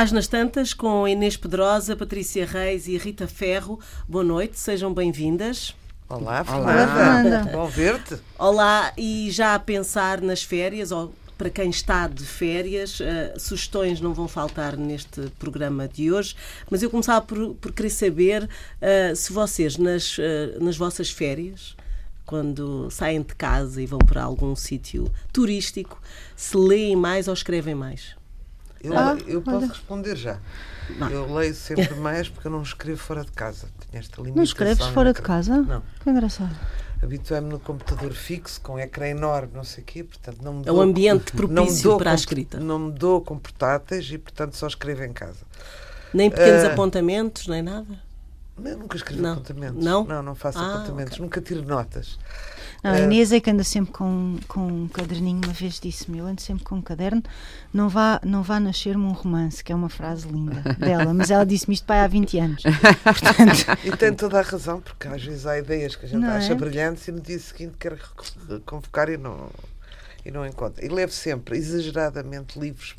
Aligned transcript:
Páginas 0.00 0.26
Tantas 0.26 0.72
com 0.72 1.06
Inês 1.06 1.36
Pedrosa, 1.36 1.94
Patrícia 1.94 2.46
Reis 2.46 2.88
e 2.88 2.96
Rita 2.96 3.28
Ferro. 3.28 3.78
Boa 4.08 4.24
noite, 4.24 4.58
sejam 4.58 4.94
bem-vindas. 4.94 5.76
Olá, 6.08 6.42
Fernanda. 6.42 7.50
Bom 7.52 7.66
ver-te. 7.66 8.16
Olá, 8.38 8.94
e 8.96 9.30
já 9.30 9.54
a 9.54 9.58
pensar 9.58 10.22
nas 10.22 10.42
férias, 10.42 10.90
ou 10.90 11.12
para 11.36 11.50
quem 11.50 11.68
está 11.68 12.08
de 12.08 12.24
férias, 12.24 12.98
uh, 12.98 13.38
sugestões 13.38 14.00
não 14.00 14.14
vão 14.14 14.26
faltar 14.26 14.74
neste 14.74 15.28
programa 15.38 15.86
de 15.86 16.10
hoje, 16.10 16.34
mas 16.70 16.82
eu 16.82 16.88
começava 16.88 17.20
por, 17.20 17.54
por 17.56 17.70
querer 17.70 17.90
saber 17.90 18.44
uh, 18.44 19.14
se 19.14 19.30
vocês, 19.30 19.76
nas, 19.76 20.16
uh, 20.16 20.22
nas 20.62 20.78
vossas 20.78 21.10
férias, 21.10 21.76
quando 22.24 22.90
saem 22.90 23.20
de 23.20 23.34
casa 23.34 23.82
e 23.82 23.84
vão 23.84 23.98
para 23.98 24.22
algum 24.22 24.56
sítio 24.56 25.12
turístico, 25.30 26.00
se 26.34 26.56
leem 26.56 26.96
mais 26.96 27.28
ou 27.28 27.34
escrevem 27.34 27.74
mais? 27.74 28.18
Eu, 28.82 28.96
ah, 28.96 29.16
eu 29.26 29.42
posso 29.42 29.66
responder 29.66 30.16
já. 30.16 30.38
Não. 30.96 31.10
Eu 31.10 31.32
leio 31.32 31.54
sempre 31.54 31.94
mais 31.94 32.28
porque 32.28 32.46
eu 32.46 32.50
não 32.50 32.62
escrevo 32.62 32.98
fora 32.98 33.24
de 33.24 33.32
casa. 33.32 33.68
Tenho 33.90 34.00
esta 34.00 34.16
limitação. 34.16 34.36
Não 34.36 34.42
escreves 34.42 34.86
fora 34.86 35.12
de 35.12 35.22
casa? 35.22 35.56
Não. 35.58 35.82
Que 36.02 36.10
engraçado. 36.10 36.56
Habituei-me 37.02 37.48
no 37.48 37.58
computador 37.58 38.12
fixo, 38.12 38.60
com 38.60 38.78
ecrã 38.78 39.08
enorme, 39.08 39.52
não 39.54 39.64
sei 39.64 39.82
o 39.82 39.86
quê, 39.86 40.04
portanto 40.04 40.42
não 40.42 40.54
me 40.54 40.68
É 40.68 40.72
um 40.72 40.80
ambiente 40.80 41.32
propício 41.32 41.96
para 41.96 42.10
a 42.10 42.14
escrita. 42.14 42.60
Não 42.60 42.78
me 42.78 42.92
dou 42.92 43.22
com 43.22 43.38
portáteis 43.38 44.10
e, 44.10 44.18
portanto, 44.18 44.54
só 44.54 44.66
escrevo 44.66 45.02
em 45.04 45.12
casa. 45.12 45.40
Nem 46.12 46.30
pequenos 46.30 46.64
uh, 46.64 46.72
apontamentos, 46.72 47.46
nem 47.46 47.62
nada? 47.62 47.98
Eu 48.62 48.76
nunca 48.76 48.96
escrevo 48.96 49.22
não. 49.22 49.32
apontamentos. 49.32 49.84
Não? 49.84 50.04
Não, 50.04 50.22
não 50.22 50.34
faço 50.34 50.58
ah, 50.58 50.74
apontamentos. 50.74 51.14
Okay. 51.14 51.24
Nunca 51.24 51.40
tiro 51.40 51.62
notas. 51.64 52.18
Não, 52.82 52.92
a 52.92 52.94
ah. 52.94 53.00
Inês 53.00 53.30
é 53.32 53.40
que 53.40 53.50
anda 53.50 53.62
sempre 53.62 53.92
com, 53.92 54.38
com 54.48 54.66
um 54.66 54.88
caderninho, 54.88 55.40
uma 55.44 55.52
vez 55.52 55.78
disse-me, 55.78 56.18
eu 56.18 56.26
ando 56.26 56.40
sempre 56.40 56.64
com 56.64 56.76
um 56.76 56.82
caderno, 56.82 57.22
não 57.72 57.88
vá, 57.88 58.20
não 58.24 58.42
vá 58.42 58.58
nascer-me 58.58 59.04
um 59.04 59.12
romance, 59.12 59.62
que 59.62 59.72
é 59.72 59.74
uma 59.74 59.88
frase 59.88 60.26
linda 60.26 60.62
dela, 60.78 61.12
mas 61.12 61.30
ela 61.30 61.44
disse-me 61.44 61.74
isto 61.74 61.86
pai 61.86 62.00
há 62.00 62.06
20 62.06 62.38
anos. 62.38 62.62
Portanto... 62.62 63.80
E 63.84 63.96
tem 63.96 64.12
toda 64.14 64.38
a 64.38 64.42
razão, 64.42 64.80
porque 64.80 65.08
às 65.08 65.22
vezes 65.22 65.46
há 65.46 65.58
ideias 65.58 65.96
que 65.96 66.06
a 66.06 66.08
gente 66.08 66.20
não 66.20 66.30
acha 66.30 66.52
é? 66.52 66.54
brilhantes 66.54 67.06
e 67.08 67.12
no 67.12 67.20
dia 67.20 67.38
seguinte 67.38 67.74
quer 67.78 67.98
convocar 68.64 69.08
e 69.08 69.16
não, 69.16 69.50
e 70.24 70.30
não 70.30 70.46
encontra. 70.46 70.84
E 70.84 70.88
levo 70.88 71.12
sempre, 71.12 71.56
exageradamente, 71.56 72.58
livros 72.58 72.96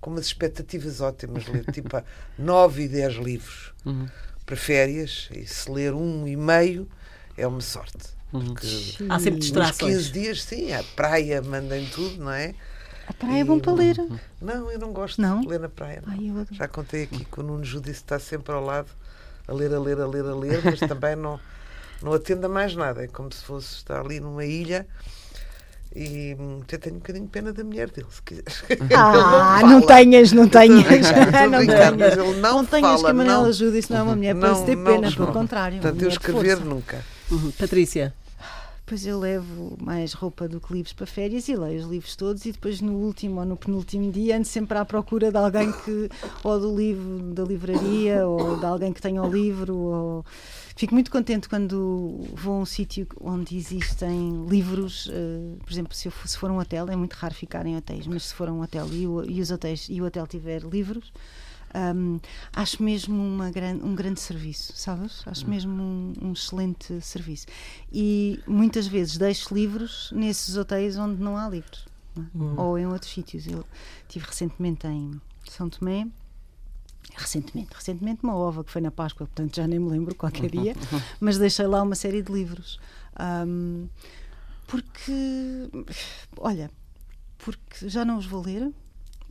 com 0.00 0.10
umas 0.10 0.26
expectativas 0.26 1.00
ótimas, 1.00 1.46
levo 1.46 1.70
tipo 1.70 1.90
9 2.36 2.82
e 2.82 2.88
10 2.88 3.14
livros 3.14 3.72
uhum. 3.84 4.08
para 4.44 4.56
férias, 4.56 5.28
e 5.32 5.46
se 5.46 5.70
ler 5.70 5.94
um 5.94 6.26
e 6.26 6.36
meio 6.36 6.88
é 7.36 7.46
uma 7.46 7.60
sorte. 7.60 8.21
Uhum. 8.32 8.54
Há 9.10 9.18
sempre 9.18 9.40
distrações. 9.40 9.96
15 9.96 10.12
dias, 10.12 10.42
sim, 10.42 10.72
a 10.72 10.82
praia 10.96 11.42
mandem 11.42 11.86
tudo, 11.86 12.24
não 12.24 12.30
é? 12.30 12.54
A 13.06 13.12
praia 13.12 13.38
e... 13.38 13.40
é 13.40 13.44
bom 13.44 13.58
para 13.58 13.72
ler. 13.72 13.96
Não, 14.40 14.70
eu 14.70 14.78
não 14.78 14.92
gosto 14.92 15.20
não? 15.20 15.40
de 15.40 15.48
ler 15.48 15.60
na 15.60 15.68
praia. 15.68 16.02
Ai, 16.06 16.32
Já 16.52 16.66
contei 16.66 17.04
aqui 17.04 17.24
que 17.24 17.40
o 17.40 17.42
Nuno 17.42 17.64
Judice 17.64 17.92
está 17.92 18.18
sempre 18.18 18.54
ao 18.54 18.64
lado, 18.64 18.88
a 19.46 19.52
ler, 19.52 19.72
a 19.74 19.78
ler, 19.78 20.00
a 20.00 20.06
ler, 20.06 20.24
a 20.24 20.34
ler, 20.34 20.60
mas 20.64 20.80
também 20.88 21.14
não, 21.14 21.38
não 22.02 22.14
atende 22.14 22.46
a 22.46 22.48
mais 22.48 22.74
nada. 22.74 23.04
É 23.04 23.08
como 23.08 23.32
se 23.32 23.44
fosse 23.44 23.74
estar 23.76 24.00
ali 24.00 24.18
numa 24.18 24.44
ilha. 24.44 24.86
E 25.94 26.34
até 26.62 26.78
tenho 26.78 26.96
um 26.96 26.98
bocadinho 27.00 27.26
de 27.26 27.30
pena 27.30 27.52
da 27.52 27.62
mulher 27.62 27.90
dele, 27.90 28.06
se 28.08 28.22
quiseres. 28.22 28.64
Ah, 28.96 29.60
não, 29.60 29.68
não, 29.68 29.86
tenhas, 29.86 30.32
não 30.32 30.48
tenhas. 30.48 30.84
não, 31.50 31.66
tenhas. 31.66 32.16
Não, 32.16 32.40
não 32.40 32.64
tenhas 32.64 32.92
fala, 32.92 33.04
que 33.04 33.10
a 33.10 33.12
Manela 33.12 33.52
Judice 33.52 33.92
não 33.92 33.98
é 33.98 34.02
uma 34.02 34.16
mulher 34.16 34.34
para 34.34 34.54
se 34.54 34.64
ter 34.64 34.76
pena, 34.82 35.12
pelo 35.12 35.32
contrário. 35.32 35.82
Portanto, 35.82 36.00
eu 36.00 36.08
escrever 36.08 36.60
nunca. 36.60 37.04
Uhum. 37.30 37.50
Patrícia 37.50 38.14
depois 38.92 39.06
eu 39.06 39.18
levo 39.18 39.74
mais 39.80 40.12
roupa 40.12 40.46
do 40.46 40.60
que 40.60 40.70
livros 40.70 40.92
para 40.92 41.06
férias 41.06 41.48
e 41.48 41.56
leio 41.56 41.80
os 41.80 41.86
livros 41.86 42.14
todos 42.14 42.44
e 42.44 42.52
depois 42.52 42.82
no 42.82 42.92
último 42.92 43.40
ou 43.40 43.46
no 43.46 43.56
penúltimo 43.56 44.12
dia 44.12 44.36
ando 44.36 44.46
sempre 44.46 44.76
à 44.76 44.84
procura 44.84 45.30
de 45.30 45.38
alguém 45.38 45.72
que 45.72 46.10
ou 46.44 46.60
do 46.60 46.76
livro 46.76 47.32
da 47.32 47.42
livraria 47.42 48.26
ou 48.26 48.58
de 48.58 48.66
alguém 48.66 48.92
que 48.92 49.00
tenha 49.00 49.22
o 49.22 49.32
livro 49.32 49.74
ou 49.74 50.26
fico 50.76 50.92
muito 50.92 51.10
contente 51.10 51.48
quando 51.48 52.20
vou 52.34 52.56
a 52.56 52.58
um 52.58 52.66
sítio 52.66 53.06
onde 53.18 53.56
existem 53.56 54.44
livros 54.46 55.06
uh, 55.06 55.56
por 55.64 55.72
exemplo 55.72 55.94
se, 55.94 56.08
eu 56.08 56.12
for, 56.12 56.28
se 56.28 56.36
for 56.36 56.50
um 56.50 56.58
hotel 56.58 56.86
é 56.90 56.94
muito 56.96 57.14
raro 57.14 57.34
ficar 57.34 57.64
em 57.64 57.74
hotéis 57.78 58.06
mas 58.06 58.24
se 58.24 58.34
for 58.34 58.50
um 58.50 58.60
hotel 58.60 58.86
e, 58.92 59.06
o, 59.06 59.24
e 59.24 59.40
os 59.40 59.50
hotéis 59.50 59.86
e 59.88 60.02
o 60.02 60.04
hotel 60.04 60.26
tiver 60.26 60.60
livros 60.64 61.10
um, 61.74 62.20
acho 62.52 62.82
mesmo 62.82 63.14
uma 63.14 63.50
gran, 63.50 63.74
um 63.82 63.94
grande 63.94 64.20
serviço, 64.20 64.72
sabes? 64.76 65.22
Acho 65.26 65.48
mesmo 65.48 65.82
um, 65.82 66.12
um, 66.20 66.32
excelente 66.32 67.00
serviço. 67.00 67.46
E 67.92 68.40
muitas 68.46 68.86
vezes 68.86 69.16
deixo 69.16 69.54
livros 69.54 70.10
nesses 70.14 70.56
hotéis 70.56 70.96
onde 70.96 71.22
não 71.22 71.36
há 71.36 71.48
livros, 71.48 71.86
não 72.14 72.24
é? 72.24 72.28
uhum. 72.34 72.60
ou 72.60 72.78
em 72.78 72.86
outros 72.86 73.10
sítios. 73.10 73.46
Eu 73.46 73.64
tive 74.08 74.26
recentemente 74.26 74.86
em 74.86 75.20
São 75.48 75.68
Tomé. 75.68 76.06
Recentemente, 77.14 77.74
recentemente 77.74 78.22
uma 78.22 78.34
ova 78.34 78.64
que 78.64 78.70
foi 78.70 78.80
na 78.80 78.90
Páscoa, 78.90 79.26
portanto 79.26 79.56
já 79.56 79.66
nem 79.66 79.78
me 79.78 79.90
lembro 79.90 80.14
qualquer 80.14 80.48
dia, 80.48 80.74
mas 81.20 81.36
deixei 81.36 81.66
lá 81.66 81.82
uma 81.82 81.94
série 81.94 82.22
de 82.22 82.32
livros. 82.32 82.80
Um, 83.46 83.86
porque, 84.66 85.68
olha, 86.38 86.70
porque 87.36 87.88
já 87.88 88.04
não 88.04 88.16
os 88.16 88.24
vou 88.24 88.42
ler, 88.42 88.72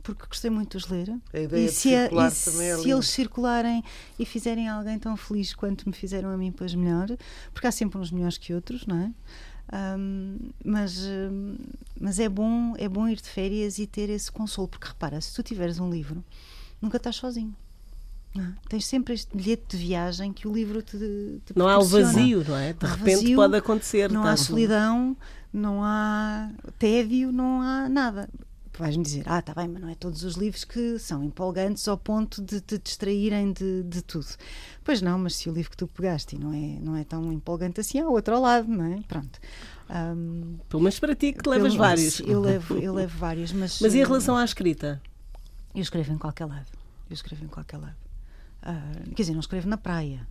porque 0.02 0.26
gostei 0.26 0.50
muito 0.50 0.76
de 0.76 0.84
os 0.84 0.90
ler. 0.90 1.16
A 1.32 1.38
ideia 1.38 1.64
e 1.64 1.66
de 1.66 1.72
se, 1.72 1.94
a, 1.94 2.10
e 2.10 2.30
se 2.30 2.62
é 2.62 2.90
eles 2.90 3.08
circularem 3.08 3.82
e 4.18 4.26
fizerem 4.26 4.68
alguém 4.68 4.98
tão 4.98 5.16
feliz 5.16 5.54
quanto 5.54 5.88
me 5.88 5.94
fizeram 5.94 6.30
a 6.30 6.36
mim, 6.36 6.52
pois 6.52 6.74
melhor, 6.74 7.08
porque 7.52 7.66
há 7.66 7.72
sempre 7.72 7.98
uns 7.98 8.10
melhores 8.10 8.36
que 8.36 8.52
outros, 8.52 8.86
não 8.86 8.96
é? 8.96 9.12
Um, 9.96 10.38
mas, 10.64 11.08
mas 11.98 12.18
é 12.18 12.28
bom 12.28 12.74
é 12.76 12.88
bom 12.88 13.08
ir 13.08 13.16
de 13.16 13.28
férias 13.28 13.78
e 13.78 13.86
ter 13.86 14.10
esse 14.10 14.30
consolo, 14.30 14.68
porque 14.68 14.88
repara, 14.88 15.20
se 15.20 15.34
tu 15.34 15.42
tiveres 15.42 15.78
um 15.78 15.88
livro, 15.88 16.22
nunca 16.80 16.96
estás 16.96 17.16
sozinho. 17.16 17.54
Não, 18.34 18.44
é? 18.44 18.54
tens 18.68 18.86
sempre 18.86 19.14
este 19.14 19.34
bilhete 19.36 19.64
de 19.68 19.76
viagem 19.76 20.32
que 20.32 20.48
o 20.48 20.52
livro 20.52 20.82
te, 20.82 20.96
te 21.44 21.52
Não 21.54 21.68
há 21.68 21.78
o 21.78 21.84
vazio, 21.84 22.44
não 22.46 22.56
é? 22.56 22.72
De 22.72 22.86
repente 22.86 23.16
vazio, 23.16 23.36
pode 23.36 23.56
acontecer. 23.56 24.10
Não 24.10 24.22
tá? 24.22 24.32
há 24.32 24.36
solidão, 24.36 25.16
não 25.52 25.84
há 25.84 26.50
tédio, 26.78 27.30
não 27.30 27.60
há 27.62 27.88
nada 27.88 28.28
vais-me 28.78 29.04
dizer, 29.04 29.24
ah, 29.26 29.38
está 29.38 29.54
bem, 29.54 29.68
mas 29.68 29.82
não 29.82 29.88
é 29.88 29.94
todos 29.94 30.24
os 30.24 30.34
livros 30.34 30.64
que 30.64 30.98
são 30.98 31.22
empolgantes 31.22 31.86
ao 31.88 31.98
ponto 31.98 32.40
de 32.40 32.60
te 32.60 32.78
distraírem 32.78 33.52
de, 33.52 33.82
de 33.82 34.02
tudo. 34.02 34.26
Pois 34.82 35.02
não, 35.02 35.18
mas 35.18 35.36
se 35.36 35.50
o 35.50 35.52
livro 35.52 35.70
que 35.70 35.76
tu 35.76 35.86
pegaste 35.86 36.38
não 36.38 36.52
é, 36.52 36.78
não 36.80 36.96
é 36.96 37.04
tão 37.04 37.32
empolgante 37.32 37.80
assim, 37.80 38.00
há 38.00 38.08
outro 38.08 38.34
ao 38.34 38.40
lado, 38.40 38.68
não 38.68 38.84
é? 38.84 39.00
Pronto. 39.06 39.38
Um, 39.90 40.56
pelo 40.68 40.82
menos 40.82 40.98
para 40.98 41.14
ti 41.14 41.32
que 41.32 41.48
levas 41.48 41.74
vários. 41.74 42.20
Eu 42.20 42.40
levo, 42.40 42.76
eu 42.80 42.94
levo 42.94 43.18
vários, 43.18 43.52
mas. 43.52 43.78
Mas 43.80 43.94
em 43.94 44.02
relação 44.02 44.36
à 44.36 44.44
escrita? 44.44 45.02
Eu 45.74 45.82
escrevo 45.82 46.12
em 46.12 46.18
qualquer 46.18 46.46
lado. 46.46 46.66
Eu 47.10 47.14
escrevo 47.14 47.44
em 47.44 47.48
qualquer 47.48 47.76
lado. 47.76 47.96
Uh, 48.62 49.10
quer 49.10 49.22
dizer, 49.22 49.32
não 49.32 49.40
escrevo 49.40 49.68
na 49.68 49.76
praia. 49.76 50.26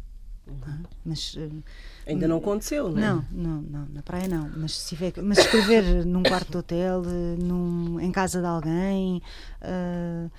Uhum. 0.47 0.83
Mas, 1.05 1.35
uh, 1.35 1.63
Ainda 2.05 2.27
não 2.27 2.37
aconteceu, 2.37 2.89
não 2.89 2.97
é? 2.97 3.01
Não, 3.01 3.25
não, 3.31 3.61
não, 3.61 3.85
na 3.87 4.01
praia 4.01 4.27
não. 4.27 4.49
Mas, 4.57 4.77
se 4.79 4.89
tiver, 4.89 5.13
mas 5.21 5.37
escrever 5.37 6.03
num 6.05 6.23
quarto 6.23 6.51
de 6.51 6.57
hotel, 6.57 7.03
num, 7.39 7.99
em 7.99 8.11
casa 8.11 8.39
de 8.41 8.47
alguém. 8.47 9.21
Uh, 9.61 10.31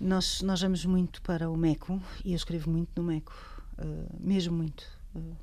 nós, 0.00 0.42
nós 0.42 0.60
vamos 0.60 0.84
muito 0.84 1.20
para 1.22 1.50
o 1.50 1.56
Meco 1.56 2.00
e 2.24 2.32
eu 2.32 2.36
escrevo 2.36 2.70
muito 2.70 2.90
no 2.96 3.02
Meco, 3.02 3.34
uh, 3.78 4.16
mesmo 4.20 4.56
muito. 4.56 4.84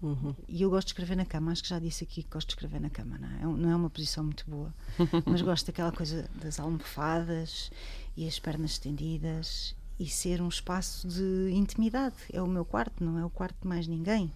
Uhum. 0.01 0.33
E 0.47 0.61
eu 0.61 0.69
gosto 0.69 0.87
de 0.87 0.93
escrever 0.93 1.17
na 1.17 1.25
cama, 1.25 1.51
acho 1.51 1.63
que 1.63 1.69
já 1.69 1.79
disse 1.79 2.03
aqui 2.03 2.23
que 2.23 2.29
gosto 2.29 2.47
de 2.47 2.53
escrever 2.53 2.79
na 2.79 2.89
cama, 2.89 3.17
não 3.17 3.27
é? 3.27 3.57
Não 3.57 3.69
é 3.69 3.75
uma 3.75 3.89
posição 3.89 4.23
muito 4.23 4.45
boa, 4.47 4.73
mas 5.25 5.41
gosto 5.41 5.65
daquela 5.65 5.91
coisa 5.91 6.29
das 6.41 6.59
almofadas 6.59 7.71
e 8.15 8.27
as 8.27 8.39
pernas 8.39 8.71
estendidas 8.71 9.75
e 9.99 10.07
ser 10.07 10.41
um 10.41 10.47
espaço 10.47 11.07
de 11.07 11.51
intimidade. 11.51 12.15
É 12.31 12.41
o 12.41 12.47
meu 12.47 12.65
quarto, 12.65 13.03
não 13.03 13.17
é 13.17 13.25
o 13.25 13.29
quarto 13.29 13.55
de 13.61 13.67
mais 13.67 13.87
ninguém. 13.87 14.31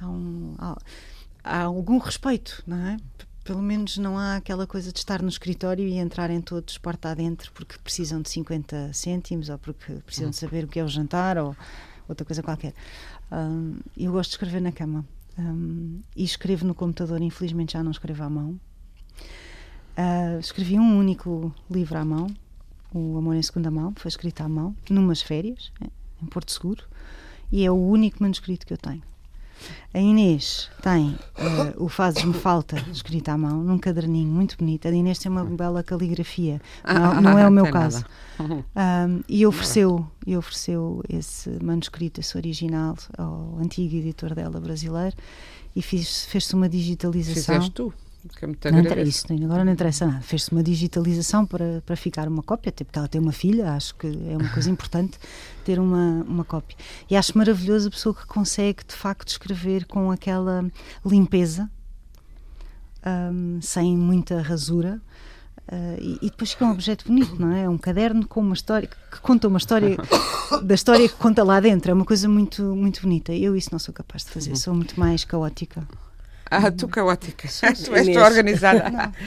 Há, 0.00 0.08
um, 0.08 0.54
há, 0.58 0.78
há 1.42 1.62
algum 1.62 1.98
respeito, 1.98 2.62
não 2.66 2.76
é? 2.76 2.96
Pelo 3.44 3.62
menos 3.62 3.96
não 3.96 4.18
há 4.18 4.36
aquela 4.36 4.66
coisa 4.66 4.92
de 4.92 4.98
estar 4.98 5.22
no 5.22 5.28
escritório 5.28 5.86
e 5.86 5.98
entrarem 5.98 6.40
todos 6.40 6.76
porta 6.76 7.10
adentro 7.10 7.50
porque 7.52 7.78
precisam 7.78 8.20
de 8.20 8.28
50 8.28 8.92
cêntimos 8.92 9.48
ou 9.48 9.58
porque 9.58 9.94
precisam 10.04 10.30
de 10.30 10.36
hum. 10.36 10.40
saber 10.40 10.64
o 10.64 10.68
que 10.68 10.78
é 10.78 10.84
o 10.84 10.88
jantar 10.88 11.38
ou 11.38 11.56
outra 12.08 12.26
coisa 12.26 12.42
qualquer. 12.42 12.74
Um, 13.32 13.78
eu 13.96 14.12
gosto 14.12 14.30
de 14.30 14.36
escrever 14.36 14.60
na 14.60 14.72
cama. 14.72 15.04
Um, 15.38 16.02
e 16.16 16.24
escrevo 16.24 16.66
no 16.66 16.74
computador, 16.74 17.22
infelizmente 17.22 17.74
já 17.74 17.82
não 17.82 17.92
escrevo 17.92 18.24
à 18.24 18.30
mão. 18.30 18.60
Uh, 19.96 20.38
escrevi 20.40 20.78
um 20.78 20.98
único 20.98 21.54
livro 21.70 21.98
à 21.98 22.04
mão, 22.04 22.28
o 22.92 23.18
Amor 23.18 23.36
em 23.36 23.42
Segunda 23.42 23.70
Mão, 23.70 23.92
foi 23.96 24.08
escrito 24.08 24.40
à 24.40 24.48
mão, 24.48 24.74
numas 24.88 25.20
férias, 25.20 25.72
em 26.22 26.26
Porto 26.26 26.52
Seguro, 26.52 26.84
e 27.50 27.64
é 27.64 27.70
o 27.70 27.76
único 27.76 28.22
manuscrito 28.22 28.66
que 28.66 28.72
eu 28.72 28.78
tenho. 28.78 29.02
A 29.92 29.98
Inês 29.98 30.70
tem 30.82 31.18
uh, 31.38 31.82
o 31.82 31.88
Fazes-me 31.88 32.32
Falta, 32.34 32.76
escrito 32.92 33.28
à 33.30 33.36
mão, 33.36 33.62
num 33.62 33.78
caderninho 33.78 34.28
muito 34.28 34.56
bonito. 34.56 34.86
A 34.86 34.90
Inês 34.90 35.18
tem 35.18 35.30
uma 35.30 35.44
bela 35.44 35.82
caligrafia, 35.82 36.60
não, 36.86 37.20
não 37.20 37.38
é 37.38 37.46
o 37.46 37.50
meu 37.50 37.70
caso. 37.70 38.04
Um, 38.40 39.20
e 39.28 39.44
ofereceu, 39.44 40.06
e 40.24 40.36
ofereceu 40.36 41.02
esse 41.08 41.50
manuscrito, 41.60 42.20
esse 42.20 42.36
original, 42.36 42.96
ao 43.16 43.58
antigo 43.60 43.96
editor 43.96 44.32
dela 44.32 44.60
brasileiro, 44.60 45.16
e 45.74 45.82
fez-se 45.82 46.54
uma 46.54 46.68
digitalização. 46.68 47.56
Fizeste 47.56 47.70
tu? 47.72 47.92
Que 48.36 48.44
é 48.44 48.48
muito 48.48 48.70
não 48.70 49.02
isso, 49.02 49.26
agora 49.44 49.64
não 49.64 49.72
interessa 49.72 50.06
nada. 50.06 50.20
Fez-se 50.20 50.50
uma 50.50 50.62
digitalização 50.62 51.46
para, 51.46 51.82
para 51.86 51.96
ficar 51.96 52.26
uma 52.26 52.42
cópia, 52.42 52.70
até 52.70 52.84
porque 52.84 52.98
ela 52.98 53.08
tem 53.08 53.20
uma 53.20 53.32
filha, 53.32 53.72
acho 53.72 53.94
que 53.94 54.06
é 54.06 54.36
uma 54.36 54.48
coisa 54.48 54.70
importante 54.70 55.18
ter 55.64 55.78
uma, 55.78 56.24
uma 56.26 56.44
cópia. 56.44 56.76
E 57.08 57.16
acho 57.16 57.36
maravilhoso 57.38 57.88
a 57.88 57.90
pessoa 57.90 58.14
que 58.14 58.26
consegue 58.26 58.82
de 58.86 58.94
facto 58.94 59.28
escrever 59.28 59.86
com 59.86 60.10
aquela 60.10 60.68
limpeza, 61.06 61.70
um, 63.32 63.60
sem 63.62 63.96
muita 63.96 64.42
rasura. 64.42 65.00
Uh, 65.70 66.00
e, 66.00 66.18
e, 66.22 66.30
depois 66.30 66.52
fica 66.52 66.64
um 66.64 66.70
objeto 66.70 67.04
bonito, 67.06 67.36
não 67.38 67.52
é? 67.52 67.64
É 67.64 67.68
um 67.68 67.76
caderno 67.76 68.26
com 68.26 68.40
uma 68.40 68.54
história 68.54 68.88
que 68.88 69.20
conta 69.20 69.46
uma 69.48 69.58
história 69.58 69.98
da 70.64 70.74
história 70.74 71.06
que 71.06 71.14
conta 71.16 71.44
lá 71.44 71.60
dentro. 71.60 71.90
É 71.90 71.94
uma 71.94 72.06
coisa 72.06 72.26
muito, 72.26 72.62
muito 72.74 73.02
bonita. 73.02 73.34
Eu 73.34 73.54
isso 73.54 73.68
não 73.70 73.78
sou 73.78 73.92
capaz 73.92 74.24
de 74.24 74.30
fazer, 74.30 74.56
sou 74.56 74.74
muito 74.74 74.98
mais 74.98 75.24
caótica. 75.24 75.86
Ah, 76.50 76.70
tu 76.70 76.88
caótica. 76.88 77.48
tu 77.84 77.94
és 77.94 78.16
organizada. 78.16 79.12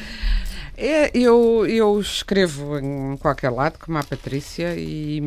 É, 0.84 1.16
eu, 1.16 1.68
eu 1.68 2.00
escrevo 2.00 2.80
em 2.80 3.16
qualquer 3.18 3.52
lado, 3.52 3.78
como 3.78 4.00
a 4.00 4.04
Patrícia, 4.04 4.74
e, 4.76 5.22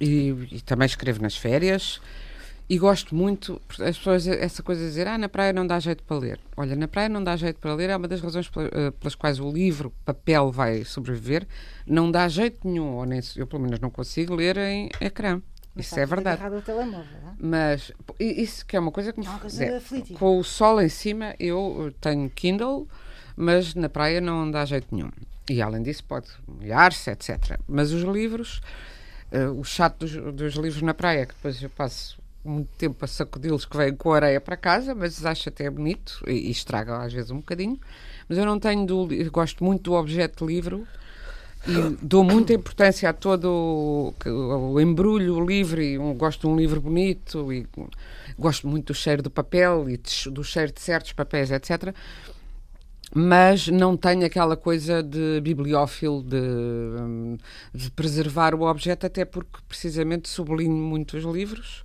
e, 0.00 0.28
e, 0.52 0.60
também 0.60 0.86
escrevo 0.86 1.20
nas 1.20 1.36
férias. 1.36 2.00
E 2.68 2.78
gosto 2.78 3.12
muito, 3.12 3.60
as 3.80 3.98
pessoas, 3.98 4.26
essa 4.28 4.62
coisa 4.62 4.82
de 4.82 4.86
dizer, 4.86 5.08
ah, 5.08 5.18
na 5.18 5.28
praia 5.28 5.52
não 5.52 5.66
dá 5.66 5.80
jeito 5.80 6.04
para 6.04 6.16
ler. 6.16 6.38
Olha, 6.56 6.76
na 6.76 6.86
praia 6.86 7.08
não 7.08 7.24
dá 7.24 7.34
jeito 7.34 7.58
para 7.58 7.74
ler, 7.74 7.90
é 7.90 7.96
uma 7.96 8.06
das 8.06 8.20
razões 8.20 8.48
eh, 8.56 8.90
pelas 8.92 9.16
quais 9.16 9.40
o 9.40 9.50
livro, 9.50 9.92
papel, 10.04 10.52
vai 10.52 10.84
sobreviver. 10.84 11.46
Não 11.84 12.08
dá 12.10 12.28
jeito 12.28 12.66
nenhum, 12.66 12.92
ou 12.94 13.04
nem, 13.04 13.20
eu 13.36 13.46
pelo 13.48 13.62
menos 13.62 13.80
não 13.80 13.90
consigo 13.90 14.34
ler 14.34 14.56
em 14.56 14.88
ecrã. 15.00 15.42
Mas 15.74 15.86
isso 15.86 15.98
é 15.98 16.06
verdade. 16.06 16.40
É? 16.42 17.32
Mas 17.38 17.92
isso 18.18 18.64
que 18.64 18.76
é 18.76 18.80
uma 18.80 18.92
coisa 18.92 19.12
que 19.12 19.20
me 19.20 19.26
é, 19.26 19.80
Com 20.16 20.38
o 20.38 20.44
sol 20.44 20.80
em 20.80 20.88
cima, 20.88 21.34
eu 21.38 21.92
tenho 22.00 22.30
Kindle, 22.30 22.88
mas 23.36 23.74
na 23.74 23.88
praia 23.88 24.20
não 24.20 24.48
dá 24.50 24.64
jeito 24.64 24.94
nenhum. 24.94 25.10
E 25.50 25.60
além 25.60 25.82
disso, 25.82 26.04
pode 26.04 26.28
molhar-se, 26.46 27.10
etc. 27.10 27.58
Mas 27.68 27.92
os 27.92 28.02
livros, 28.02 28.62
uh, 29.32 29.58
o 29.58 29.64
chato 29.64 30.06
dos, 30.06 30.12
dos, 30.34 30.54
livros 30.54 30.80
na 30.80 30.94
praia, 30.94 31.22
é 31.22 31.26
que 31.26 31.34
depois 31.34 31.60
eu 31.60 31.70
passo 31.70 32.18
muito 32.44 32.70
tempo 32.78 33.04
a 33.04 33.08
sacudi-los 33.08 33.64
que 33.64 33.76
vêm 33.76 33.94
com 33.94 34.12
areia 34.12 34.40
para 34.40 34.56
casa, 34.56 34.94
mas 34.94 35.24
acho 35.24 35.48
até 35.48 35.68
bonito 35.68 36.22
e, 36.26 36.32
e 36.32 36.50
estraga 36.50 36.98
às 36.98 37.12
vezes 37.12 37.30
um 37.30 37.38
bocadinho. 37.38 37.78
Mas 38.28 38.38
eu 38.38 38.46
não 38.46 38.58
tenho 38.58 38.86
do, 38.86 39.08
gosto 39.30 39.64
muito 39.64 39.82
do 39.82 39.92
objeto 39.94 40.46
livro 40.46 40.86
e 41.66 41.96
dou 42.02 42.22
muita 42.22 42.52
importância 42.52 43.08
a 43.08 43.12
todo 43.12 43.48
o, 43.48 44.14
o 44.72 44.80
embrulho 44.80 45.44
livre. 45.44 45.98
Um, 45.98 46.14
gosto 46.14 46.42
de 46.42 46.46
um 46.46 46.56
livro 46.56 46.80
bonito 46.80 47.52
e 47.52 47.66
gosto 48.38 48.68
muito 48.68 48.88
do 48.88 48.94
cheiro 48.94 49.22
do 49.22 49.30
papel 49.30 49.88
e 49.88 49.96
de, 49.96 50.30
do 50.30 50.44
cheiro 50.44 50.72
de 50.72 50.80
certos 50.80 51.12
papéis, 51.12 51.50
etc. 51.50 51.94
Mas 53.14 53.68
não 53.68 53.96
tenho 53.96 54.26
aquela 54.26 54.56
coisa 54.56 55.02
de 55.02 55.40
bibliófilo, 55.40 56.22
de, 56.22 56.38
de 57.72 57.90
preservar 57.92 58.54
o 58.54 58.62
objeto, 58.62 59.06
até 59.06 59.24
porque 59.24 59.58
precisamente 59.68 60.28
sublinho 60.28 60.74
muito 60.74 61.16
os 61.16 61.24
livros. 61.24 61.84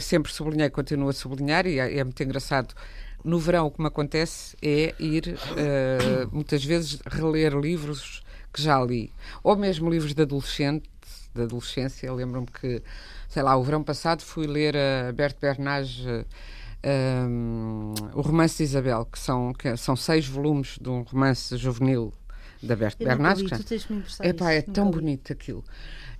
sempre 0.00 0.32
sublinhei, 0.32 0.68
continuo 0.68 1.08
a 1.08 1.12
sublinhar, 1.12 1.66
e 1.66 1.78
é, 1.78 1.98
é 1.98 2.04
muito 2.04 2.22
engraçado 2.22 2.74
no 3.24 3.38
verão 3.38 3.66
o 3.66 3.70
que 3.70 3.80
me 3.80 3.88
acontece 3.88 4.56
é 4.62 4.94
ir 4.98 5.36
uh, 5.36 6.28
muitas 6.32 6.64
vezes 6.64 6.98
reler 7.06 7.54
livros 7.54 8.22
que 8.52 8.62
já 8.62 8.82
li, 8.82 9.12
ou 9.42 9.56
mesmo 9.56 9.90
livros 9.90 10.14
de 10.14 10.22
adolescente, 10.22 10.88
adolescência. 11.34 12.12
Lembro-me 12.12 12.46
que, 12.46 12.82
sei 13.28 13.42
lá, 13.42 13.56
o 13.56 13.62
verão 13.62 13.82
passado 13.82 14.22
fui 14.22 14.46
ler 14.46 14.76
a 14.76 15.12
Berto 15.12 15.40
Bernage 15.40 16.26
um, 16.84 17.94
o 18.14 18.20
romance 18.20 18.58
de 18.58 18.64
Isabel, 18.64 19.04
que 19.04 19.18
são, 19.18 19.52
que 19.52 19.76
são 19.76 19.94
seis 19.96 20.26
volumes 20.26 20.78
de 20.80 20.88
um 20.88 21.02
romance 21.02 21.56
juvenil 21.56 22.12
da 22.62 22.76
Berto 22.76 23.04
Bernage. 23.04 23.46
É 24.20 24.32
pá, 24.32 24.52
é 24.52 24.62
tão 24.62 24.90
bonito 24.90 25.32
aquilo. 25.32 25.64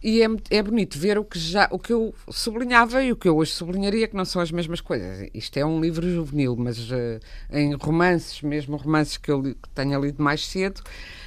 E 0.03 0.23
é, 0.23 0.27
é 0.51 0.63
bonito 0.63 0.99
ver 0.99 1.19
o 1.19 1.25
que, 1.25 1.39
já, 1.39 1.69
o 1.71 1.79
que 1.79 1.93
eu 1.93 2.15
sublinhava 2.31 3.03
e 3.05 3.13
o 3.13 3.17
que 3.17 3.29
eu 3.29 3.37
hoje 3.37 3.53
sublinharia, 3.53 4.09
que 4.09 4.17
não 4.17 4.25
são 4.25 4.41
as 4.41 4.51
mesmas 4.51 4.81
coisas. 4.81 5.29
Isto 5.35 5.59
é 5.59 5.65
um 5.65 5.79
livro 5.79 6.09
juvenil, 6.09 6.57
mas 6.57 6.91
uh, 6.91 7.21
em 7.51 7.75
romances, 7.75 8.41
mesmo 8.41 8.77
romances 8.77 9.19
que 9.19 9.31
eu 9.31 9.43
li, 9.43 9.55
que 9.55 9.69
tenha 9.71 9.99
lido 9.99 10.23
mais 10.23 10.47
cedo, 10.47 10.81
eh, 10.83 11.20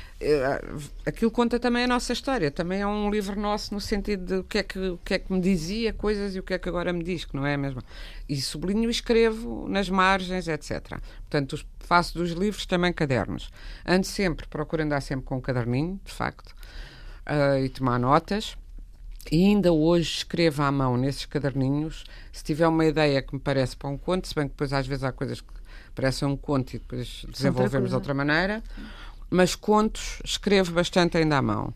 aquilo 1.05 1.31
conta 1.31 1.59
também 1.59 1.83
a 1.83 1.87
nossa 1.87 2.13
história, 2.13 2.51
também 2.51 2.81
é 2.81 2.87
um 2.87 3.09
livro 3.09 3.39
nosso 3.39 3.73
no 3.73 3.81
sentido 3.81 4.25
de 4.25 4.33
o 4.35 4.43
que 4.43 4.57
é 4.57 4.63
que, 4.63 4.79
o 4.79 4.97
que, 4.97 5.13
é 5.13 5.19
que 5.19 5.31
me 5.31 5.39
dizia 5.39 5.93
coisas 5.93 6.35
e 6.35 6.39
o 6.39 6.43
que 6.43 6.53
é 6.53 6.59
que 6.59 6.69
agora 6.69 6.91
me 6.93 7.03
diz, 7.03 7.25
que 7.25 7.35
não 7.35 7.45
é 7.45 7.55
a 7.55 7.57
mesma. 7.57 7.83
E 8.27 8.39
sublinho 8.41 8.89
e 8.89 8.91
escrevo 8.91 9.67
nas 9.67 9.89
margens, 9.89 10.47
etc. 10.47 10.99
Portanto, 11.21 11.63
faço 11.79 12.17
dos 12.17 12.31
livros 12.31 12.65
também 12.65 12.93
cadernos. 12.93 13.49
Ando 13.85 14.05
sempre, 14.05 14.47
procuro 14.47 14.83
andar 14.83 15.01
sempre 15.01 15.25
com 15.25 15.37
um 15.37 15.41
caderninho, 15.41 15.99
de 16.03 16.11
facto, 16.11 16.55
uh, 17.27 17.63
e 17.63 17.69
tomar 17.69 17.99
notas. 17.99 18.57
E 19.31 19.45
ainda 19.45 19.71
hoje 19.71 20.17
escrevo 20.17 20.63
à 20.63 20.71
mão 20.71 20.97
nesses 20.97 21.25
caderninhos, 21.25 22.03
se 22.31 22.43
tiver 22.43 22.67
uma 22.67 22.85
ideia 22.85 23.21
que 23.21 23.33
me 23.33 23.39
parece 23.39 23.75
para 23.75 23.89
um 23.89 23.97
conto, 23.97 24.27
se 24.27 24.35
bem 24.35 24.45
que 24.45 24.51
depois 24.51 24.73
às 24.73 24.85
vezes 24.85 25.03
há 25.03 25.13
coisas 25.13 25.39
que 25.39 25.53
parecem 25.95 26.27
um 26.27 26.35
conto 26.35 26.73
e 26.73 26.79
depois 26.79 27.25
desenvolvemos 27.29 27.89
de 27.89 27.95
outra 27.95 28.13
maneira 28.13 28.61
mas 29.33 29.55
contos 29.55 30.21
escrevo 30.23 30.71
bastante 30.71 31.17
ainda 31.17 31.37
à 31.37 31.41
mão. 31.41 31.73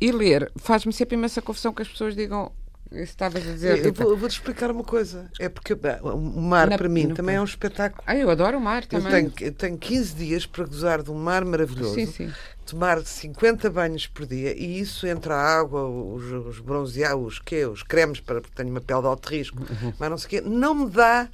E 0.00 0.12
ler 0.12 0.52
faz-me 0.56 0.92
sempre 0.92 1.16
imensa 1.16 1.40
confusão 1.40 1.72
que 1.72 1.82
as 1.82 1.88
pessoas 1.88 2.14
digam 2.14 2.52
estavas 2.92 3.48
a 3.48 3.52
dizer. 3.52 3.86
Eu, 3.86 3.94
vou, 3.94 4.28
te 4.28 4.32
explicar 4.32 4.70
uma 4.70 4.84
coisa. 4.84 5.30
É 5.40 5.48
porque 5.48 5.72
o 5.72 6.18
mar, 6.18 6.68
Na, 6.68 6.76
para 6.76 6.90
mim, 6.90 7.14
também 7.14 7.36
é 7.36 7.40
um 7.40 7.44
espetáculo. 7.44 8.02
Ah, 8.06 8.14
eu 8.14 8.28
adoro 8.28 8.58
o 8.58 8.60
mar 8.60 8.84
também. 8.84 9.24
Eu 9.24 9.30
tenho, 9.30 9.48
eu 9.48 9.52
tenho 9.52 9.78
15 9.78 10.14
dias 10.14 10.44
para 10.44 10.66
gozar 10.66 11.02
de 11.02 11.10
um 11.10 11.14
mar 11.14 11.42
maravilhoso. 11.44 11.94
Sim, 11.94 12.04
sim. 12.04 12.32
Tomar 12.66 13.00
50 13.00 13.70
banhos 13.70 14.06
por 14.06 14.26
dia 14.26 14.54
e 14.54 14.78
isso 14.78 15.06
entre 15.06 15.32
a 15.32 15.36
água, 15.36 15.88
os, 15.88 16.24
os 16.46 16.60
bronzeados, 16.60 17.24
os 17.24 17.38
quê? 17.38 17.64
Os 17.64 17.82
cremes, 17.82 18.20
para, 18.20 18.42
porque 18.42 18.54
tenho 18.54 18.68
uma 18.68 18.80
pele 18.82 19.00
de 19.00 19.06
alto 19.06 19.28
risco, 19.30 19.58
uhum. 19.58 19.94
mas 19.98 20.10
não 20.10 20.18
sei 20.18 20.26
o 20.26 20.30
quê, 20.30 20.40
não 20.42 20.74
me 20.74 20.90
dá 20.90 21.28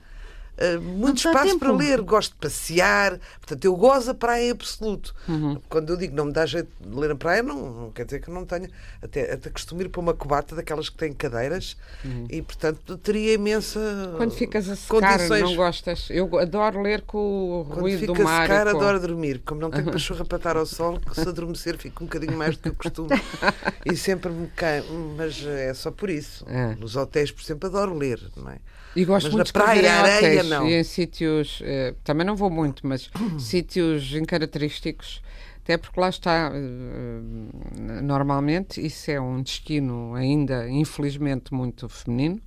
uh, 0.59 0.81
muito 0.81 1.19
espaço 1.19 1.47
tempo. 1.47 1.59
para 1.59 1.73
ler, 1.73 2.01
gosto 2.03 2.33
de 2.33 2.39
passear, 2.39 3.19
portanto, 3.39 3.65
eu 3.65 3.77
gozo 3.77 4.11
a 4.11 4.15
praia 4.15 4.49
em 4.49 4.51
absoluto. 4.51 5.15
Uhum. 5.29 5.61
Quando 5.69 5.91
eu 5.91 5.97
digo 5.97 6.15
não 6.15 6.27
me 6.27 6.33
dá 6.33 6.45
jeito 6.47 6.69
de 6.81 6.97
ler 6.97 7.13
a 7.13 7.17
praia, 7.17 7.43
não, 7.43 7.71
não 7.71 7.91
quer 7.91 8.05
dizer 8.05 8.21
que 8.21 8.31
não 8.31 8.45
tenha. 8.45 8.69
Até, 9.03 9.33
até 9.33 9.51
costumo 9.51 9.83
ir 9.83 9.89
para 9.89 10.01
uma 10.01 10.15
cobata 10.15 10.55
daquelas 10.55 10.89
que 10.89 10.97
têm 10.97 11.13
cadeiras 11.13 11.77
uhum. 12.05 12.27
e, 12.29 12.43
portanto, 12.43 12.97
teria 12.99 13.35
imensa. 13.35 13.81
Quando 14.17 14.33
ficas 14.33 14.69
a 14.69 14.77
secar, 14.77 15.19
condições... 15.19 15.43
não 15.43 15.57
gostas? 15.57 16.09
Eu 16.11 16.39
adoro 16.39 16.83
ler 16.83 17.03
com 17.03 17.19
o 17.19 17.63
ruído 17.63 18.07
do 18.07 18.15
mar. 18.15 18.17
Quando 18.17 18.27
fica 18.27 18.31
a 18.31 18.43
secar, 18.43 18.73
com... 18.73 18.79
adoro 18.79 19.01
dormir. 19.01 19.43
Como 19.45 19.61
não 19.61 19.71
tenho 19.71 19.87
uhum. 19.87 20.25
para 20.27 20.37
estar 20.37 20.57
ao 20.57 20.67
sol, 20.67 20.99
que 21.01 21.15
se 21.15 21.29
adormecer 21.29 21.77
fico 21.77 22.05
um 22.05 22.07
bocadinho 22.07 22.37
mais 22.37 22.57
do 22.57 22.63
que 22.63 22.69
eu 22.69 22.75
costumo. 22.75 23.09
e 23.85 23.97
sempre 23.97 24.31
me 24.31 24.49
cai. 24.49 24.83
Mas 25.17 25.45
é 25.47 25.73
só 25.75 25.91
por 25.91 26.11
isso. 26.11 26.45
É. 26.49 26.75
Nos 26.77 26.97
hotéis, 26.97 27.31
por 27.31 27.43
exemplo, 27.43 27.69
adoro 27.69 27.95
ler, 27.95 28.21
não 28.37 28.51
é? 28.51 28.59
E 28.97 29.05
gosto 29.05 29.27
mas 29.27 29.35
muito 29.35 29.47
na 29.55 29.65
praia, 29.65 29.81
de 29.81 29.89
areia, 29.89 30.43
não. 30.43 30.67
E 30.69 30.75
em 30.75 30.85
sítios, 30.85 31.61
eh, 31.63 31.95
também 32.03 32.27
não 32.27 32.35
vou 32.35 32.51
muito, 32.51 32.87
mas 32.87 33.11
sítios 33.39 34.13
incaracterísticos, 34.15 35.23
até 35.63 35.77
porque 35.77 36.01
lá 36.01 36.09
está, 36.09 36.51
eh, 36.55 38.01
normalmente, 38.03 38.85
isso 38.85 39.11
é 39.11 39.21
um 39.21 39.43
destino 39.43 40.15
ainda, 40.15 40.69
infelizmente, 40.69 41.53
muito 41.53 41.89
feminino. 41.89 42.41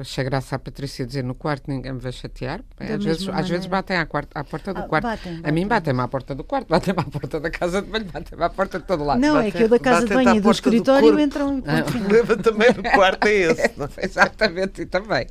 Achei 0.00 0.24
graça 0.24 0.56
a 0.56 0.58
Patrícia 0.58 1.06
dizer 1.06 1.22
no 1.22 1.34
quarto 1.34 1.70
ninguém 1.70 1.92
me 1.92 2.00
vai 2.00 2.10
chatear. 2.10 2.62
às 2.78 3.04
vezes, 3.04 3.28
às 3.28 3.48
vezes 3.48 3.66
batem 3.66 3.96
à, 3.96 4.04
quarta, 4.06 4.38
à 4.38 4.42
porta 4.42 4.74
do 4.74 4.80
ah, 4.80 4.88
quarto. 4.88 5.04
Batem, 5.04 5.36
batem. 5.36 5.50
A 5.50 5.52
mim 5.52 5.68
batem-me 5.68 6.00
à 6.00 6.08
porta 6.08 6.34
do 6.34 6.42
quarto, 6.42 6.68
batem-me 6.68 7.00
à 7.00 7.04
porta 7.04 7.38
da 7.38 7.50
casa 7.50 7.80
de 7.80 7.88
banho, 7.88 8.04
batem-me 8.06 8.44
à 8.44 8.50
porta 8.50 8.80
de 8.80 8.84
todo 8.84 9.04
lado. 9.04 9.20
Não, 9.20 9.34
batem, 9.34 9.48
é 9.48 9.50
que 9.52 9.62
eu 9.62 9.68
da 9.68 9.78
casa 9.78 10.06
de 10.06 10.14
banho 10.14 10.34
e 10.34 10.40
do 10.40 10.50
escritório 10.50 11.12
do 11.12 11.20
entram. 11.20 11.62
Ah. 11.64 11.80
O 11.80 11.92
problema 11.92 12.36
também 12.42 12.72
do 12.72 12.82
quarto 12.82 13.26
é 13.26 13.34
esse. 13.34 13.68
É, 13.96 14.04
exatamente, 14.04 14.82
e 14.82 14.86
também. 14.86 15.26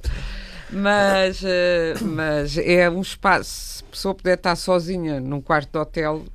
Mas, 0.72 1.42
eh, 1.44 1.94
mas 2.02 2.58
é 2.58 2.90
um 2.90 3.02
espaço. 3.02 3.78
Se 3.78 3.84
a 3.84 3.88
pessoa 3.92 4.16
puder 4.16 4.34
estar 4.36 4.56
sozinha 4.56 5.20
num 5.20 5.42
quarto 5.42 5.72
de 5.72 5.78
hotel, 5.78 6.26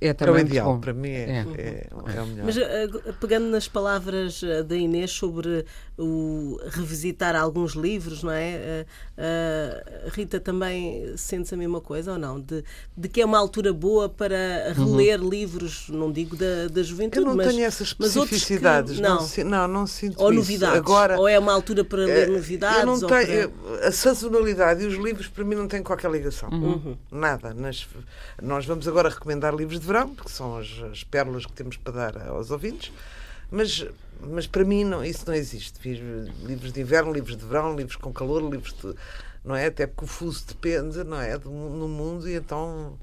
é 0.00 0.12
também 0.12 0.34
para 0.34 0.42
o 0.44 0.46
ideal, 0.46 0.74
bom. 0.74 0.80
para 0.80 0.92
mim 0.92 1.10
é, 1.10 1.22
é. 1.22 1.46
é, 1.56 1.86
é 1.90 2.22
o 2.22 2.26
melhor. 2.26 2.44
Mas 2.44 2.56
uh, 2.56 3.12
pegando 3.20 3.48
nas 3.48 3.66
palavras 3.66 4.42
uh, 4.42 4.62
da 4.62 4.76
Inês 4.76 5.10
sobre 5.10 5.64
o 5.98 6.60
revisitar 6.70 7.34
alguns 7.34 7.72
livros, 7.72 8.22
não 8.22 8.30
é? 8.30 8.86
Uh, 9.16 10.10
Rita 10.10 10.38
também 10.38 11.12
sente 11.16 11.52
a 11.52 11.56
mesma 11.56 11.80
coisa 11.80 12.12
ou 12.12 12.18
não? 12.18 12.40
De, 12.40 12.64
de 12.96 13.08
que 13.08 13.20
é 13.20 13.24
uma 13.24 13.38
altura 13.38 13.72
boa 13.72 14.08
para 14.08 14.72
reler 14.74 15.20
uhum. 15.20 15.28
livros, 15.28 15.88
não 15.88 16.12
digo 16.12 16.36
da, 16.36 16.68
da 16.70 16.82
juventude, 16.84 17.18
Eu 17.18 17.26
não 17.26 17.36
mas, 17.36 17.48
tenho 17.48 17.64
essas 17.64 17.88
especificidades. 17.88 18.96
Que, 18.96 19.02
não. 19.02 19.18
Não, 19.18 19.44
não, 19.44 19.68
não 19.68 19.86
sinto 19.86 20.22
Ou 20.22 20.30
isso. 20.30 20.40
novidades. 20.40 20.76
Agora, 20.76 21.18
ou 21.18 21.26
é 21.26 21.36
uma 21.36 21.52
altura 21.52 21.82
para 21.82 22.04
ler 22.04 22.28
novidades? 22.28 22.78
Eu 22.78 22.86
não 22.86 23.00
tenho, 23.00 23.50
para... 23.50 23.88
A 23.88 23.92
sazonalidade 23.92 24.84
e 24.84 24.86
os 24.86 24.94
livros 24.94 25.26
para 25.26 25.44
mim 25.44 25.56
não 25.56 25.66
têm 25.66 25.82
qualquer 25.82 26.10
ligação. 26.10 26.48
Uhum. 26.50 26.96
Nada. 27.10 27.52
Nas, 27.52 27.88
nós 28.40 28.64
vamos 28.64 28.86
agora 28.86 29.08
recomendar 29.08 29.52
livros 29.52 29.80
de 29.80 29.86
verão, 29.86 30.14
porque 30.14 30.30
são 30.30 30.56
as, 30.58 30.68
as 30.92 31.02
pérolas 31.02 31.44
que 31.44 31.52
temos 31.52 31.76
para 31.76 31.92
dar 31.92 32.28
aos 32.28 32.52
ouvintes, 32.52 32.92
mas 33.50 33.84
mas 34.20 34.46
para 34.46 34.64
mim 34.64 34.84
não, 34.84 35.04
isso 35.04 35.24
não 35.26 35.34
existe. 35.34 35.78
Fiz 35.78 35.98
livros 36.44 36.72
de 36.72 36.80
inverno, 36.80 37.12
livros 37.12 37.36
de 37.36 37.44
verão, 37.44 37.74
livros 37.76 37.96
com 37.96 38.12
calor, 38.12 38.42
livros 38.42 38.72
de, 38.74 38.94
não 39.44 39.54
é? 39.54 39.66
Até 39.66 39.86
porque 39.86 40.04
o 40.04 40.08
fuso 40.08 40.46
depende, 40.46 41.02
não 41.04 41.20
é? 41.20 41.38
Do, 41.38 41.50
no 41.50 41.88
mundo 41.88 42.28
e 42.28 42.34
então. 42.34 42.98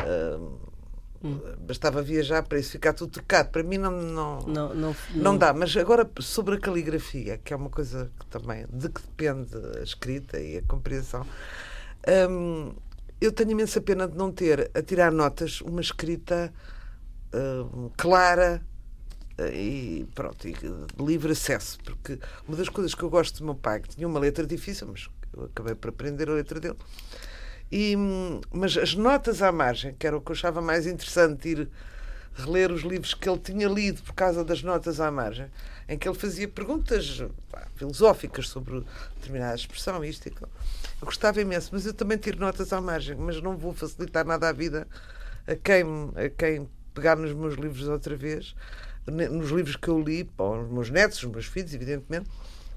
Uh, 0.00 0.76
Hum. 1.22 1.40
Bastava 1.60 2.02
viajar 2.02 2.42
para 2.42 2.58
isso 2.58 2.70
ficar 2.70 2.92
tudo 2.92 3.10
trocado. 3.10 3.50
Para 3.50 3.62
mim 3.62 3.78
não, 3.78 3.90
não, 3.90 4.40
não, 4.42 4.74
não, 4.74 4.96
não, 5.14 5.36
dá. 5.36 5.52
Mas 5.52 5.76
agora 5.76 6.08
sobre 6.20 6.56
a 6.56 6.60
caligrafia, 6.60 7.38
que 7.38 7.52
é 7.52 7.56
uma 7.56 7.70
coisa 7.70 8.10
que 8.18 8.26
também 8.26 8.66
de 8.72 8.88
que 8.88 9.00
depende 9.00 9.56
a 9.78 9.82
escrita 9.82 10.38
e 10.38 10.58
a 10.58 10.62
compreensão. 10.62 11.26
Hum, 12.30 12.74
eu 13.20 13.32
tenho 13.32 13.50
imensa 13.50 13.80
pena 13.80 14.06
de 14.06 14.16
não 14.16 14.30
ter 14.30 14.70
a 14.74 14.82
tirar 14.82 15.10
notas 15.10 15.60
uma 15.62 15.80
escrita 15.80 16.52
hum, 17.34 17.90
clara 17.96 18.62
e 19.52 20.06
pronto, 20.14 20.48
e 20.48 20.54
livre 20.98 21.32
acesso, 21.32 21.78
porque 21.84 22.18
uma 22.46 22.56
das 22.56 22.68
coisas 22.68 22.94
que 22.94 23.02
eu 23.02 23.10
gosto 23.10 23.38
do 23.38 23.44
meu 23.44 23.54
pai, 23.54 23.80
que 23.80 23.88
tinha 23.88 24.06
uma 24.06 24.18
letra 24.18 24.46
difícil, 24.46 24.88
mas 24.90 25.08
eu 25.34 25.44
acabei 25.44 25.74
por 25.74 25.90
aprender 25.90 26.28
a 26.30 26.34
letra 26.34 26.58
dele, 26.58 26.76
e, 27.70 27.94
mas 28.50 28.76
as 28.76 28.94
notas 28.94 29.42
à 29.42 29.50
margem, 29.52 29.94
que 29.94 30.06
era 30.06 30.16
o 30.16 30.20
que 30.20 30.30
eu 30.30 30.34
achava 30.34 30.60
mais 30.62 30.86
interessante, 30.86 31.48
ir 31.48 31.68
reler 32.34 32.70
os 32.70 32.82
livros 32.82 33.14
que 33.14 33.28
ele 33.28 33.38
tinha 33.38 33.66
lido 33.66 34.02
por 34.02 34.14
causa 34.14 34.44
das 34.44 34.62
notas 34.62 35.00
à 35.00 35.10
margem, 35.10 35.50
em 35.88 35.96
que 35.96 36.08
ele 36.08 36.16
fazia 36.16 36.46
perguntas 36.46 37.22
pá, 37.50 37.66
filosóficas 37.76 38.48
sobre 38.48 38.84
determinada 39.16 39.54
expressão, 39.54 40.04
isto 40.04 40.26
e 40.26 40.28
aquilo. 40.28 40.50
Eu 41.00 41.06
gostava 41.06 41.40
imenso, 41.40 41.70
mas 41.72 41.86
eu 41.86 41.94
também 41.94 42.18
tiro 42.18 42.38
notas 42.38 42.72
à 42.72 42.80
margem, 42.80 43.16
mas 43.16 43.40
não 43.40 43.56
vou 43.56 43.72
facilitar 43.72 44.24
nada 44.24 44.48
a 44.48 44.52
vida 44.52 44.86
a 45.46 45.54
quem, 45.54 45.84
a 46.14 46.28
quem 46.28 46.68
pegar 46.92 47.16
nos 47.16 47.32
meus 47.32 47.54
livros 47.54 47.88
outra 47.88 48.16
vez, 48.16 48.54
nos 49.06 49.50
livros 49.50 49.76
que 49.76 49.88
eu 49.88 50.00
li, 50.00 50.24
para 50.24 50.62
os 50.62 50.70
meus 50.70 50.90
netos, 50.90 51.22
os 51.22 51.30
meus 51.30 51.46
filhos, 51.46 51.72
evidentemente, 51.72 52.28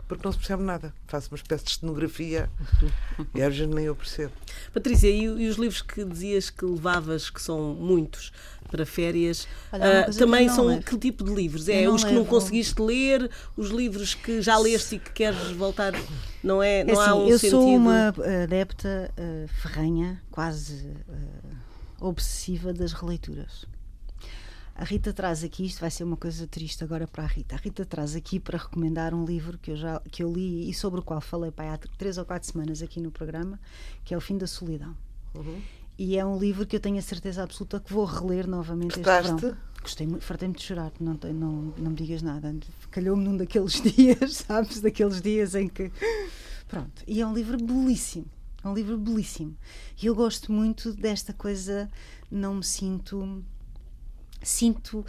porque 0.07 0.25
não 0.25 0.31
se 0.31 0.39
percebe 0.39 0.63
nada. 0.63 0.93
Faço 1.07 1.29
uma 1.29 1.35
espécie 1.35 1.65
de 1.65 1.79
cenografia 1.79 2.49
e 3.35 3.41
às 3.41 3.55
vezes 3.55 3.73
nem 3.73 3.85
eu 3.85 3.95
percebo. 3.95 4.33
Patrícia, 4.73 5.07
e, 5.07 5.23
e, 5.23 5.47
os 5.47 5.57
livros 5.57 5.83
que 5.83 6.03
dizias 6.03 6.49
que 6.49 6.65
levavas, 6.65 7.29
que 7.29 7.39
são 7.39 7.75
muitos, 7.75 8.31
para 8.69 8.85
férias, 8.85 9.47
Olha, 9.71 10.07
uh, 10.09 10.17
também 10.17 10.47
que 10.47 10.55
são 10.55 10.81
que 10.81 10.97
tipo 10.97 11.23
de 11.23 11.33
livros? 11.33 11.69
É 11.69 11.87
os 11.87 12.03
que 12.03 12.09
levo. 12.09 12.21
não 12.21 12.25
conseguiste 12.25 12.81
ler, 12.81 13.29
os 13.55 13.69
livros 13.69 14.15
que 14.15 14.41
já 14.41 14.57
leste 14.57 14.95
e 14.95 14.99
que 14.99 15.11
queres 15.11 15.51
voltar? 15.51 15.93
Não 16.43 16.61
é? 16.61 16.83
Não 16.83 16.93
é 16.93 17.03
assim, 17.03 17.09
há 17.09 17.15
um 17.15 17.27
eu 17.27 17.39
sentido... 17.39 17.61
sou 17.61 17.75
uma 17.75 18.13
adepta 18.43 19.11
uh, 19.17 19.47
ferranha, 19.61 20.21
quase 20.31 20.87
uh, 21.07 22.07
obsessiva 22.07 22.73
das 22.73 22.93
releituras. 22.93 23.65
A 24.79 24.85
Rita 24.85 25.11
traz 25.11 25.43
aqui, 25.43 25.65
isto 25.65 25.81
vai 25.81 25.91
ser 25.91 26.05
uma 26.05 26.15
coisa 26.15 26.47
triste 26.47 26.85
agora 26.85 27.05
para 27.05 27.25
a 27.25 27.27
Rita. 27.27 27.53
A 27.53 27.57
Rita 27.57 27.85
traz 27.85 28.15
aqui 28.15 28.39
para 28.39 28.57
recomendar 28.57 29.13
um 29.13 29.25
livro 29.25 29.57
que 29.57 29.71
eu 29.71 29.75
já 29.75 29.99
que 30.09 30.23
eu 30.23 30.31
li 30.31 30.69
e 30.69 30.73
sobre 30.73 31.01
o 31.01 31.03
qual 31.03 31.19
falei 31.19 31.51
pai, 31.51 31.67
há 31.67 31.77
três 31.97 32.17
ou 32.17 32.23
quatro 32.23 32.49
semanas 32.49 32.81
aqui 32.81 33.01
no 33.01 33.11
programa, 33.11 33.59
que 34.05 34.13
é 34.13 34.17
O 34.17 34.21
Fim 34.21 34.37
da 34.37 34.47
Solidão. 34.47 34.95
Uhum. 35.35 35.61
E 35.97 36.17
é 36.17 36.25
um 36.25 36.39
livro 36.39 36.65
que 36.65 36.77
eu 36.77 36.79
tenho 36.79 36.97
a 36.97 37.01
certeza 37.01 37.43
absoluta 37.43 37.77
que 37.81 37.91
vou 37.91 38.05
reler 38.05 38.47
novamente 38.47 38.95
Gostaste? 38.95 39.33
este 39.33 39.41
verão. 39.41 39.57
Gostei 39.81 40.07
muito, 40.07 40.23
fartei-me 40.23 40.55
de 40.55 40.63
chorar, 40.63 40.93
não, 40.97 41.19
não, 41.33 41.73
não 41.77 41.91
me 41.91 41.95
digas 41.97 42.21
nada. 42.21 42.55
Calhou-me 42.89 43.21
num 43.21 43.35
daqueles 43.35 43.81
dias, 43.83 44.37
sabes? 44.47 44.79
Daqueles 44.79 45.21
dias 45.21 45.55
em 45.55 45.67
que. 45.67 45.91
Pronto. 46.69 47.03
E 47.05 47.19
é 47.19 47.27
um 47.27 47.33
livro 47.33 47.57
belíssimo. 47.57 48.27
É 48.63 48.67
um 48.69 48.73
livro 48.73 48.97
belíssimo. 48.97 49.57
E 50.01 50.05
eu 50.05 50.15
gosto 50.15 50.53
muito 50.53 50.93
desta 50.93 51.33
coisa, 51.33 51.91
não 52.31 52.55
me 52.55 52.63
sinto 52.63 53.43
sinto 54.41 55.05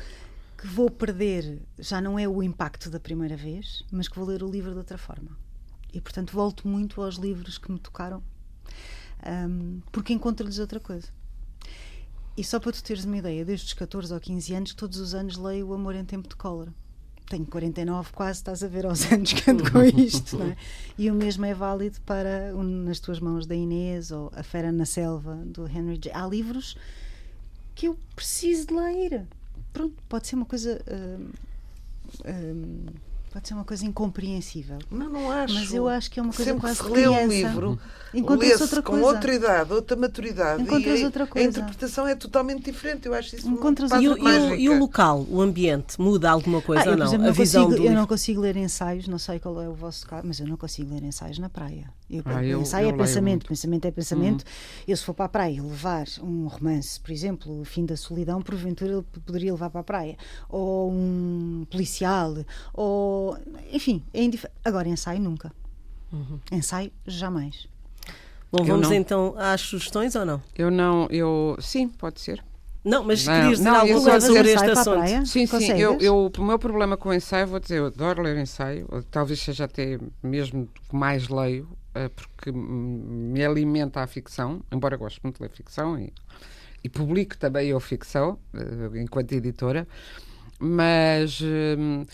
que 0.56 0.66
vou 0.66 0.90
perder, 0.90 1.62
já 1.78 2.00
não 2.00 2.18
é 2.18 2.28
o 2.28 2.42
impacto 2.42 2.90
da 2.90 3.00
primeira 3.00 3.36
vez, 3.36 3.82
mas 3.90 4.08
que 4.08 4.18
vou 4.18 4.28
ler 4.28 4.42
o 4.42 4.50
livro 4.50 4.72
de 4.72 4.78
outra 4.78 4.98
forma. 4.98 5.36
E 5.92 6.00
portanto 6.00 6.32
volto 6.32 6.68
muito 6.68 7.02
aos 7.02 7.16
livros 7.16 7.56
que 7.56 7.72
me 7.72 7.78
tocaram, 7.78 8.22
um, 9.48 9.80
porque 9.90 10.12
encontro-lhes 10.12 10.58
outra 10.58 10.78
coisa. 10.78 11.08
E 12.36 12.44
só 12.44 12.60
para 12.60 12.72
tu 12.72 12.82
teres 12.82 13.04
uma 13.04 13.16
ideia, 13.16 13.44
desde 13.44 13.66
os 13.66 13.72
14 13.72 14.12
ou 14.12 14.20
15 14.20 14.54
anos, 14.54 14.74
todos 14.74 14.98
os 14.98 15.14
anos 15.14 15.36
leio 15.36 15.68
O 15.68 15.74
Amor 15.74 15.94
em 15.94 16.04
Tempo 16.04 16.28
de 16.28 16.36
Cólera. 16.36 16.72
Tenho 17.28 17.46
49, 17.46 18.12
quase 18.12 18.40
estás 18.40 18.62
a 18.62 18.68
ver 18.68 18.86
aos 18.86 19.04
anos 19.12 19.32
que 19.32 19.50
ando 19.50 19.70
com 19.70 19.82
isto, 19.82 20.36
não 20.36 20.46
é? 20.46 20.56
E 20.98 21.10
o 21.10 21.14
mesmo 21.14 21.44
é 21.44 21.54
válido 21.54 22.00
para 22.02 22.52
Nas 22.52 23.00
Tuas 23.00 23.20
Mãos 23.20 23.46
da 23.46 23.54
Inês 23.54 24.10
ou 24.10 24.30
A 24.34 24.42
Fera 24.42 24.70
na 24.70 24.84
Selva 24.84 25.36
do 25.44 25.66
Henry 25.66 25.96
J. 25.96 26.12
Há 26.12 26.26
livros 26.26 26.76
que 27.80 27.88
eu 27.88 27.96
preciso 28.14 28.66
de 28.66 28.74
lá 28.74 28.92
ir. 28.92 29.26
Pronto, 29.72 29.94
pode 30.06 30.26
ser 30.26 30.34
uma 30.34 30.44
coisa. 30.44 30.82
Uh, 30.86 31.30
uh, 32.28 32.92
pode 33.30 33.46
ser 33.46 33.54
uma 33.54 33.64
coisa 33.64 33.86
incompreensível. 33.86 34.78
Não, 34.90 35.08
não 35.08 35.30
acho. 35.30 35.54
Mas 35.54 35.72
eu 35.72 35.86
acho 35.88 36.10
que 36.10 36.18
é 36.18 36.22
uma 36.22 36.32
coisa 36.32 36.50
Sempre 36.50 36.60
quase 36.60 36.82
que 36.82 36.86
se 36.86 36.92
lê 36.92 37.08
um 37.08 37.28
livro, 37.28 37.78
encontras 38.12 38.60
outra 38.60 38.82
coisa. 38.82 39.02
com 39.02 39.08
outra 39.08 39.34
idade, 39.34 39.72
outra 39.72 39.96
maturidade. 39.96 40.62
Encontras 40.62 41.02
outra 41.02 41.26
coisa. 41.26 41.48
A 41.48 41.50
interpretação 41.50 42.06
é 42.06 42.14
totalmente 42.14 42.64
diferente. 42.64 43.06
Eu 43.06 43.14
acho 43.14 43.36
isso 43.36 43.48
encontras 43.48 43.92
e, 43.92 44.08
o, 44.08 44.54
e 44.54 44.68
o 44.68 44.78
local, 44.78 45.24
o 45.28 45.40
ambiente, 45.40 46.00
muda 46.00 46.30
alguma 46.30 46.60
coisa 46.60 46.88
ah, 46.88 46.90
ou 46.90 46.96
não? 46.96 47.06
Exemplo, 47.06 47.28
a 47.28 47.30
visão 47.30 47.64
consigo, 47.66 47.82
do 47.82 47.88
Eu 47.88 47.94
não 47.94 48.06
consigo 48.06 48.40
ler 48.40 48.56
ensaios, 48.56 49.06
não 49.06 49.18
sei 49.18 49.38
qual 49.38 49.60
é 49.62 49.68
o 49.68 49.74
vosso 49.74 50.06
caso, 50.06 50.26
mas 50.26 50.40
eu 50.40 50.46
não 50.46 50.56
consigo 50.56 50.92
ler 50.92 51.04
ensaios 51.04 51.38
na 51.38 51.48
praia. 51.48 51.88
Eu, 52.10 52.22
ah, 52.24 52.44
eu, 52.44 52.60
ensaio 52.60 52.88
eu 52.88 52.94
é 52.94 52.96
pensamento, 52.96 53.42
muito. 53.42 53.48
pensamento 53.48 53.84
é 53.84 53.90
pensamento. 53.92 54.42
Uhum. 54.42 54.82
Eu, 54.88 54.96
se 54.96 55.04
for 55.04 55.14
para 55.14 55.26
a 55.26 55.28
praia 55.28 55.62
levar 55.62 56.06
um 56.20 56.48
romance, 56.48 56.98
por 56.98 57.12
exemplo, 57.12 57.60
O 57.60 57.64
Fim 57.64 57.86
da 57.86 57.96
Solidão, 57.96 58.42
porventura 58.42 58.94
ele 58.94 59.02
poderia 59.24 59.52
levar 59.52 59.70
para 59.70 59.80
a 59.80 59.84
praia. 59.84 60.16
Ou 60.48 60.90
um 60.90 61.64
policial, 61.70 62.34
ou. 62.74 63.19
Enfim, 63.72 64.02
é 64.12 64.22
indif... 64.22 64.46
Agora, 64.64 64.88
ensaio 64.88 65.20
nunca. 65.20 65.52
Uhum. 66.12 66.38
Ensaio 66.50 66.90
jamais. 67.06 67.68
Bom, 68.52 68.64
vamos 68.64 68.90
então 68.90 69.34
às 69.38 69.60
sugestões 69.60 70.16
ou 70.16 70.24
não? 70.24 70.42
Eu 70.56 70.70
não, 70.70 71.06
eu. 71.10 71.56
Sim, 71.60 71.88
pode 71.88 72.20
ser. 72.20 72.42
Não, 72.82 73.04
mas 73.04 73.24
não, 73.26 73.34
querias 73.34 73.58
dizer 73.58 73.70
não, 73.70 73.76
alguma 73.76 74.00
coisa 74.00 74.26
sobre 74.26 74.52
este 74.52 74.70
assunto? 74.70 75.26
Sim, 75.26 75.46
sim. 75.46 75.72
Eu, 75.72 75.98
eu, 76.00 76.32
o 76.36 76.42
meu 76.42 76.58
problema 76.58 76.96
com 76.96 77.10
o 77.10 77.14
ensaio, 77.14 77.46
vou 77.46 77.60
dizer, 77.60 77.78
eu 77.78 77.86
adoro 77.86 78.22
ler 78.22 78.38
ensaio, 78.38 78.88
talvez 79.10 79.40
seja 79.40 79.64
até 79.64 79.98
mesmo 80.22 80.66
que 80.66 80.96
mais 80.96 81.28
leio, 81.28 81.68
eh, 81.94 82.08
porque 82.08 82.50
me 82.50 83.44
alimenta 83.44 84.00
a 84.00 84.06
ficção, 84.06 84.62
embora 84.72 84.96
goste 84.96 85.20
muito 85.22 85.36
de 85.36 85.42
ler 85.42 85.50
ficção 85.50 85.98
e, 85.98 86.10
e 86.82 86.88
publico 86.88 87.36
também 87.36 87.68
eu 87.68 87.78
ficção, 87.78 88.38
eh, 88.54 89.00
enquanto 89.00 89.32
editora, 89.32 89.86
mas. 90.58 91.40
Hum, 91.42 92.04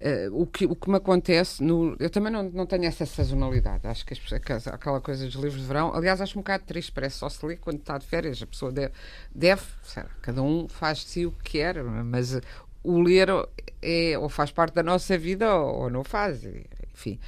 Uh, 0.00 0.40
o, 0.40 0.46
que, 0.46 0.64
o 0.64 0.74
que 0.74 0.88
me 0.88 0.96
acontece, 0.96 1.62
no, 1.62 1.94
eu 2.00 2.08
também 2.08 2.32
não, 2.32 2.42
não 2.44 2.64
tenho 2.64 2.86
essa 2.86 3.04
sazonalidade. 3.04 3.86
Acho 3.86 4.06
que 4.06 4.14
as, 4.14 4.66
aquela 4.66 4.98
coisa 4.98 5.26
dos 5.26 5.34
livros 5.34 5.60
de 5.60 5.66
verão, 5.66 5.94
aliás, 5.94 6.22
acho 6.22 6.38
um 6.38 6.42
bocado 6.42 6.64
triste, 6.64 6.90
parece 6.90 7.18
só 7.18 7.28
se 7.28 7.44
lê 7.44 7.56
quando 7.56 7.80
está 7.80 7.98
de 7.98 8.06
férias. 8.06 8.42
A 8.42 8.46
pessoa 8.46 8.72
deve, 8.72 8.94
deve 9.34 9.62
cada 10.22 10.42
um 10.42 10.66
faz 10.68 11.00
de 11.00 11.04
si 11.04 11.26
o 11.26 11.32
que 11.32 11.58
quer, 11.58 11.84
mas 11.84 12.40
o 12.82 12.98
ler 12.98 13.28
é, 13.82 14.18
ou 14.18 14.30
faz 14.30 14.50
parte 14.50 14.74
da 14.74 14.82
nossa 14.82 15.18
vida 15.18 15.54
ou, 15.54 15.82
ou 15.82 15.90
não 15.90 16.02
faz, 16.02 16.44
enfim. 16.94 17.20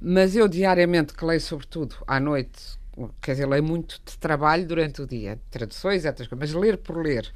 Mas 0.00 0.36
eu 0.36 0.46
diariamente, 0.46 1.12
que 1.12 1.24
leio 1.24 1.40
sobretudo 1.40 1.96
à 2.06 2.20
noite, 2.20 2.78
quer 3.20 3.32
dizer, 3.32 3.46
leio 3.46 3.64
muito 3.64 4.00
de 4.04 4.16
trabalho 4.18 4.66
durante 4.66 5.02
o 5.02 5.06
dia, 5.06 5.40
traduções, 5.50 6.02
coisas, 6.02 6.28
mas 6.38 6.52
ler 6.52 6.78
por 6.78 6.98
ler 6.98 7.32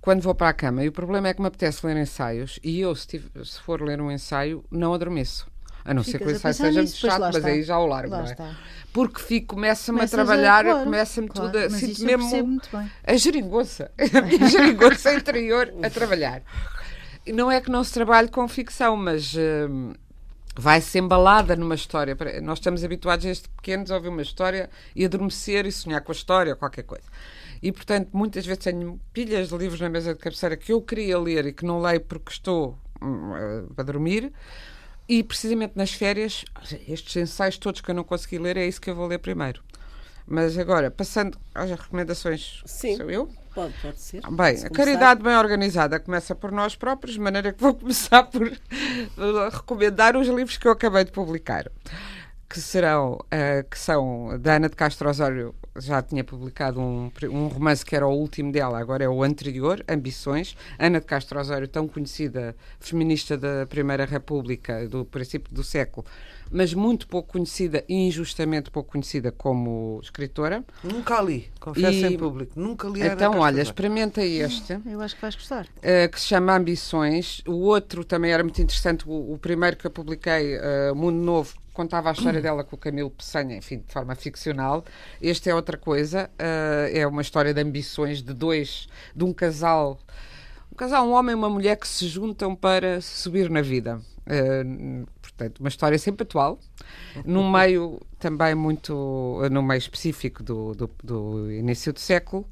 quando 0.00 0.22
vou 0.22 0.34
para 0.34 0.48
a 0.48 0.52
cama. 0.52 0.84
E 0.84 0.88
o 0.88 0.92
problema 0.92 1.28
é 1.28 1.34
que 1.34 1.40
me 1.40 1.48
apetece 1.48 1.84
ler 1.86 1.96
ensaios 1.96 2.58
e 2.62 2.80
eu, 2.80 2.94
se, 2.94 3.06
tive, 3.06 3.28
se 3.44 3.60
for 3.60 3.80
ler 3.82 4.00
um 4.00 4.10
ensaio, 4.10 4.64
não 4.70 4.94
adormeço. 4.94 5.46
A 5.84 5.94
não 5.94 6.04
ser 6.04 6.18
que 6.18 6.24
o 6.24 6.30
ensaio 6.30 6.54
seja 6.54 6.82
muito 6.82 6.96
chato, 6.96 7.20
mas 7.32 7.44
aí 7.44 7.62
já 7.62 7.78
o 7.78 7.86
largo, 7.86 8.10
lá 8.10 8.18
não 8.18 8.26
é? 8.26 8.32
Está. 8.32 8.56
Porque 8.92 9.20
fico, 9.20 9.54
começa-me 9.54 10.02
a 10.02 10.08
trabalhar, 10.08 10.64
claro, 10.64 10.84
começa-me 10.84 11.28
claro, 11.28 11.50
tudo, 11.50 11.70
sinto 11.70 12.04
mesmo 12.04 12.60
a 13.04 13.16
geringonça, 13.16 13.90
a 13.96 14.36
geringonça 14.48 15.14
interior 15.14 15.72
a 15.82 15.88
trabalhar. 15.88 16.42
E 17.24 17.32
não 17.32 17.50
é 17.50 17.60
que 17.60 17.70
não 17.70 17.82
se 17.82 17.92
trabalhe 17.92 18.28
com 18.28 18.46
ficção, 18.48 18.96
mas 18.96 19.32
uh, 19.34 19.94
vai-se 20.56 20.98
embalada 20.98 21.54
numa 21.54 21.74
história. 21.74 22.16
Nós 22.42 22.58
estamos 22.58 22.82
habituados 22.82 23.24
desde 23.24 23.48
pequenos 23.48 23.90
a 23.90 23.94
ouvir 23.94 24.08
uma 24.08 24.22
história 24.22 24.68
e 24.94 25.04
adormecer 25.04 25.64
e 25.66 25.72
sonhar 25.72 26.00
com 26.00 26.10
a 26.10 26.14
história 26.14 26.52
ou 26.52 26.58
qualquer 26.58 26.82
coisa. 26.82 27.04
E, 27.62 27.72
portanto, 27.72 28.10
muitas 28.12 28.46
vezes 28.46 28.64
tenho 28.64 29.00
pilhas 29.12 29.48
de 29.48 29.56
livros 29.56 29.80
na 29.80 29.88
mesa 29.88 30.14
de 30.14 30.20
cabeceira 30.20 30.56
que 30.56 30.72
eu 30.72 30.80
queria 30.80 31.18
ler 31.18 31.46
e 31.46 31.52
que 31.52 31.64
não 31.64 31.80
leio 31.80 32.00
porque 32.00 32.30
estou 32.30 32.78
uh, 33.00 33.72
a 33.76 33.82
dormir. 33.82 34.32
E, 35.08 35.22
precisamente 35.22 35.72
nas 35.74 35.92
férias, 35.92 36.44
estes 36.86 37.16
ensaios 37.16 37.56
todos 37.56 37.80
que 37.80 37.90
eu 37.90 37.94
não 37.94 38.04
consegui 38.04 38.38
ler, 38.38 38.56
é 38.56 38.66
isso 38.66 38.80
que 38.80 38.90
eu 38.90 38.94
vou 38.94 39.06
ler 39.06 39.18
primeiro. 39.18 39.62
Mas 40.26 40.58
agora, 40.58 40.90
passando 40.90 41.38
às 41.54 41.70
recomendações, 41.70 42.62
Sim, 42.66 42.96
sou 42.96 43.10
eu? 43.10 43.30
Pode, 43.54 43.72
pode 43.80 43.98
ser. 43.98 44.20
Bem, 44.20 44.54
pode 44.54 44.66
a 44.66 44.70
caridade 44.70 45.22
bem 45.22 45.34
organizada 45.34 45.98
começa 45.98 46.34
por 46.34 46.52
nós 46.52 46.76
próprios, 46.76 47.14
de 47.14 47.20
maneira 47.20 47.52
que 47.52 47.62
vou 47.62 47.72
começar 47.74 48.24
por 48.24 48.52
recomendar 49.50 50.16
os 50.16 50.28
livros 50.28 50.58
que 50.58 50.68
eu 50.68 50.72
acabei 50.72 51.04
de 51.04 51.12
publicar. 51.12 51.70
Que 52.48 52.60
serão, 52.60 53.14
uh, 53.14 53.68
que 53.68 53.78
são 53.78 54.38
da 54.40 54.56
Ana 54.56 54.68
de 54.68 54.76
Castro 54.76 55.10
Osório, 55.10 55.54
já 55.76 56.00
tinha 56.00 56.24
publicado 56.24 56.80
um, 56.80 57.10
um 57.30 57.46
romance 57.48 57.84
que 57.84 57.94
era 57.94 58.06
o 58.06 58.12
último 58.12 58.50
dela, 58.50 58.78
agora 58.78 59.04
é 59.04 59.08
o 59.08 59.22
anterior, 59.22 59.84
Ambições. 59.86 60.56
Ana 60.78 60.98
de 60.98 61.06
Castro 61.06 61.38
Osório, 61.38 61.68
tão 61.68 61.86
conhecida 61.86 62.56
feminista 62.80 63.36
da 63.36 63.66
Primeira 63.66 64.06
República, 64.06 64.88
do 64.88 65.04
princípio 65.04 65.52
do 65.52 65.62
século, 65.62 66.06
mas 66.50 66.72
muito 66.72 67.06
pouco 67.06 67.32
conhecida 67.32 67.84
e 67.86 67.94
injustamente 67.94 68.70
pouco 68.70 68.92
conhecida 68.92 69.30
como 69.30 70.00
escritora. 70.02 70.64
Nunca 70.82 71.20
li, 71.20 71.50
confesso 71.60 71.98
e... 71.98 72.06
em 72.06 72.16
público, 72.16 72.58
nunca 72.58 72.88
li 72.88 73.02
Então, 73.02 73.38
olha, 73.38 73.60
experimenta 73.60 74.24
este. 74.24 74.80
Eu 74.86 75.02
acho 75.02 75.14
que 75.14 75.20
vais 75.20 75.34
gostar. 75.34 75.66
Uh, 75.66 76.10
que 76.10 76.18
se 76.18 76.28
chama 76.28 76.56
Ambições. 76.56 77.42
O 77.46 77.56
outro 77.60 78.04
também 78.04 78.32
era 78.32 78.42
muito 78.42 78.60
interessante, 78.60 79.04
o, 79.06 79.34
o 79.34 79.38
primeiro 79.38 79.76
que 79.76 79.86
eu 79.86 79.90
publiquei, 79.90 80.56
uh, 80.56 80.94
Mundo 80.94 81.18
Novo, 81.18 81.54
contava 81.78 82.10
a 82.10 82.12
história 82.12 82.42
dela 82.42 82.64
com 82.64 82.74
o 82.74 82.78
Camilo 82.78 83.08
Peçanha, 83.08 83.56
enfim, 83.56 83.78
de 83.86 83.92
forma 83.92 84.12
ficcional. 84.16 84.84
Este 85.22 85.48
é 85.48 85.54
outra 85.54 85.78
coisa, 85.78 86.28
uh, 86.34 86.90
é 86.92 87.06
uma 87.06 87.22
história 87.22 87.54
de 87.54 87.60
ambições 87.60 88.20
de 88.20 88.34
dois, 88.34 88.88
de 89.14 89.22
um 89.22 89.32
casal, 89.32 89.96
um 90.72 90.74
casal, 90.74 91.06
um 91.06 91.12
homem 91.12 91.30
e 91.30 91.34
uma 91.36 91.48
mulher 91.48 91.76
que 91.76 91.86
se 91.86 92.08
juntam 92.08 92.56
para 92.56 93.00
subir 93.00 93.48
na 93.48 93.62
vida. 93.62 94.00
Uh, 94.26 95.06
portanto, 95.22 95.60
uma 95.60 95.68
história 95.68 95.96
sempre 96.00 96.24
atual, 96.24 96.58
num 97.24 97.48
meio 97.48 98.00
também 98.18 98.56
muito, 98.56 99.40
num 99.48 99.62
meio 99.62 99.78
específico 99.78 100.42
do, 100.42 100.74
do, 100.74 100.90
do 101.04 101.52
início 101.52 101.92
do 101.92 102.00
século, 102.00 102.44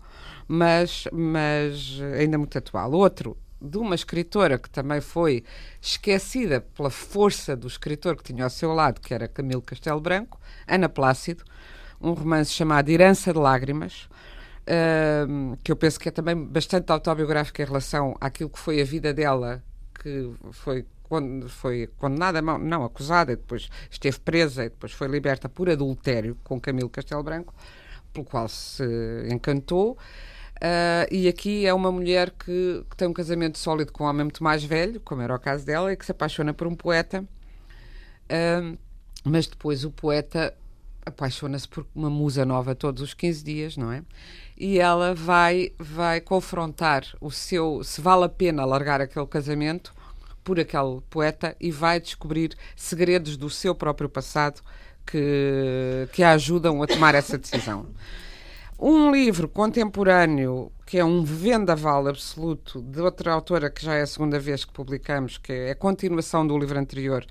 mas, 0.47 1.09
mas 1.12 1.99
ainda 2.16 2.38
muito 2.38 2.56
atual. 2.56 2.92
Outro 2.92 3.37
de 3.66 3.78
uma 3.78 3.94
escritora 3.94 4.58
que 4.58 4.70
também 4.70 5.00
foi 5.00 5.44
esquecida 5.80 6.61
pela 6.61 6.90
força 6.90 7.56
do 7.56 7.66
escritor 7.66 8.16
que 8.16 8.23
tinha 8.23 8.44
ao 8.44 8.50
seu 8.50 8.73
lado, 8.73 9.00
que 9.00 9.12
era 9.12 9.28
Camilo 9.28 9.62
Castelo 9.62 10.00
Branco, 10.00 10.40
Ana 10.66 10.88
Plácido, 10.88 11.44
um 12.00 12.12
romance 12.12 12.52
chamado 12.52 12.88
Herança 12.88 13.32
de 13.32 13.38
Lágrimas, 13.38 14.08
uh, 14.62 15.56
que 15.62 15.73
eu 15.73 15.76
penso 15.76 15.99
que 15.99 16.08
é 16.08 16.12
também 16.12 16.37
bastante 16.37 16.90
autobiográfico 16.90 17.61
em 17.61 17.64
relação 17.64 18.16
àquilo 18.20 18.50
que 18.50 18.58
foi 18.58 18.80
a 18.80 18.85
vida 18.85 19.12
dela, 19.12 19.62
que 19.94 20.30
foi 20.52 20.87
quando 21.08 21.49
foi 21.49 21.88
condenada, 21.99 22.42
não, 22.42 22.85
acusada, 22.85 23.32
e 23.32 23.37
depois 23.37 23.68
esteve 23.90 24.18
presa 24.20 24.64
e 24.64 24.68
depois 24.68 24.92
foi 24.92 25.06
liberta 25.06 25.49
por 25.49 25.70
adultério 25.70 26.37
com 26.42 26.61
Camilo 26.61 26.90
Castelo 26.90 27.23
Branco, 27.23 27.54
pelo 28.12 28.26
qual 28.26 28.49
se 28.49 28.85
encantou. 29.30 29.96
Uh, 30.56 31.06
e 31.10 31.28
aqui 31.28 31.66
é 31.66 31.75
uma 31.75 31.92
mulher 31.92 32.30
que, 32.30 32.84
que, 32.88 32.96
tem 32.96 33.06
um 33.06 33.12
casamento 33.12 33.58
sólido 33.58 33.92
com 33.92 34.04
um 34.04 34.06
homem 34.06 34.25
muito 34.25 34.42
mais 34.42 34.64
velho, 34.64 35.00
como 35.00 35.20
era 35.20 35.34
o 35.34 35.38
caso 35.38 35.66
dela, 35.66 35.92
e 35.92 35.96
que 35.96 36.04
se 36.04 36.12
apaixona 36.12 36.54
por 36.54 36.66
um 36.66 36.75
poeta. 36.75 37.25
Uh, 38.30 38.78
mas 39.22 39.46
depois 39.46 39.84
o 39.84 39.90
poeta 39.90 40.54
apaixona-se 41.04 41.68
por 41.68 41.86
uma 41.94 42.10
musa 42.10 42.44
nova 42.44 42.75
todos 42.75 43.02
os 43.02 43.14
15 43.14 43.44
dias, 43.44 43.76
não 43.76 43.92
é? 43.92 44.02
E 44.56 44.78
ela 44.78 45.14
vai, 45.14 45.72
vai 45.78 46.20
confrontar 46.20 47.04
o 47.20 47.30
seu. 47.30 47.84
se 47.84 48.00
vale 48.00 48.25
a 48.25 48.28
pena 48.28 48.64
largar 48.64 49.00
aquele 49.00 49.26
casamento 49.26 49.94
por 50.42 50.58
aquele 50.58 51.00
poeta 51.10 51.54
e 51.60 51.70
vai 51.70 52.00
descobrir 52.00 52.56
segredos 52.75 53.36
do 53.36 53.50
seu 53.50 53.75
próprio 53.75 54.08
passado 54.08 54.62
que, 55.06 56.08
que 56.12 56.22
a 56.22 56.32
ajudam 56.32 56.82
a 56.82 56.86
tomar 56.86 57.14
essa 57.14 57.36
decisão. 57.36 57.86
Um 58.78 59.11
livro 59.11 59.49
contemporâneo 59.49 60.71
que 60.85 60.99
é 60.99 61.04
um 61.04 61.25
vendaval 61.25 62.06
absoluto 62.06 62.80
de 62.83 63.00
outra 63.00 63.33
autora 63.33 63.71
que 63.71 63.85
já 63.85 63.95
é 63.95 64.02
a 64.02 64.06
segunda 64.06 64.38
vez 64.38 64.64
que 64.64 64.73
publicamos, 64.73 65.38
que 65.38 65.52
é 65.52 65.71
a 65.71 65.75
continuação 65.75 66.47
do 66.47 66.56
livro 66.59 66.78
anterior. 66.78 67.25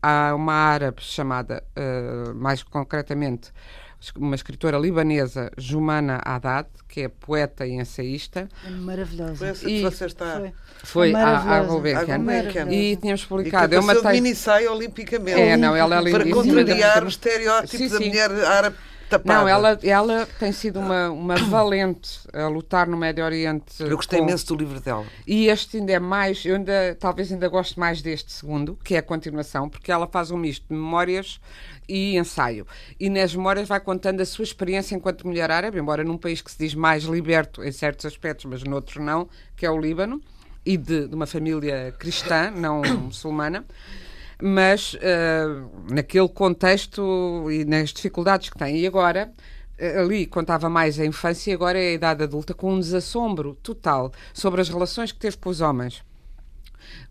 Há 0.00 0.34
uma 0.34 0.54
árabe 0.54 1.02
chamada, 1.02 1.62
uh, 1.76 2.34
mais 2.34 2.62
concretamente, 2.62 3.50
uma 4.16 4.34
escritora 4.34 4.78
libanesa, 4.78 5.50
Jumana 5.58 6.20
Haddad, 6.24 6.68
que 6.88 7.02
é 7.02 7.08
poeta 7.08 7.66
e 7.66 7.72
ensaísta. 7.72 8.48
É 8.64 8.70
maravilhosa. 8.70 9.36
Foi 9.36 9.48
essa 9.48 9.66
que 9.66 9.82
você 9.82 10.06
está... 10.06 10.40
Foi, 10.82 11.12
foi 11.12 11.14
a, 11.14 11.38
a 11.38 11.62
Gulbenkian. 11.64 12.72
E 12.72 12.96
tínhamos 12.96 13.24
publicado... 13.24 13.66
E 13.66 13.68
que 13.68 13.74
é 13.76 13.80
uma 13.80 14.12
mini 14.12 14.34
saia 14.34 14.72
olimpicamente. 14.72 15.40
É, 15.40 15.56
não, 15.56 15.76
ela 15.76 16.08
é 16.08 16.10
Para 16.10 16.28
contrariar 16.30 17.04
o 17.04 17.08
estereótipo 17.08 17.76
sim, 17.76 17.88
sim. 17.88 17.94
da 17.94 18.06
mulher 18.06 18.30
árabe 18.44 18.76
tapada. 19.18 19.40
Não, 19.40 19.48
ela, 19.48 19.78
ela 19.82 20.26
tem 20.38 20.52
sido 20.52 20.80
uma, 20.80 21.10
uma 21.10 21.36
valente 21.48 22.20
a 22.32 22.48
lutar 22.48 22.86
no 22.86 22.96
Médio 22.96 23.24
Oriente. 23.24 23.82
Eu 23.82 23.96
gostei 23.96 24.18
com... 24.18 24.24
imenso 24.24 24.46
do 24.46 24.56
livro 24.56 24.80
dela. 24.80 25.04
E 25.26 25.46
este 25.46 25.76
ainda 25.76 25.92
é 25.92 25.98
mais, 25.98 26.44
eu 26.44 26.56
ainda, 26.56 26.96
talvez 26.98 27.30
ainda 27.32 27.48
gosto 27.48 27.78
mais 27.78 28.00
deste 28.00 28.32
segundo, 28.32 28.78
que 28.82 28.94
é 28.94 28.98
a 28.98 29.02
continuação, 29.02 29.68
porque 29.68 29.92
ela 29.92 30.06
faz 30.06 30.30
um 30.30 30.36
misto 30.36 30.66
de 30.68 30.74
memórias 30.74 31.40
e 31.88 32.16
ensaio. 32.16 32.66
E 32.98 33.10
nas 33.10 33.34
memórias 33.34 33.68
vai 33.68 33.80
contando 33.80 34.20
a 34.20 34.26
sua 34.26 34.44
experiência 34.44 34.94
enquanto 34.94 35.26
mulher 35.26 35.50
árabe, 35.50 35.78
embora 35.78 36.02
num 36.04 36.16
país 36.16 36.40
que 36.40 36.50
se 36.50 36.58
diz 36.58 36.74
mais 36.74 37.04
liberto 37.04 37.62
em 37.62 37.72
certos 37.72 38.06
aspectos, 38.06 38.44
mas 38.46 38.62
noutros 38.62 39.04
não, 39.04 39.28
que 39.56 39.66
é 39.66 39.70
o 39.70 39.78
Líbano, 39.78 40.20
e 40.64 40.76
de, 40.76 41.08
de 41.08 41.14
uma 41.14 41.26
família 41.26 41.94
cristã, 41.98 42.50
não 42.50 42.82
muçulmana 43.02 43.64
mas 44.42 44.94
uh, 44.94 45.92
naquele 45.92 46.28
contexto 46.28 47.48
e 47.50 47.64
nas 47.64 47.90
dificuldades 47.90 48.50
que 48.50 48.58
tem. 48.58 48.78
E 48.78 48.86
agora, 48.86 49.32
eh, 49.78 49.98
ali 50.00 50.26
contava 50.26 50.68
mais 50.68 50.98
a 50.98 51.06
infância 51.06 51.50
e 51.50 51.54
agora 51.54 51.78
é 51.78 51.90
a 51.90 51.92
idade 51.92 52.24
adulta 52.24 52.52
com 52.52 52.74
um 52.74 52.80
desassombro 52.80 53.54
total 53.62 54.12
sobre 54.34 54.60
as 54.60 54.68
relações 54.68 55.12
que 55.12 55.18
teve 55.18 55.36
com 55.36 55.48
os 55.48 55.60
homens 55.60 56.02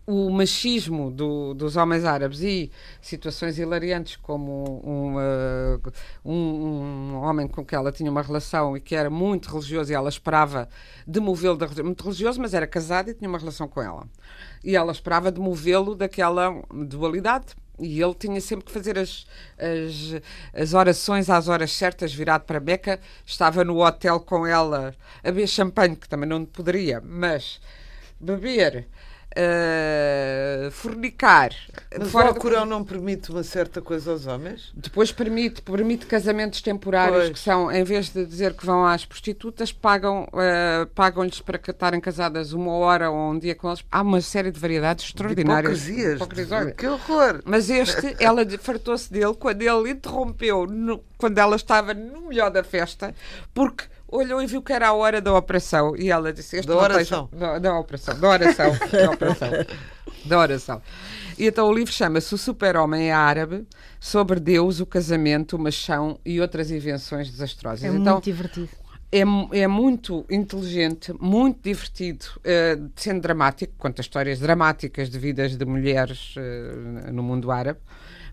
o 0.06 0.30
machismo 0.30 1.10
do, 1.10 1.54
dos 1.54 1.76
homens 1.76 2.04
árabes 2.04 2.40
e 2.40 2.70
situações 3.00 3.58
hilariantes 3.58 4.16
como 4.16 4.82
um, 4.84 5.16
uh, 5.16 5.92
um, 6.24 6.34
um, 6.34 7.14
homem 7.22 7.46
com 7.46 7.64
que 7.64 7.74
ela 7.74 7.92
tinha 7.92 8.10
uma 8.10 8.22
relação 8.22 8.76
e 8.76 8.80
que 8.80 8.96
era 8.96 9.08
muito 9.08 9.48
religioso 9.48 9.92
e 9.92 9.94
ela 9.94 10.08
esperava 10.08 10.68
demovê-lo 11.06 11.56
da 11.56 11.68
muito 11.84 12.02
religioso, 12.02 12.40
mas 12.40 12.52
era 12.52 12.66
casado 12.66 13.10
e 13.10 13.14
tinha 13.14 13.28
uma 13.28 13.38
relação 13.38 13.68
com 13.68 13.80
ela. 13.80 14.08
E 14.64 14.74
ela 14.74 14.92
esperava 14.92 15.30
demovê-lo 15.30 15.94
daquela 15.94 16.62
dualidade. 16.70 17.54
E 17.78 18.00
ele 18.00 18.14
tinha 18.14 18.40
sempre 18.40 18.66
que 18.66 18.70
fazer 18.70 18.98
as, 18.98 19.26
as, 19.58 20.22
as 20.52 20.74
orações 20.74 21.30
às 21.30 21.48
horas 21.48 21.72
certas, 21.72 22.12
virado 22.12 22.44
para 22.44 22.60
Beca. 22.60 23.00
Estava 23.24 23.64
no 23.64 23.82
hotel 23.84 24.20
com 24.20 24.46
ela 24.46 24.94
a 25.24 25.30
beber 25.30 25.48
champanhe, 25.48 25.96
que 25.96 26.08
também 26.08 26.28
não 26.28 26.44
poderia, 26.44 27.00
mas 27.00 27.60
beber 28.20 28.88
uh, 29.32 30.70
fornicar. 30.70 31.50
Mas 31.98 32.10
fora 32.10 32.26
o 32.26 32.28
Alcorão 32.28 32.64
do... 32.64 32.70
não 32.70 32.84
permite 32.84 33.30
uma 33.30 33.42
certa 33.42 33.80
coisa 33.80 34.12
aos 34.12 34.26
homens? 34.26 34.72
Depois 34.74 35.12
permite, 35.12 35.62
permite 35.62 36.06
casamentos 36.06 36.60
temporários 36.60 37.24
pois. 37.24 37.32
que 37.32 37.38
são, 37.38 37.70
em 37.70 37.84
vez 37.84 38.10
de 38.10 38.24
dizer 38.24 38.54
que 38.54 38.64
vão 38.64 38.84
às 38.84 39.04
prostitutas, 39.04 39.72
pagam, 39.72 40.24
uh, 40.24 40.86
pagam-lhes 40.94 41.40
para 41.40 41.56
estarem 41.56 42.00
casadas 42.00 42.52
uma 42.52 42.72
hora 42.72 43.10
ou 43.10 43.32
um 43.32 43.38
dia 43.38 43.54
com 43.54 43.68
eles. 43.68 43.84
Há 43.90 44.02
uma 44.02 44.20
série 44.20 44.50
de 44.50 44.58
variedades 44.58 45.06
extraordinárias. 45.06 45.82
De 45.82 45.92
hipocrisias. 45.92 46.74
Que 46.76 46.86
horror! 46.86 47.42
Mas 47.44 47.70
este, 47.70 48.16
ela 48.18 48.46
fartou-se 48.58 49.12
dele 49.12 49.34
quando 49.34 49.62
ele 49.62 49.90
interrompeu, 49.90 50.66
no, 50.66 51.02
quando 51.16 51.38
ela 51.38 51.56
estava 51.56 51.94
no 51.94 52.28
melhor 52.28 52.50
da 52.50 52.62
festa, 52.62 53.14
porque 53.54 53.84
olhou 54.12 54.42
e 54.42 54.46
viu 54.46 54.62
que 54.62 54.72
era 54.72 54.88
a 54.88 54.92
hora 54.92 55.20
da 55.20 55.34
operação. 55.34 55.96
E 55.96 56.10
ela 56.10 56.32
disse: 56.32 56.60
Da 56.60 56.76
oração. 56.76 57.28
Da, 57.32 57.58
da 57.58 57.78
operação. 57.78 58.20
Da 58.20 58.28
oração. 58.28 58.70
da 58.92 59.10
operação. 59.10 59.50
Da 60.24 60.38
oração. 60.38 60.82
E 61.38 61.46
então 61.46 61.66
o 61.66 61.72
livro 61.72 61.92
chama-se 61.92 62.32
O 62.34 62.38
Super-Homem 62.38 63.08
é 63.08 63.12
Árabe, 63.12 63.66
sobre 63.98 64.38
Deus, 64.38 64.78
o 64.80 64.86
casamento, 64.86 65.56
o 65.56 65.58
machão 65.58 66.20
e 66.24 66.40
outras 66.40 66.70
invenções 66.70 67.30
desastrosas. 67.30 67.84
É 67.84 67.88
então, 67.88 68.14
muito 68.14 68.24
divertido. 68.24 68.68
É, 69.10 69.20
é 69.58 69.66
muito 69.66 70.24
inteligente, 70.30 71.12
muito 71.20 71.60
divertido, 71.62 72.24
uh, 72.38 72.90
sendo 72.96 73.20
dramático, 73.20 73.74
conta 73.76 74.00
histórias 74.00 74.38
dramáticas 74.38 75.10
de 75.10 75.18
vidas 75.18 75.54
de 75.54 75.64
mulheres 75.66 76.34
uh, 76.36 77.12
no 77.12 77.22
mundo 77.22 77.50
árabe 77.50 77.78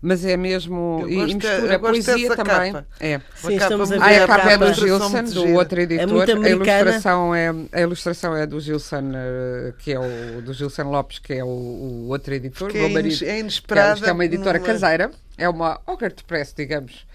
mas 0.02 0.24
é 0.24 0.36
mesmo. 0.36 1.04
e, 1.06 1.14
e 1.14 1.34
mistura 1.34 1.78
poesia 1.78 2.36
também. 2.36 2.72
Capa. 2.72 2.86
É. 2.98 3.20
Sim, 3.34 3.56
estamos 3.56 3.92
a 3.92 3.98
ver 3.98 4.20
ah, 4.20 4.24
a, 4.24 4.26
capa, 4.26 4.50
é 4.50 4.58
do 4.58 4.72
Gilson, 4.72 5.24
do 5.24 5.54
outro 5.54 5.80
editor. 5.80 6.28
É 6.28 6.32
a 6.32 6.50
ilustração 6.50 7.34
é, 7.34 7.54
a 7.72 7.80
ilustração 7.80 8.36
é 8.36 8.46
do 8.46 8.60
Gilson, 8.60 9.12
eh, 9.14 9.74
que 9.78 9.92
é 9.92 9.98
o 9.98 10.40
do 10.40 10.54
Gilson 10.54 10.84
Lopes, 10.84 11.18
que 11.18 11.34
é 11.34 11.44
o, 11.44 11.48
o 11.48 12.08
outro 12.08 12.32
editor. 12.32 12.74
é, 12.74 12.88
marido, 12.88 13.24
é 13.24 13.40
inesperada. 13.40 13.96
Que 13.96 14.00
é, 14.00 14.04
que 14.04 14.10
é 14.10 14.12
uma 14.12 14.24
editora 14.24 14.58
numa... 14.58 14.66
caseira, 14.66 15.10
é 15.36 15.48
uma 15.48 15.80
Hogarth 15.86 16.22
Press, 16.26 16.54
digamos. 16.56 17.06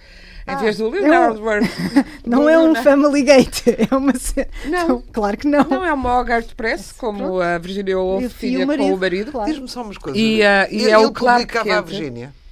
Em 0.47 0.51
ah, 0.51 0.57
vez 0.57 0.77
do 0.77 0.89
Leonard 0.91 1.39
é 1.39 1.41
um, 1.41 2.03
Não 2.29 2.47
é 2.47 2.59
um 2.59 2.75
Family 2.75 3.23
Gate. 3.23 3.63
É 3.91 3.95
uma. 3.95 4.13
Não. 4.65 5.01
claro 5.11 5.37
que 5.37 5.47
não. 5.47 5.63
Não 5.63 5.83
é 5.83 5.91
uma 5.91 6.19
Hogarth 6.19 6.53
Press, 6.55 6.91
como 6.91 7.17
Pronto. 7.17 7.41
a 7.41 7.57
Virginia 7.57 7.97
Woolf 7.97 8.39
tinha 8.39 8.65
com 8.65 8.93
o 8.93 8.97
marido. 8.97 9.31
Claro. 9.31 9.49
Diz-me 9.49 9.67
só 9.67 9.81
umas 9.81 9.97
coisas. 9.97 10.21
E, 10.21 10.41
uh, 10.41 10.67
e, 10.69 10.83
e 10.83 10.89
é 10.91 10.97
o 10.99 11.11
Clark 11.11 11.47
Kent. 11.47 11.71
a 11.71 11.81
Virginia. 11.81 12.44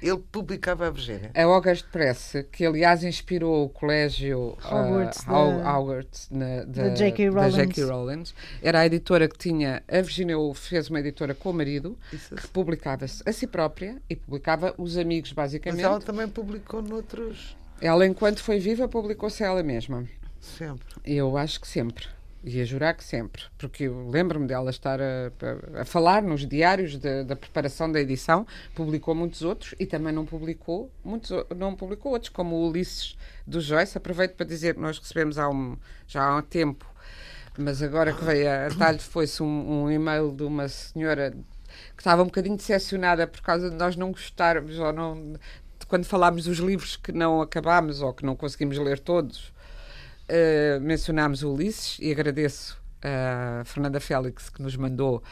Ele 0.00 0.18
publicava 0.30 0.86
a 0.86 0.90
Virgínia. 0.90 1.30
A 1.34 1.42
August 1.44 1.86
Press, 1.90 2.34
que 2.52 2.64
aliás 2.64 3.02
inspirou 3.02 3.64
o 3.64 3.68
colégio 3.68 4.56
Hogwarts, 4.64 5.22
uh, 5.22 5.26
da, 5.26 5.78
Hogwarts 5.78 6.28
na, 6.30 6.64
da, 6.64 6.88
J.K. 6.90 7.28
Rowling. 7.30 7.86
Rowling. 7.86 8.24
Era 8.62 8.80
a 8.80 8.86
editora 8.86 9.28
que 9.28 9.36
tinha. 9.36 9.82
A 9.88 10.00
Virginia 10.00 10.38
Woolf 10.38 10.68
fez 10.68 10.88
uma 10.88 11.00
editora 11.00 11.34
com 11.34 11.50
o 11.50 11.54
marido, 11.54 11.98
Isso. 12.12 12.34
que 12.34 12.46
publicava-se 12.48 13.22
a 13.26 13.32
si 13.32 13.46
própria 13.46 14.00
e 14.08 14.14
publicava 14.14 14.74
os 14.78 14.96
amigos, 14.96 15.32
basicamente. 15.32 15.82
Mas 15.82 15.90
ela 15.90 16.00
também 16.00 16.28
publicou 16.28 16.82
noutros. 16.82 17.56
Ela, 17.80 18.06
enquanto 18.06 18.42
foi 18.42 18.58
viva, 18.58 18.88
publicou-se 18.88 19.42
ela 19.42 19.62
mesma. 19.62 20.04
Sempre. 20.40 20.86
Eu 21.04 21.36
acho 21.36 21.60
que 21.60 21.68
sempre. 21.68 22.06
Ia 22.44 22.64
jurar 22.64 22.94
que 22.94 23.02
sempre, 23.02 23.42
porque 23.58 23.84
eu 23.84 24.08
lembro-me 24.08 24.46
dela 24.46 24.70
estar 24.70 25.00
a, 25.00 25.32
a, 25.76 25.82
a, 25.82 25.84
falar 25.84 26.22
nos 26.22 26.46
diários 26.46 26.96
de, 26.96 27.24
da 27.24 27.34
preparação 27.34 27.90
da 27.90 28.00
edição, 28.00 28.46
publicou 28.76 29.12
muitos 29.12 29.42
outros 29.42 29.74
e 29.78 29.84
também 29.84 30.12
não 30.12 30.24
publicou 30.24 30.88
muitos, 31.04 31.32
não 31.56 31.74
publicou 31.74 32.12
outros, 32.12 32.28
como 32.28 32.54
o 32.54 32.68
Ulisses 32.68 33.18
do 33.44 33.60
Joyce. 33.60 33.98
Aproveito 33.98 34.36
para 34.36 34.46
dizer 34.46 34.74
que 34.74 34.80
nós 34.80 34.98
recebemos 34.98 35.36
há 35.36 35.48
um, 35.48 35.76
já 36.06 36.22
há 36.22 36.36
um 36.36 36.42
tempo, 36.42 36.86
mas 37.58 37.82
agora 37.82 38.12
que 38.12 38.24
veio 38.24 38.48
a, 38.48 38.66
a 38.66 38.98
foi-se 38.98 39.42
um, 39.42 39.82
um 39.82 39.90
e-mail 39.90 40.30
de 40.30 40.44
uma 40.44 40.68
senhora 40.68 41.32
que 41.96 42.00
estava 42.00 42.22
um 42.22 42.26
bocadinho 42.26 42.56
decepcionada 42.56 43.26
por 43.26 43.42
causa 43.42 43.68
de 43.68 43.74
nós 43.74 43.96
não 43.96 44.12
gostarmos 44.12 44.78
ou 44.78 44.92
não 44.92 45.34
quando 45.88 46.04
falámos 46.04 46.44
dos 46.44 46.58
livros 46.58 46.96
que 46.96 47.10
não 47.10 47.40
acabámos 47.40 48.00
ou 48.00 48.12
que 48.12 48.24
não 48.24 48.36
conseguimos 48.36 48.78
ler 48.78 49.00
todos 49.00 49.52
uh, 50.30 50.80
mencionámos 50.80 51.42
Ulisses 51.42 51.98
e 52.00 52.10
agradeço 52.10 52.80
a 53.02 53.62
Fernanda 53.64 54.00
Félix 54.00 54.50
que 54.50 54.60
nos 54.60 54.76
mandou 54.76 55.22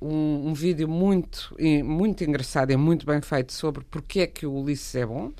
um, 0.00 0.48
um, 0.48 0.54
vídeo 0.54 0.86
muito, 0.86 1.56
muito 1.82 2.22
engraçado 2.22 2.70
e 2.70 2.76
muito 2.76 3.06
bem 3.06 3.20
feito 3.22 3.52
sobre 3.52 3.82
porque 3.84 4.20
é 4.20 4.26
que 4.26 4.44
o 4.46 4.52
Ulisses 4.52 4.94
é 4.94 5.06
bom. 5.06 5.32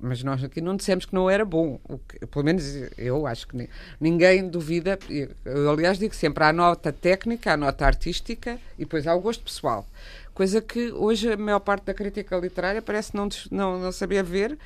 Mas 0.00 0.22
nós 0.22 0.44
aqui 0.44 0.60
não 0.60 0.76
dissemos 0.76 1.06
que 1.06 1.14
não 1.14 1.30
era 1.30 1.44
bom. 1.46 1.80
Que, 2.06 2.26
pelo 2.26 2.44
menos 2.44 2.64
eu 2.98 3.26
acho 3.26 3.48
que 3.48 3.68
ninguém 3.98 4.46
duvida. 4.46 4.98
Eu, 5.44 5.70
aliás, 5.70 5.98
digo 5.98 6.14
sempre: 6.14 6.44
há 6.44 6.48
a 6.48 6.52
nota 6.52 6.92
técnica, 6.92 7.54
a 7.54 7.56
nota 7.56 7.86
artística 7.86 8.58
e 8.76 8.80
depois 8.80 9.06
há 9.06 9.14
o 9.14 9.20
gosto 9.20 9.42
pessoal. 9.42 9.86
Coisa 10.34 10.60
que 10.60 10.92
hoje 10.92 11.32
a 11.32 11.36
maior 11.38 11.60
parte 11.60 11.84
da 11.84 11.94
crítica 11.94 12.36
literária 12.36 12.82
parece 12.82 13.14
não, 13.16 13.28
não, 13.50 13.78
não 13.78 13.92
saber 13.92 14.22
ver, 14.24 14.58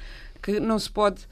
que 0.43 0.59
não 0.59 0.79
se 0.79 0.91
pode 0.91 1.29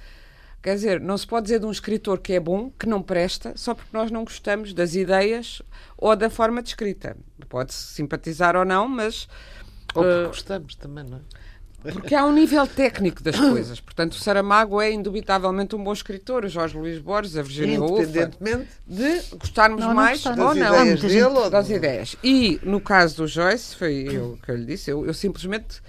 Quer 0.62 0.74
dizer, 0.74 1.00
não 1.00 1.16
se 1.16 1.26
pode 1.26 1.44
dizer 1.44 1.60
de 1.60 1.66
um 1.66 1.70
escritor 1.70 2.18
que 2.18 2.32
é 2.32 2.40
bom, 2.40 2.70
que 2.76 2.86
não 2.86 3.00
presta, 3.02 3.52
só 3.56 3.74
porque 3.74 3.90
nós 3.92 4.10
não 4.10 4.24
gostamos 4.24 4.72
das 4.72 4.94
ideias 4.94 5.62
ou 5.96 6.14
da 6.16 6.28
forma 6.28 6.62
de 6.62 6.70
escrita. 6.70 7.16
Pode-se 7.48 7.94
simpatizar 7.94 8.56
ou 8.56 8.64
não, 8.64 8.88
mas. 8.88 9.28
Ou 9.94 10.02
porque 10.02 10.24
uh, 10.24 10.28
gostamos 10.28 10.74
também, 10.74 11.04
não 11.04 11.18
é? 11.18 11.20
Porque 11.92 12.14
há 12.14 12.24
um 12.24 12.32
nível 12.32 12.66
técnico 12.66 13.22
das 13.22 13.38
coisas. 13.38 13.80
Portanto, 13.80 14.12
o 14.12 14.16
Saramago 14.16 14.80
é 14.80 14.92
indubitavelmente 14.92 15.76
um 15.76 15.82
bom 15.82 15.92
escritor, 15.92 16.44
o 16.44 16.48
Jorge 16.48 16.76
Luís 16.76 16.98
Borges, 16.98 17.36
a 17.36 17.42
Virginia 17.42 17.80
Woolf. 17.80 18.02
Independentemente 18.02 18.68
de 18.86 19.20
gostarmos 19.36 19.80
não, 19.80 19.94
mais 19.94 20.24
ou 20.26 20.36
não 20.36 20.56
ideias 20.56 21.00
dele, 21.00 21.24
ou 21.24 21.50
das 21.50 21.70
ideias. 21.70 22.16
E 22.22 22.58
no 22.62 22.80
caso 22.80 23.18
do 23.18 23.26
Joyce, 23.26 23.74
foi 23.76 24.06
eu 24.10 24.38
que 24.42 24.50
eu 24.50 24.56
lhe 24.56 24.66
disse, 24.66 24.90
eu, 24.90 25.06
eu 25.06 25.14
simplesmente 25.14 25.80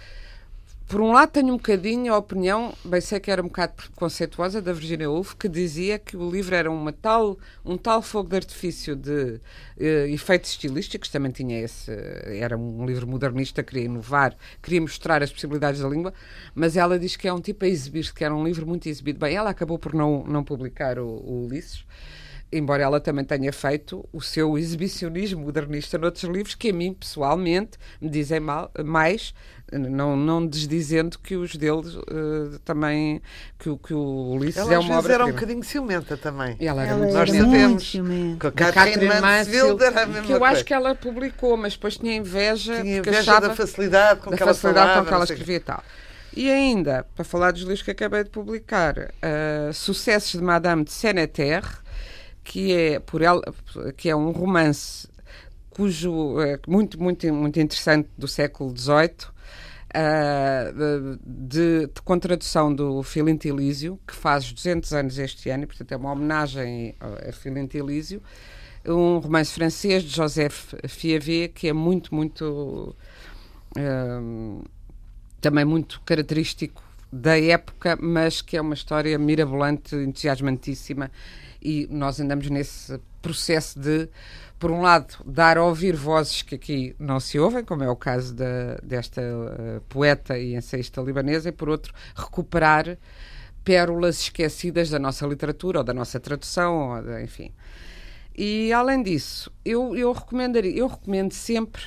por 0.87 1.01
um 1.01 1.11
lado, 1.11 1.31
tenho 1.31 1.53
um 1.53 1.57
bocadinho 1.57 2.13
a 2.13 2.17
opinião, 2.17 2.73
bem 2.85 3.01
sei 3.01 3.19
que 3.19 3.29
era 3.29 3.41
um 3.41 3.47
bocado 3.47 3.73
preconceituosa, 3.73 4.61
da 4.61 4.71
Virginia 4.71 5.09
Woolf, 5.09 5.33
que 5.33 5.49
dizia 5.49 5.99
que 5.99 6.15
o 6.15 6.31
livro 6.31 6.55
era 6.55 6.71
uma 6.71 6.93
tal, 6.93 7.37
um 7.65 7.77
tal 7.77 8.01
fogo 8.01 8.29
de 8.29 8.37
artifício 8.37 8.95
de 8.95 9.11
uh, 9.11 9.39
efeitos 10.07 10.51
estilísticos, 10.51 11.09
também 11.09 11.31
tinha 11.31 11.59
esse. 11.59 11.91
Era 12.39 12.57
um 12.57 12.85
livro 12.85 13.05
modernista, 13.05 13.61
queria 13.61 13.83
inovar, 13.83 14.33
queria 14.63 14.79
mostrar 14.79 15.21
as 15.21 15.31
possibilidades 15.31 15.81
da 15.81 15.89
língua, 15.89 16.13
mas 16.55 16.77
ela 16.77 16.97
diz 16.97 17.17
que 17.17 17.27
é 17.27 17.33
um 17.33 17.41
tipo 17.41 17.65
a 17.65 17.67
exibir-se, 17.67 18.13
que 18.13 18.23
era 18.23 18.33
um 18.33 18.45
livro 18.45 18.65
muito 18.65 18.87
exibido. 18.87 19.19
Bem, 19.19 19.35
ela 19.35 19.49
acabou 19.49 19.77
por 19.77 19.93
não, 19.93 20.23
não 20.23 20.41
publicar 20.41 20.99
o, 20.99 21.07
o 21.07 21.45
Ulisses 21.47 21.85
embora 22.51 22.83
ela 22.83 22.99
também 22.99 23.25
tenha 23.25 23.51
feito 23.51 24.07
o 24.11 24.21
seu 24.21 24.57
exibicionismo 24.57 25.41
modernista 25.41 25.97
noutros 25.97 26.23
livros 26.23 26.55
que 26.55 26.69
a 26.69 26.73
mim, 26.73 26.93
pessoalmente, 26.93 27.77
me 27.99 28.09
dizem 28.09 28.39
mal, 28.39 28.71
mais, 28.85 29.33
não, 29.71 30.15
não 30.15 30.45
desdizendo 30.45 31.19
que 31.19 31.35
os 31.35 31.55
deles 31.55 31.95
uh, 31.95 32.57
também, 32.63 33.21
que, 33.59 33.75
que 33.77 33.93
o 33.93 34.31
Ulisses 34.31 34.57
ela, 34.57 34.73
é 34.73 34.79
uma 34.79 34.97
obra 34.97 35.13
era 35.13 35.25
um 35.25 35.31
bocadinho 35.31 35.63
ciumenta 35.63 36.15
também. 36.15 36.55
Ela 36.59 36.83
era 36.83 36.91
ela 36.91 36.99
muito 36.99 37.13
Nós 37.13 37.29
sabemos. 37.29 37.93
Com 38.39 38.47
a 38.47 38.51
Catherine 38.51 39.21
Mansfield 39.21 39.83
era 39.83 40.03
a 40.03 40.05
mesma 40.05 40.23
Que 40.23 40.33
eu 40.33 40.39
coisa. 40.39 40.53
acho 40.53 40.65
que 40.65 40.73
ela 40.73 40.95
publicou, 40.95 41.57
mas 41.57 41.73
depois 41.73 41.97
tinha 41.97 42.15
inveja, 42.15 42.81
tinha 42.81 42.97
inveja 42.99 43.39
da 43.39 43.53
facilidade 43.53 44.21
com 44.21 44.31
da 44.31 44.37
que 44.37 44.43
ela 44.43 44.53
facilidade 44.53 44.87
falava, 44.87 45.01
com 45.01 45.07
que 45.07 45.13
ela 45.13 45.23
escrevia 45.25 45.55
e 45.57 45.59
tal. 45.59 45.83
E 46.33 46.51
ainda, 46.51 47.05
para 47.15 47.25
falar 47.25 47.51
dos 47.51 47.61
livros 47.61 47.81
que 47.81 47.89
acabei 47.89 48.23
de 48.23 48.29
publicar, 48.29 48.95
uh, 48.97 49.73
Sucessos 49.73 50.39
de 50.39 50.45
Madame 50.45 50.83
de 50.83 50.91
Seneterre, 50.91 51.67
que 52.47 52.71
é 52.71 52.99
por 52.99 53.21
ela, 53.21 53.41
que 53.97 54.09
é 54.09 54.15
um 54.15 54.31
romance 54.31 55.09
cujo 55.69 56.41
é 56.41 56.57
muito 56.65 57.01
muito 57.01 57.31
muito 57.33 57.59
interessante 57.59 58.09
do 58.17 58.25
século 58.25 58.73
XVIII 58.75 59.27
uh, 59.93 61.17
de, 61.25 61.87
de, 61.87 62.01
com 62.05 62.17
tradução 62.17 62.73
do 62.73 63.03
Filinto 63.03 63.45
Elísio 63.45 63.99
que 64.07 64.15
faz 64.15 64.49
200 64.51 64.93
anos 64.93 65.19
este 65.19 65.49
ano 65.49 65.63
e 65.63 65.67
portanto 65.67 65.91
é 65.91 65.97
uma 65.97 66.13
homenagem 66.13 66.95
a 67.01 67.31
Filinto 67.33 67.77
Elísio 67.77 68.23
um 68.85 69.17
romance 69.17 69.51
francês 69.51 70.03
de 70.03 70.15
Joseph 70.15 70.73
Fiavet 70.87 71.49
que 71.49 71.67
é 71.67 71.73
muito 71.73 72.15
muito 72.15 72.95
uh, 73.77 74.63
também 75.41 75.65
muito 75.65 76.01
característico 76.05 76.86
da 77.11 77.39
época 77.39 77.97
mas 78.01 78.41
que 78.41 78.57
é 78.57 78.61
uma 78.61 78.73
história 78.73 79.17
mirabolante 79.17 79.95
entusiasmantíssima 79.95 81.11
e 81.61 81.87
nós 81.89 82.19
andamos 82.19 82.49
nesse 82.49 82.99
processo 83.21 83.79
de, 83.79 84.07
por 84.59 84.71
um 84.71 84.81
lado, 84.81 85.15
dar 85.25 85.57
a 85.57 85.63
ouvir 85.63 85.95
vozes 85.95 86.41
que 86.41 86.55
aqui 86.55 86.95
não 86.97 87.19
se 87.19 87.37
ouvem, 87.37 87.63
como 87.63 87.83
é 87.83 87.89
o 87.89 87.95
caso 87.95 88.33
da, 88.33 88.75
desta 88.81 89.21
uh, 89.21 89.81
poeta 89.89 90.37
e 90.37 90.55
ensaísta 90.55 91.01
libanesa, 91.01 91.49
e 91.49 91.51
por 91.51 91.67
outro, 91.69 91.93
recuperar 92.15 92.97
pérolas 93.63 94.21
esquecidas 94.21 94.89
da 94.89 94.99
nossa 94.99 95.25
literatura 95.25 95.79
ou 95.79 95.83
da 95.83 95.93
nossa 95.93 96.19
tradução, 96.19 96.95
ou 96.95 97.01
de, 97.01 97.23
enfim. 97.23 97.51
E 98.35 98.71
além 98.71 99.01
disso, 99.01 99.51
eu, 99.65 99.95
eu 99.95 100.11
recomendaria, 100.11 100.77
eu 100.77 100.87
recomendo 100.87 101.33
sempre 101.33 101.81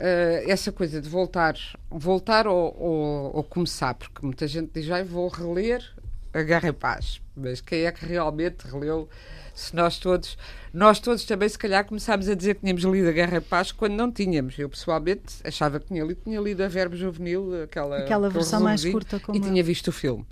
uh, 0.00 0.50
essa 0.50 0.72
coisa 0.72 1.00
de 1.00 1.08
voltar, 1.08 1.54
voltar 1.90 2.46
ou, 2.46 2.74
ou, 2.78 3.36
ou, 3.36 3.44
começar, 3.44 3.94
porque 3.94 4.24
muita 4.24 4.48
gente 4.48 4.70
diz, 4.74 4.90
ah, 4.90 5.04
vou 5.04 5.28
reler 5.28 5.84
a 6.32 6.42
Guerra 6.42 6.68
e 6.68 6.72
Paz. 6.72 7.20
Mas 7.36 7.60
quem 7.60 7.84
é 7.84 7.92
que 7.92 8.04
realmente 8.04 8.66
releu? 8.66 9.08
Se 9.54 9.74
nós 9.76 9.98
todos, 9.98 10.38
nós 10.72 11.00
todos 11.00 11.24
também, 11.24 11.48
se 11.48 11.58
calhar, 11.58 11.84
começámos 11.84 12.28
a 12.28 12.34
dizer 12.34 12.54
que 12.54 12.60
tínhamos 12.60 12.82
lido 12.84 13.08
a 13.08 13.12
Guerra 13.12 13.36
e 13.38 13.40
Paz 13.40 13.72
quando 13.72 13.92
não 13.92 14.10
tínhamos. 14.10 14.58
Eu, 14.58 14.68
pessoalmente, 14.68 15.36
achava 15.44 15.78
que 15.78 15.88
tinha 15.88 16.02
lido, 16.02 16.20
tinha 16.22 16.40
lido 16.40 16.62
a 16.62 16.68
Verbo 16.68 16.96
Juvenil, 16.96 17.64
aquela, 17.64 17.98
aquela 17.98 18.30
versão 18.30 18.60
mais 18.60 18.84
curta, 18.84 19.20
como 19.20 19.36
e 19.36 19.40
tinha 19.40 19.62
visto 19.62 19.88
o 19.88 19.92
filme. 19.92 20.26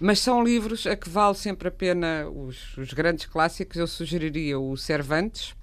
Mas 0.00 0.18
são 0.18 0.42
livros 0.42 0.86
a 0.86 0.96
que 0.96 1.08
vale 1.08 1.36
sempre 1.36 1.68
a 1.68 1.70
pena 1.70 2.28
os, 2.28 2.76
os 2.76 2.92
grandes 2.92 3.26
clássicos. 3.26 3.76
Eu 3.76 3.86
sugeriria 3.86 4.58
o 4.58 4.76
Cervantes, 4.76 5.54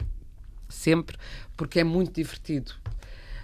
sempre, 0.70 1.18
porque 1.58 1.82
é 1.82 1.84
muito 1.84 2.14
divertido. 2.14 2.74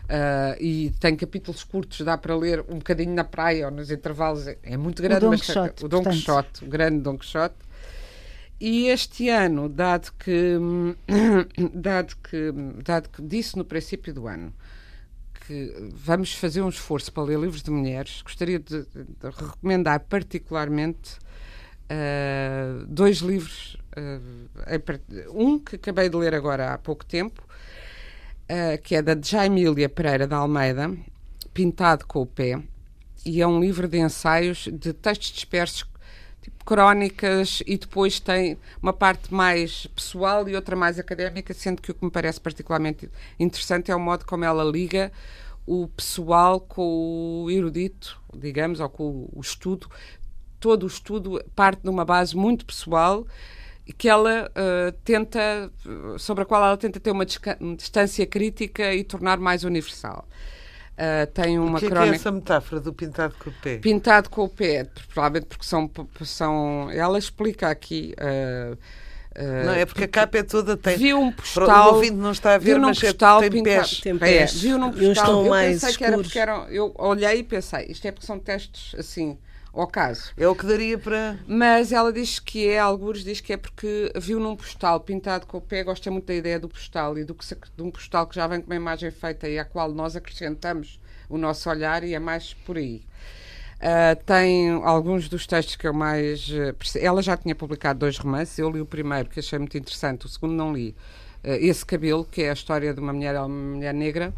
Uh, 0.07 0.55
e 0.61 0.91
tem 1.01 1.17
capítulos 1.17 1.65
curtos, 1.65 1.99
dá 1.99 2.17
para 2.17 2.33
ler 2.33 2.61
um 2.69 2.77
bocadinho 2.77 3.13
na 3.13 3.25
praia 3.25 3.65
ou 3.65 3.71
nos 3.71 3.91
intervalos, 3.91 4.47
é, 4.47 4.57
é 4.63 4.77
muito 4.77 5.01
grande. 5.01 5.25
O 5.25 5.29
Dom 5.29 5.37
Quixote, 5.37 5.85
o 5.85 5.87
Dom 5.89 6.03
Quixote, 6.03 6.63
o 6.63 6.67
grande 6.67 6.99
Dom 7.01 7.17
Quixote. 7.17 7.55
E 8.59 8.87
este 8.87 9.29
ano, 9.29 9.67
dado 9.67 10.11
que, 10.17 10.55
dado 11.75 12.15
que, 12.23 12.51
dado 12.83 13.09
que 13.09 13.21
disse 13.21 13.57
no 13.57 13.65
princípio 13.65 14.13
do 14.13 14.27
ano 14.27 14.53
que 15.45 15.73
vamos 15.93 16.33
fazer 16.33 16.61
um 16.61 16.69
esforço 16.69 17.11
para 17.11 17.23
ler 17.23 17.39
livros 17.39 17.63
de 17.63 17.71
mulheres, 17.71 18.21
gostaria 18.21 18.59
de, 18.59 18.83
de 18.83 19.29
recomendar 19.33 20.01
particularmente 20.01 21.17
uh, 21.89 22.85
dois 22.85 23.19
livros. 23.19 23.77
Uh, 23.97 25.31
um 25.33 25.57
que 25.57 25.77
acabei 25.77 26.09
de 26.09 26.17
ler 26.17 26.35
agora 26.35 26.73
há 26.73 26.77
pouco 26.77 27.05
tempo, 27.05 27.46
uh, 28.49 28.81
que 28.81 28.95
é 28.95 29.01
da 29.01 29.17
Jaimília 29.19 29.89
Pereira 29.89 30.27
da 30.27 30.37
Almeida, 30.37 30.95
Pintado 31.53 32.05
com 32.05 32.21
o 32.21 32.25
Pé, 32.25 32.61
e 33.25 33.41
é 33.41 33.47
um 33.47 33.59
livro 33.59 33.87
de 33.87 33.97
ensaios 33.97 34.69
de 34.71 34.93
textos 34.93 35.31
dispersos, 35.31 35.85
tipo 36.41 36.63
crónicas, 36.63 37.61
e 37.65 37.77
depois 37.77 38.19
tem 38.19 38.57
uma 38.81 38.93
parte 38.93 39.33
mais 39.33 39.87
pessoal 39.87 40.47
e 40.47 40.55
outra 40.55 40.75
mais 40.75 40.99
académica, 40.99 41.53
sendo 41.53 41.81
que 41.81 41.91
o 41.91 41.93
que 41.93 42.05
me 42.05 42.11
parece 42.11 42.39
particularmente 42.39 43.09
interessante 43.39 43.91
é 43.91 43.95
o 43.95 43.99
modo 43.99 44.25
como 44.25 44.45
ela 44.45 44.63
liga 44.63 45.11
o 45.65 45.87
pessoal 45.89 46.61
com 46.61 47.43
o 47.43 47.51
erudito, 47.51 48.21
digamos, 48.33 48.79
ou 48.79 48.89
com 48.89 49.29
o 49.33 49.41
estudo. 49.41 49.89
Todo 50.59 50.83
o 50.83 50.87
estudo 50.87 51.43
parte 51.53 51.81
de 51.83 51.89
uma 51.89 52.05
base 52.05 52.35
muito 52.35 52.65
pessoal 52.65 53.27
que 53.93 54.09
ela 54.09 54.51
uh, 54.51 54.91
tenta, 55.03 55.71
sobre 56.17 56.43
a 56.43 56.45
qual 56.45 56.63
ela 56.63 56.77
tenta 56.77 56.99
ter 56.99 57.11
uma 57.11 57.25
distância 57.25 58.25
crítica 58.25 58.93
e 58.93 59.03
tornar 59.03 59.37
mais 59.37 59.63
universal. 59.63 60.27
Uh, 60.93 61.27
tem 61.31 61.59
uma 61.59 61.77
o 61.77 61.79
que 61.79 61.87
crónica... 61.87 62.13
é, 62.13 62.15
essa 62.15 62.31
metáfora 62.31 62.81
do 62.81 62.91
pintado 62.91 63.35
com 63.37 63.49
o 63.51 63.53
pé? 63.53 63.77
Pintado 63.77 64.29
com 64.29 64.43
o 64.43 64.49
pé, 64.49 64.87
provavelmente 65.13 65.45
porque 65.45 65.65
são, 65.65 65.89
são 66.21 66.89
ela 66.91 67.19
explica 67.19 67.69
aqui 67.69 68.15
uh, 68.19 68.75
não, 69.39 69.73
é 69.73 69.85
porque, 69.85 70.05
a 70.05 70.07
capa 70.07 70.39
é 70.39 70.43
toda 70.43 70.75
tem. 70.75 70.97
Viu 70.97 71.19
um 71.19 71.31
postal. 71.31 71.91
O 71.91 71.95
ouvinte 71.95 72.15
não 72.15 72.31
está 72.31 72.55
a 72.55 72.57
ver, 72.57 72.73
viu 72.73 72.79
mas 72.79 72.97
é 72.97 73.07
postal 73.07 73.43
é, 73.43 73.49
tem 73.49 73.63
pés. 73.63 74.01
Tem 74.01 74.17
pés. 74.17 74.55
É, 74.55 74.59
viu 74.59 74.79
num 74.79 74.91
postal. 74.91 75.43
Eu 75.43 75.49
mais 75.49 75.73
pensei 75.73 75.89
escuros. 75.89 75.97
que 75.97 76.03
era 76.03 76.17
porque 76.17 76.39
eram. 76.39 76.67
Eu 76.69 76.91
olhei 76.97 77.39
e 77.39 77.43
pensei, 77.43 77.85
isto 77.87 78.07
é 78.07 78.11
porque 78.11 78.25
são 78.25 78.39
testes 78.39 78.95
assim 78.97 79.37
ao 79.79 79.87
caso. 79.87 80.31
É 80.37 80.47
o 80.47 80.55
que 80.55 80.65
daria 80.65 80.97
para. 80.97 81.37
Mas 81.47 81.91
ela 81.91 82.11
diz 82.11 82.39
que 82.39 82.67
é, 82.67 82.79
alguns 82.79 83.23
diz 83.23 83.41
que 83.41 83.53
é 83.53 83.57
porque 83.57 84.11
viu 84.15 84.39
num 84.39 84.55
postal 84.55 84.99
pintado 84.99 85.45
com 85.45 85.57
o 85.57 85.61
pé, 85.61 85.83
gosta 85.83 86.09
muito 86.11 86.25
da 86.25 86.33
ideia 86.33 86.59
do 86.59 86.67
postal 86.67 87.17
e 87.17 87.23
do 87.23 87.35
que 87.35 87.45
se, 87.45 87.55
de 87.75 87.83
um 87.83 87.91
postal 87.91 88.27
que 88.27 88.35
já 88.35 88.47
vem 88.47 88.61
com 88.61 88.67
uma 88.67 88.75
imagem 88.75 89.11
feita 89.11 89.47
e 89.47 89.59
à 89.59 89.65
qual 89.65 89.91
nós 89.91 90.15
acrescentamos 90.15 90.99
o 91.29 91.37
nosso 91.37 91.69
olhar 91.69 92.03
e 92.03 92.13
é 92.13 92.19
mais 92.19 92.53
por 92.53 92.77
aí. 92.77 93.03
Uh, 93.77 94.23
tem 94.25 94.71
alguns 94.83 95.29
dos 95.29 95.45
textos 95.45 95.75
que 95.75 95.87
eu 95.87 95.93
mais. 95.93 96.49
Uh, 96.49 96.75
ela 96.99 97.21
já 97.21 97.37
tinha 97.37 97.53
publicado 97.53 97.99
dois 97.99 98.17
romances, 98.17 98.57
eu 98.57 98.71
li 98.71 98.81
o 98.81 98.85
primeiro, 98.85 99.29
que 99.29 99.39
achei 99.39 99.59
muito 99.59 99.77
interessante, 99.77 100.25
o 100.25 100.29
segundo 100.29 100.53
não 100.53 100.73
li. 100.73 100.95
Uh, 101.43 101.51
Esse 101.59 101.85
Cabelo, 101.85 102.25
que 102.25 102.41
é 102.41 102.49
a 102.49 102.53
história 102.53 102.91
de 102.93 102.99
uma 102.99 103.13
mulher, 103.13 103.35
uma 103.35 103.47
mulher 103.47 103.93
negra 103.93 104.33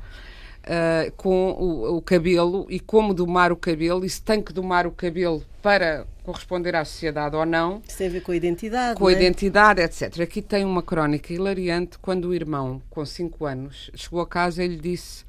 uh, 0.70 1.12
com 1.18 1.52
o, 1.52 1.98
o, 1.98 2.02
cabelo 2.02 2.68
e 2.70 2.80
como 2.80 3.14
domar 3.14 3.52
o 3.52 3.58
cabelo 3.58 4.06
e 4.06 4.10
se 4.10 4.22
tem 4.22 4.42
que 4.42 4.54
domar 4.54 4.86
o 4.86 4.92
cabelo 4.92 5.44
para 5.62 6.06
corresponder 6.24 6.76
à 6.76 6.86
sociedade 6.86 7.36
ou 7.36 7.46
não. 7.46 7.82
Isso 7.88 7.98
tem 7.98 8.08
a 8.08 8.12
ver 8.12 8.22
com 8.22 8.32
a 8.32 8.36
identidade. 8.36 9.00
Com 9.00 9.08
a 9.08 9.12
é? 9.12 9.16
identidade, 9.16 9.82
etc. 9.82 10.22
Aqui 10.22 10.42
tem 10.42 10.64
uma 10.64 10.84
crónica 10.84 11.34
hilariante 11.34 11.98
quando 11.98 12.26
o 12.26 12.34
irmão, 12.34 12.82
com 12.90 13.04
5 13.04 13.46
anos, 13.46 13.90
chegou 13.96 14.22
a 14.22 14.28
casa 14.28 14.64
e 14.64 14.68
lhe 14.68 14.78
disse: 14.78 15.26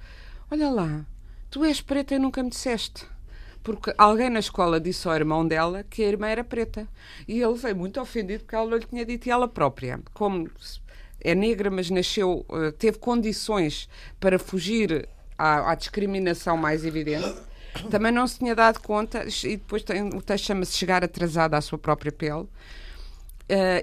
Olha 0.50 0.70
lá, 0.70 1.05
tu 1.50 1.64
és 1.64 1.81
preta 1.81 2.14
e 2.14 2.18
nunca 2.18 2.42
me 2.42 2.50
disseste 2.50 3.07
porque 3.62 3.92
alguém 3.98 4.31
na 4.31 4.38
escola 4.38 4.81
disse 4.81 5.07
ao 5.07 5.14
irmão 5.14 5.46
dela 5.46 5.85
que 5.85 6.03
a 6.03 6.09
irmã 6.09 6.29
era 6.29 6.42
preta. 6.42 6.88
E 7.29 7.42
ele 7.42 7.55
veio 7.55 7.76
muito 7.76 8.00
ofendido 8.00 8.44
porque 8.44 8.57
ela 8.57 8.74
lhe 8.74 8.87
tinha 8.87 9.05
dito 9.05 9.26
e 9.26 9.31
ela 9.31 9.46
própria. 9.46 10.00
Como 10.14 10.50
é 11.22 11.35
negra, 11.35 11.70
mas 11.70 11.90
nasceu, 11.90 12.44
eh, 12.50 12.72
teve 12.72 12.98
condições 12.98 13.88
para 14.18 14.38
fugir 14.38 15.07
à, 15.40 15.72
à 15.72 15.74
discriminação 15.74 16.57
mais 16.57 16.85
evidente, 16.85 17.35
também 17.90 18.12
não 18.12 18.26
se 18.26 18.38
tinha 18.38 18.55
dado 18.55 18.81
conta, 18.81 19.24
e 19.44 19.57
depois 19.57 19.83
tem, 19.83 20.09
o 20.09 20.20
texto 20.20 20.46
chama-se 20.46 20.76
Chegar 20.76 21.03
Atrasada 21.03 21.57
à 21.57 21.61
Sua 21.61 21.79
Própria 21.79 22.12
Pele, 22.12 22.42
uh, 22.42 22.48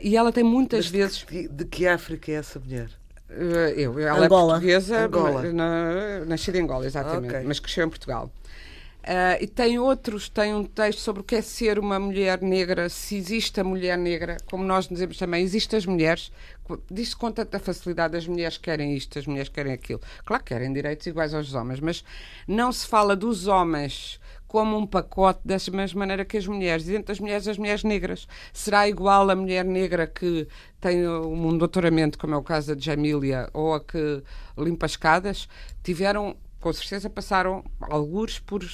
e 0.01 0.15
ela 0.15 0.31
tem 0.31 0.43
muitas 0.43 0.85
Mas 0.85 0.91
vezes. 0.91 1.25
De, 1.29 1.47
de, 1.47 1.65
que 1.65 1.87
África 1.87 2.31
é 2.31 2.35
essa 2.35 2.59
mulher? 2.59 2.89
Uh, 3.29 3.73
eu, 3.75 3.99
ela 3.99 4.25
Angola. 4.25 4.53
é 4.53 4.55
portuguesa, 4.55 5.05
Angola. 5.05 5.43
Na, 5.51 6.25
nascida 6.25 6.57
em 6.57 6.61
Angola, 6.61 6.85
exatamente, 6.85 7.33
okay. 7.33 7.47
mas 7.47 7.59
cresceu 7.59 7.85
em 7.85 7.89
Portugal. 7.89 8.31
Uh, 9.03 9.41
e 9.41 9.47
tem 9.47 9.79
outros, 9.79 10.27
tem 10.27 10.53
um 10.53 10.65
texto 10.65 10.99
sobre 10.99 11.21
o 11.21 11.23
que 11.23 11.37
é 11.37 11.41
ser 11.41 11.79
uma 11.79 11.97
mulher 11.97 12.41
negra, 12.41 12.89
se 12.89 13.15
existe 13.15 13.57
a 13.57 13.63
mulher 13.63 13.97
negra, 13.97 14.35
como 14.47 14.65
nós 14.65 14.85
dizemos 14.85 15.17
também, 15.17 15.43
existem 15.43 15.77
as 15.77 15.85
mulheres, 15.85 16.29
diz-se 16.89 17.15
com 17.15 17.31
tanta 17.31 17.59
facilidade, 17.59 18.17
as 18.17 18.27
mulheres 18.27 18.57
querem 18.57 18.95
isto, 18.95 19.17
as 19.17 19.25
mulheres 19.25 19.49
querem 19.49 19.73
aquilo. 19.73 20.01
Claro 20.25 20.43
que 20.43 20.53
querem 20.53 20.73
direitos 20.73 21.05
iguais 21.07 21.33
aos 21.33 21.53
homens, 21.53 21.79
mas 21.79 22.03
não 22.47 22.71
se 22.71 22.87
fala 22.87 23.15
dos 23.15 23.47
homens 23.47 24.19
como 24.47 24.77
um 24.77 24.87
pacote 24.87 25.41
da 25.43 25.57
mesma 25.71 25.99
maneira 25.99 26.23
que 26.23 26.37
as 26.37 26.47
mulheres. 26.47 26.87
E 26.87 26.91
dentro 26.91 27.07
das 27.07 27.19
mulheres, 27.19 27.47
as 27.47 27.57
mulheres 27.57 27.83
negras. 27.83 28.27
Será 28.53 28.87
igual 28.87 29.29
a 29.29 29.35
mulher 29.35 29.65
negra 29.65 30.07
que 30.07 30.47
tem 30.79 31.07
um 31.07 31.57
doutoramento, 31.57 32.17
como 32.17 32.33
é 32.33 32.37
o 32.37 32.43
caso 32.43 32.73
da 32.73 32.81
Jamília, 32.81 33.49
ou 33.53 33.73
a 33.73 33.79
que 33.79 34.23
limpa 34.57 34.85
escadas? 34.85 35.49
Tiveram 35.83 36.37
com 36.59 36.73
certeza 36.73 37.09
passaram 37.09 37.63
alguns 37.79 38.39
por 38.39 38.65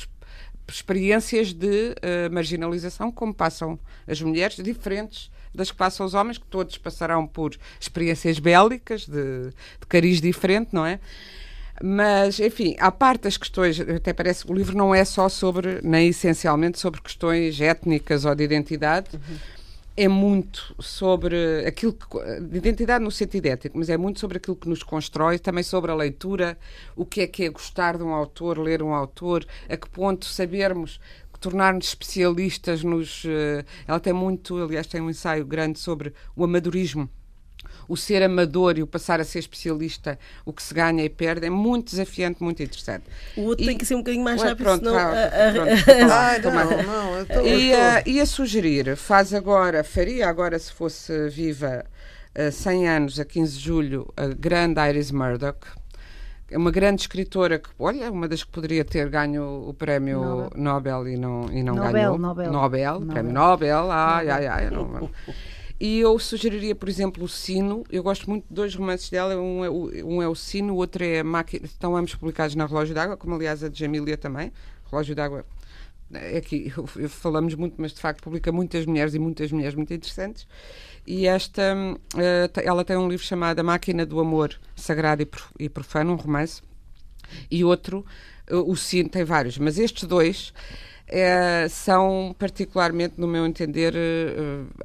experiências 0.68 1.54
de 1.54 1.90
uh, 1.92 2.32
marginalização, 2.32 3.12
como 3.12 3.34
passam 3.34 3.78
as 4.08 4.22
mulheres, 4.22 4.56
diferentes 4.58 5.30
das 5.54 5.72
que 5.72 5.78
passam 5.78 6.06
os 6.06 6.14
homens, 6.14 6.38
que 6.38 6.46
todos 6.46 6.78
passarão 6.78 7.28
por 7.28 7.56
experiências 7.80 8.40
bélicas, 8.40 9.06
de, 9.06 9.50
de 9.50 9.88
cariz 9.88 10.20
diferente, 10.22 10.70
não 10.72 10.86
é? 10.86 11.00
Mas, 11.82 12.40
enfim, 12.40 12.76
à 12.80 12.92
parte 12.92 13.24
das 13.24 13.36
questões, 13.36 13.80
até 13.80 14.14
parece 14.14 14.46
que 14.46 14.52
o 14.52 14.56
livro 14.56 14.78
não 14.78 14.94
é 14.94 15.04
só 15.04 15.28
sobre, 15.28 15.80
nem 15.84 16.10
essencialmente 16.10 16.80
sobre 16.80 17.02
questões 17.02 17.60
étnicas 17.60 18.26
ou 18.26 18.36
de 18.36 18.44
identidade. 18.44 19.10
Uhum 19.14 19.38
é 19.96 20.08
muito 20.08 20.76
sobre 20.80 21.66
aquilo 21.68 21.94
que. 21.94 22.08
de 22.42 22.58
identidade 22.58 23.04
no 23.04 23.12
sentido 23.12 23.46
ético, 23.46 23.78
mas 23.78 23.90
é 23.90 23.98
muito 23.98 24.20
sobre 24.20 24.38
aquilo 24.38 24.56
que 24.56 24.68
nos 24.68 24.82
constrói, 24.82 25.38
também 25.38 25.64
sobre 25.64 25.92
a 25.92 25.96
leitura, 25.96 26.58
o 26.96 27.06
que 27.06 27.22
é 27.22 27.28
que 27.28 27.44
é 27.44 27.50
gostar 27.50 27.98
de 27.98 28.04
um 28.04 28.14
autor, 28.14 28.58
ler 28.58 28.82
um 28.82 28.94
autor, 28.94 29.46
a 29.70 29.78
que 29.78 29.88
ponto 29.88 30.26
sabermos 30.26 31.00
tornar-nos 31.44 31.88
especialistas 31.88 32.84
nos. 32.84 33.26
Uh, 33.26 33.66
ela 33.86 34.00
tem 34.00 34.14
muito, 34.14 34.58
aliás, 34.64 34.88
tem 34.88 35.02
um 35.02 35.10
ensaio 35.10 35.46
grande 35.46 35.78
sobre 35.78 36.14
o 36.36 36.44
amadorismo 36.44 37.10
o 37.88 37.98
ser 37.98 38.24
amador 38.24 38.78
e 38.78 38.84
o 38.84 38.88
passar 38.88 39.20
a 39.20 39.26
ser 39.26 39.40
especialista, 39.40 40.18
o 40.46 40.54
que 40.54 40.64
se 40.64 40.74
ganha 40.74 41.04
e 41.04 41.10
perde, 41.10 41.48
é 41.48 41.50
muito 41.50 41.92
desafiante, 41.92 42.42
muito 42.42 42.64
interessante. 42.64 43.04
O 43.36 43.42
outro 43.42 43.64
e, 43.64 43.68
tem 43.68 43.78
que 43.78 43.86
ser 43.86 43.96
um 43.96 44.00
bocadinho 44.00 44.24
mais 44.24 44.42
rápido, 44.42 44.64
pronto, 44.64 44.86
senão... 44.86 45.12
Pronto, 45.54 46.52
não, 46.56 46.84
não, 46.84 47.18
eu 47.18 47.26
tô, 47.26 47.42
e, 47.42 47.74
ia 48.12 48.26
sugerir, 48.26 48.96
faz 48.96 49.34
agora, 49.34 49.84
faria 49.84 50.30
agora 50.30 50.58
se 50.58 50.72
fosse 50.72 51.30
viva 51.30 51.86
uh, 52.38 52.52
100 52.52 52.88
anos, 52.88 53.20
a 53.20 53.26
15 53.26 53.58
de 53.58 53.64
julho, 53.64 54.14
a 54.16 54.28
grande 54.28 54.80
Iris 54.80 55.12
Murdoch, 55.12 55.60
é 56.54 56.58
uma 56.58 56.70
grande 56.70 57.02
escritora 57.02 57.58
que, 57.58 57.70
olha, 57.80 58.12
uma 58.12 58.28
das 58.28 58.44
que 58.44 58.52
poderia 58.52 58.86
ter 58.86 59.10
ganho 59.10 59.68
o 59.68 59.74
prémio 59.74 60.20
Nobel, 60.20 60.52
Nobel 60.56 61.08
e 61.08 61.18
não, 61.18 61.52
e 61.52 61.64
não 61.64 61.74
Nobel, 61.74 61.92
ganhou. 61.92 62.18
Nobel. 62.20 62.52
Nobel, 62.52 62.94
Nobel. 63.00 63.14
prémio 63.14 63.34
Nobel, 63.34 63.92
ai, 63.92 64.30
ai, 64.30 64.46
ai, 64.46 64.70
não, 64.70 65.10
E 65.80 66.00
eu 66.00 66.18
sugeriria, 66.20 66.76
por 66.76 66.88
exemplo, 66.88 67.24
o 67.24 67.28
Sino. 67.28 67.84
Eu 67.90 68.04
gosto 68.04 68.30
muito 68.30 68.48
de 68.48 68.54
dois 68.54 68.76
romances 68.76 69.10
dela. 69.10 69.36
Um 69.36 69.66
é 69.66 69.70
o, 69.70 69.90
um 70.06 70.22
é 70.22 70.28
o 70.28 70.36
Sino, 70.36 70.76
o 70.76 70.78
outro 70.78 71.04
é 71.04 71.22
a 71.22 71.24
Máquina. 71.24 71.66
Estão 71.66 71.98
ambos 71.98 72.14
publicados 72.14 72.56
na 72.56 72.68
Relógio 72.68 72.94
d'Água, 72.94 73.18
como 73.18 73.34
aliás 73.34 73.64
a 73.64 73.68
de 73.68 73.80
Jamília 73.80 74.16
também. 74.16 74.52
Relógio 74.92 75.16
d'Água 75.16 75.44
é 76.14 76.38
aqui 76.38 76.72
falamos 77.10 77.56
muito, 77.56 77.76
mas 77.80 77.94
de 77.94 78.00
facto 78.00 78.22
publica 78.22 78.52
muitas 78.52 78.86
mulheres 78.86 79.16
e 79.16 79.20
muitas 79.20 79.52
mulheres 79.52 79.74
muito 79.74 79.92
interessantes. 79.92 80.48
E 81.06 81.28
esta, 81.28 81.76
uh, 81.76 82.62
ela 82.64 82.86
tem 82.86 82.96
um 82.96 83.08
livro 83.08 83.26
chamado 83.26 83.60
A 83.60 83.64
Máquina 83.64 84.06
do 84.06 84.20
Amor 84.20 84.58
Sagrado 84.76 85.28
e 85.60 85.70
Profano, 85.70 86.14
um 86.14 86.16
romance, 86.16 86.62
e 87.52 87.64
outro, 87.64 88.06
uh, 88.50 88.72
o 88.72 88.76
Sino, 88.76 89.10
tem 89.10 89.24
vários, 89.24 89.58
mas 89.58 89.78
estes 89.78 90.04
dois 90.06 90.54
é, 91.06 91.68
são 91.70 92.34
particularmente, 92.40 93.16
no 93.18 93.28
meu 93.28 93.46
entender, 93.46 93.94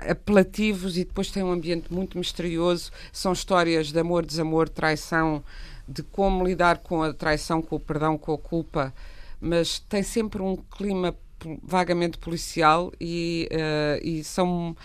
apelativos 0.00 0.98
e 0.98 1.04
depois 1.04 1.30
têm 1.30 1.44
um 1.44 1.52
ambiente 1.52 1.92
muito 1.92 2.18
misterioso. 2.18 2.90
São 3.12 3.32
histórias 3.32 3.92
de 3.92 3.98
amor, 3.98 4.26
desamor, 4.26 4.68
traição, 4.68 5.42
de 5.86 6.02
como 6.02 6.44
lidar 6.44 6.78
com 6.78 7.02
a 7.02 7.14
traição, 7.14 7.62
com 7.62 7.76
o 7.76 7.80
perdão, 7.80 8.18
com 8.18 8.34
a 8.34 8.38
culpa, 8.38 8.92
mas 9.40 9.78
tem 9.78 10.02
sempre 10.02 10.42
um 10.42 10.56
clima 10.56 11.16
vagamente 11.62 12.18
policial 12.18 12.92
e, 13.00 13.48
uh, 13.52 14.06
e 14.06 14.24
são 14.24 14.76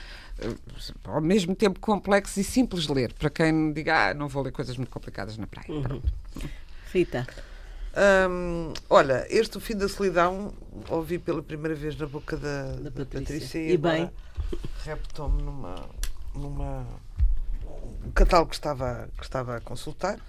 ao 1.06 1.22
mesmo 1.22 1.56
tempo 1.56 1.80
complexos 1.80 2.38
e 2.38 2.44
simples 2.44 2.84
de 2.86 2.94
ler 2.94 3.14
para 3.14 3.30
quem 3.30 3.72
diga 3.72 4.10
ah, 4.10 4.14
não 4.14 4.28
vou 4.28 4.44
ler 4.44 4.52
coisas 4.52 4.76
muito 4.78 4.90
complicadas 4.90 5.38
na 5.38 5.48
praia. 5.48 5.68
Uhum. 5.70 6.02
Rita. 6.92 7.28
Hum, 7.96 8.74
olha, 8.90 9.26
este 9.30 9.58
O 9.58 9.60
Fim 9.60 9.78
da 9.78 9.88
Solidão 9.88 10.54
ouvi 10.90 11.20
pela 11.20 11.44
primeira 11.44 11.76
vez 11.76 11.96
na 11.96 12.08
boca 12.08 12.36
da, 12.36 12.74
da 12.76 12.92
Patrícia. 12.92 13.20
Patrícia 13.20 13.60
e, 13.60 13.74
e 13.74 13.78
bem. 13.78 14.10
reptou-me 14.84 15.44
numa, 15.44 15.76
numa 16.34 16.88
um 18.04 18.12
catálogo 18.12 18.50
que 18.50 18.56
estava, 18.56 19.10
que 19.16 19.24
estava 19.24 19.58
a 19.58 19.62
consultar. 19.62 20.20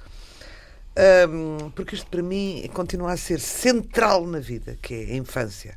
Um, 1.29 1.71
porque 1.71 1.97
isto 1.97 2.07
para 2.07 2.23
mim 2.23 2.69
continua 2.73 3.13
a 3.13 3.17
ser 3.17 3.41
central 3.41 4.27
na 4.27 4.39
vida, 4.39 4.79
que 4.81 4.95
é 4.95 5.13
a 5.13 5.17
infância. 5.17 5.77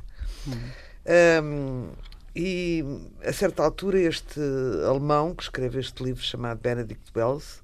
Um, 1.42 1.90
e 2.34 2.84
a 3.24 3.32
certa 3.32 3.62
altura, 3.62 3.98
este 4.00 4.40
alemão 4.86 5.34
que 5.34 5.42
escreve 5.42 5.80
este 5.80 6.02
livro 6.02 6.22
chamado 6.22 6.60
Benedict 6.60 7.10
Wells 7.16 7.62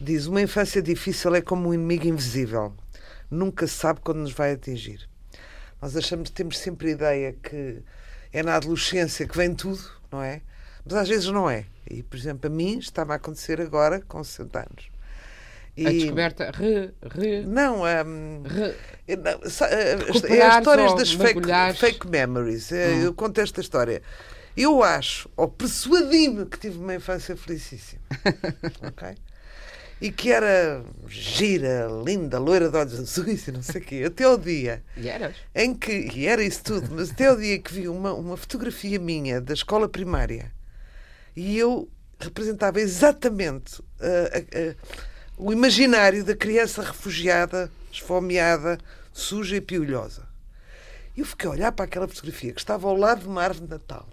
diz: 0.00 0.26
Uma 0.26 0.42
infância 0.42 0.82
difícil 0.82 1.34
é 1.34 1.40
como 1.40 1.68
um 1.68 1.74
inimigo 1.74 2.06
invisível 2.06 2.74
nunca 3.30 3.66
se 3.66 3.74
sabe 3.74 4.00
quando 4.00 4.18
nos 4.18 4.32
vai 4.32 4.52
atingir. 4.52 5.08
Nós 5.80 5.96
achamos 5.96 6.30
temos 6.30 6.58
sempre 6.58 6.88
a 6.88 6.92
ideia 6.92 7.32
que 7.32 7.82
é 8.32 8.42
na 8.42 8.56
adolescência 8.56 9.26
que 9.26 9.36
vem 9.36 9.54
tudo, 9.54 9.82
não 10.10 10.22
é? 10.22 10.40
Mas 10.84 10.94
às 10.94 11.08
vezes 11.08 11.26
não 11.26 11.48
é. 11.48 11.66
E, 11.90 12.02
por 12.02 12.16
exemplo, 12.16 12.50
a 12.50 12.54
mim 12.54 12.78
estava 12.78 13.12
a 13.12 13.16
acontecer 13.16 13.60
agora 13.60 14.00
com 14.00 14.22
60 14.22 14.58
anos. 14.58 14.93
E... 15.76 15.86
A 15.86 15.90
descoberta 15.90 16.52
re, 16.52 16.92
re, 17.02 17.42
não, 17.42 17.82
um, 17.82 18.42
re, 18.42 18.74
não 19.16 19.30
é 20.28 20.42
as 20.42 20.58
histórias 20.58 20.94
das 20.94 21.12
fake, 21.12 21.40
fake 21.76 22.08
memories. 22.08 22.70
Hum. 22.70 23.02
Eu 23.02 23.14
conto 23.14 23.40
esta 23.40 23.60
história. 23.60 24.00
Eu 24.56 24.84
acho, 24.84 25.28
ou 25.36 25.48
persuadi-me 25.48 26.46
que 26.46 26.58
tive 26.58 26.78
uma 26.78 26.94
infância 26.94 27.36
felicíssima. 27.36 28.00
ok? 28.86 29.16
e 30.00 30.10
que 30.10 30.30
era 30.30 30.84
gira, 31.08 31.88
linda, 32.04 32.38
loira 32.38 32.68
de 32.68 32.76
olhos 32.76 33.00
azuis 33.00 33.46
e 33.48 33.52
não 33.52 33.62
sei 33.62 33.80
o 33.80 33.84
quê, 33.84 34.04
até 34.06 34.28
o 34.28 34.36
dia 34.36 34.82
e 34.96 35.08
eras? 35.08 35.34
em 35.54 35.74
que, 35.74 36.10
e 36.14 36.26
era 36.26 36.42
isso 36.42 36.62
tudo, 36.62 36.88
mas 36.92 37.10
até 37.10 37.32
o 37.32 37.36
dia 37.36 37.58
que 37.58 37.72
vi 37.72 37.88
uma, 37.88 38.12
uma 38.12 38.36
fotografia 38.36 38.98
minha 38.98 39.40
da 39.40 39.54
escola 39.54 39.88
primária 39.88 40.52
e 41.36 41.56
eu 41.56 41.88
representava 42.18 42.80
exatamente 42.80 43.80
uh, 43.80 43.84
uh, 43.84 44.72
uh, 44.72 44.76
o 45.36 45.52
imaginário 45.52 46.24
da 46.24 46.34
criança 46.34 46.82
refugiada, 46.82 47.70
esfomeada, 47.90 48.78
suja 49.12 49.56
e 49.56 49.60
piolhosa. 49.60 50.26
E 51.16 51.20
eu 51.20 51.26
fiquei 51.26 51.48
a 51.48 51.52
olhar 51.52 51.72
para 51.72 51.84
aquela 51.84 52.08
fotografia 52.08 52.52
que 52.52 52.60
estava 52.60 52.88
ao 52.88 52.96
lado 52.96 53.22
de 53.22 53.28
uma 53.28 53.42
árvore 53.42 53.66
de 53.66 53.70
Natal 53.70 54.08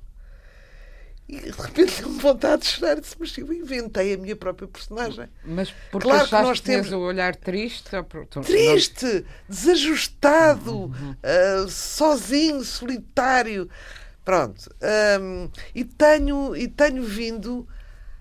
e 1.32 1.40
de 1.40 1.50
repente 1.50 2.02
deu-me 2.02 2.20
vontade 2.20 2.64
de 2.64 2.68
chorar. 2.68 3.00
Disse, 3.00 3.16
mas 3.18 3.38
eu 3.38 3.52
inventei 3.54 4.14
a 4.14 4.18
minha 4.18 4.36
própria 4.36 4.68
personagem. 4.68 5.30
Mas 5.46 5.74
porque 5.90 6.08
claro 6.08 6.28
que 6.28 6.34
nós 6.34 6.60
temos 6.60 6.92
o 6.92 7.00
olhar 7.00 7.34
triste? 7.38 7.90
Triste, 8.42 9.26
desajustado, 9.48 10.76
uhum. 10.76 11.16
uh, 11.24 11.70
sozinho, 11.70 12.62
solitário. 12.66 13.70
Pronto. 14.26 14.70
Um, 15.22 15.50
e, 15.74 15.86
tenho, 15.86 16.54
e 16.54 16.68
tenho 16.68 17.04
vindo 17.04 17.66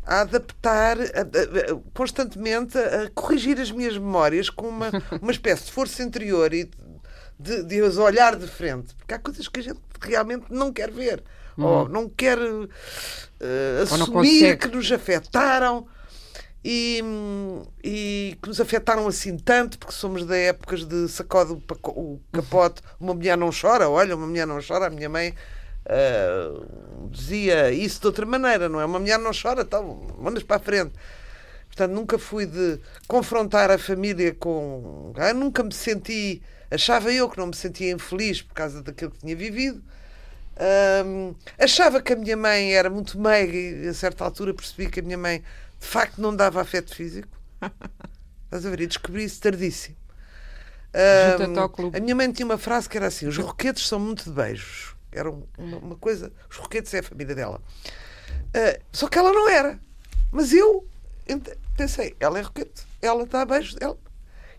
a 0.04 0.22
adaptar 0.22 0.98
a, 1.00 1.02
a, 1.02 1.80
constantemente, 1.94 2.76
a, 2.78 3.10
corrigir 3.14 3.60
as 3.60 3.70
minhas 3.70 3.94
memórias 3.94 4.50
com 4.50 4.68
uma, 4.68 4.90
uma 5.20 5.32
espécie 5.32 5.64
de 5.66 5.72
força 5.72 6.02
interior 6.02 6.52
e 6.52 6.70
de, 7.38 7.62
de 7.62 7.80
as 7.80 7.96
olhar 7.96 8.36
de 8.36 8.46
frente. 8.46 8.94
Porque 8.94 9.14
há 9.14 9.18
coisas 9.18 9.48
que 9.48 9.60
a 9.60 9.62
gente 9.62 9.80
realmente 10.00 10.46
não 10.50 10.72
quer 10.72 10.90
ver 10.90 11.22
hum. 11.56 11.64
ou 11.64 11.88
não 11.88 12.08
quer 12.08 12.38
uh, 12.38 12.68
assumir 13.82 14.58
que 14.58 14.68
nos 14.68 14.90
afetaram 14.90 15.86
e, 16.64 17.02
e, 17.82 18.38
que 18.42 18.48
nos 18.48 18.60
afetaram 18.60 19.06
assim 19.06 19.38
tanto, 19.38 19.78
porque 19.78 19.94
somos 19.94 20.26
da 20.26 20.36
épocas 20.36 20.84
de 20.84 21.08
sacode 21.08 21.52
o 21.84 22.20
capote, 22.32 22.82
uma 22.98 23.14
mulher 23.14 23.36
não 23.36 23.50
chora, 23.50 23.88
olha, 23.88 24.14
uma 24.14 24.26
mulher 24.26 24.46
não 24.46 24.60
chora, 24.60 24.86
a 24.86 24.90
minha 24.90 25.08
mãe 25.08 25.34
uh, 25.86 27.08
dizia 27.10 27.70
isso 27.70 28.00
de 28.00 28.06
outra 28.06 28.26
maneira, 28.26 28.68
não 28.68 28.80
é? 28.80 28.84
Uma 28.84 28.98
mulher 28.98 29.18
não 29.18 29.30
chora, 29.32 29.62
então 29.62 30.06
mandas 30.18 30.42
para 30.42 30.56
a 30.56 30.60
frente. 30.60 30.92
Portanto, 31.66 31.92
nunca 31.92 32.18
fui 32.18 32.46
de 32.46 32.80
confrontar 33.06 33.70
a 33.70 33.78
família 33.78 34.34
com. 34.34 35.12
Ah, 35.16 35.32
nunca 35.32 35.62
me 35.62 35.72
senti. 35.72 36.42
Achava 36.70 37.12
eu 37.12 37.28
que 37.28 37.38
não 37.38 37.46
me 37.46 37.56
sentia 37.56 37.92
infeliz 37.92 38.42
por 38.42 38.54
causa 38.54 38.82
daquilo 38.82 39.10
que 39.10 39.18
tinha 39.18 39.36
vivido. 39.36 39.82
Um, 41.06 41.34
achava 41.58 42.02
que 42.02 42.12
a 42.12 42.16
minha 42.16 42.36
mãe 42.36 42.74
era 42.74 42.90
muito 42.90 43.18
meiga 43.18 43.56
e 43.56 43.88
a 43.88 43.94
certa 43.94 44.24
altura 44.24 44.52
percebi 44.52 44.90
que 44.90 45.00
a 45.00 45.02
minha 45.02 45.16
mãe 45.16 45.42
de 45.80 45.86
facto 45.86 46.20
não 46.20 46.36
dava 46.36 46.60
afeto 46.60 46.94
físico. 46.94 47.28
Estás 48.44 48.66
a 48.66 48.70
ver? 48.70 48.82
E 48.82 48.86
descobri 48.86 49.24
isso 49.24 49.40
tardíssimo. 49.40 49.96
Um, 50.92 51.96
a 51.96 52.00
minha 52.00 52.14
mãe 52.14 52.30
tinha 52.32 52.44
uma 52.44 52.58
frase 52.58 52.88
que 52.88 52.96
era 52.96 53.06
assim: 53.06 53.26
os 53.26 53.38
roquetes 53.38 53.86
são 53.86 53.98
muito 53.98 54.24
de 54.24 54.30
beijos. 54.30 54.94
Era 55.12 55.30
uma, 55.30 55.76
uma 55.78 55.96
coisa. 55.96 56.32
Os 56.48 56.56
roquetes 56.56 56.92
é 56.94 57.00
a 57.00 57.02
família 57.02 57.34
dela. 57.34 57.60
Uh, 58.30 58.82
só 58.92 59.08
que 59.08 59.18
ela 59.18 59.32
não 59.32 59.48
era. 59.48 59.78
Mas 60.30 60.52
eu 60.52 60.86
pensei: 61.76 62.16
ela 62.20 62.38
é 62.38 62.42
roquete, 62.42 62.86
ela 63.00 63.26
dá 63.26 63.44
beijos. 63.44 63.76
Ela... 63.80 63.98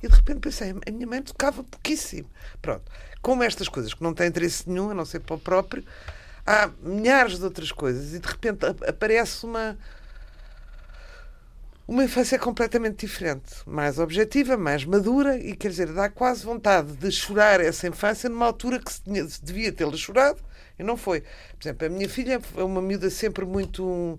E 0.03 0.07
de 0.07 0.15
repente 0.15 0.39
pensei: 0.39 0.71
a 0.71 0.91
minha 0.91 1.07
mãe 1.07 1.21
tocava 1.21 1.63
pouquíssimo. 1.63 2.29
Pronto 2.61 2.91
como 3.21 3.43
estas 3.43 3.69
coisas 3.69 3.93
que 3.93 4.03
não 4.03 4.13
têm 4.13 4.27
interesse 4.27 4.67
nenhum, 4.69 4.89
a 4.89 4.93
não 4.93 5.05
ser 5.05 5.19
para 5.19 5.35
o 5.35 5.39
próprio, 5.39 5.85
há 6.45 6.69
milhares 6.81 7.37
de 7.37 7.43
outras 7.43 7.71
coisas 7.71 8.13
e 8.13 8.19
de 8.19 8.27
repente 8.27 8.65
aparece 8.65 9.45
uma 9.45 9.77
uma 11.91 12.05
infância 12.05 12.39
completamente 12.39 13.05
diferente, 13.05 13.51
mais 13.65 13.99
objetiva, 13.99 14.55
mais 14.55 14.85
madura 14.85 15.37
e 15.37 15.53
quer 15.53 15.67
dizer, 15.67 15.91
dá 15.91 16.07
quase 16.07 16.45
vontade 16.45 16.93
de 16.93 17.11
chorar 17.11 17.59
essa 17.59 17.85
infância 17.85 18.29
numa 18.29 18.45
altura 18.45 18.79
que 18.79 18.93
se, 18.93 19.03
tinha, 19.03 19.27
devia 19.43 19.73
tê-la 19.73 19.97
chorado 19.97 20.41
e 20.79 20.83
não 20.83 20.95
foi. 20.95 21.19
Por 21.19 21.61
exemplo, 21.61 21.87
a 21.87 21.89
minha 21.89 22.07
filha 22.07 22.39
é 22.55 22.63
uma 22.63 22.81
miúda 22.81 23.09
sempre 23.09 23.43
muito. 23.43 23.83
Uh, 23.83 24.17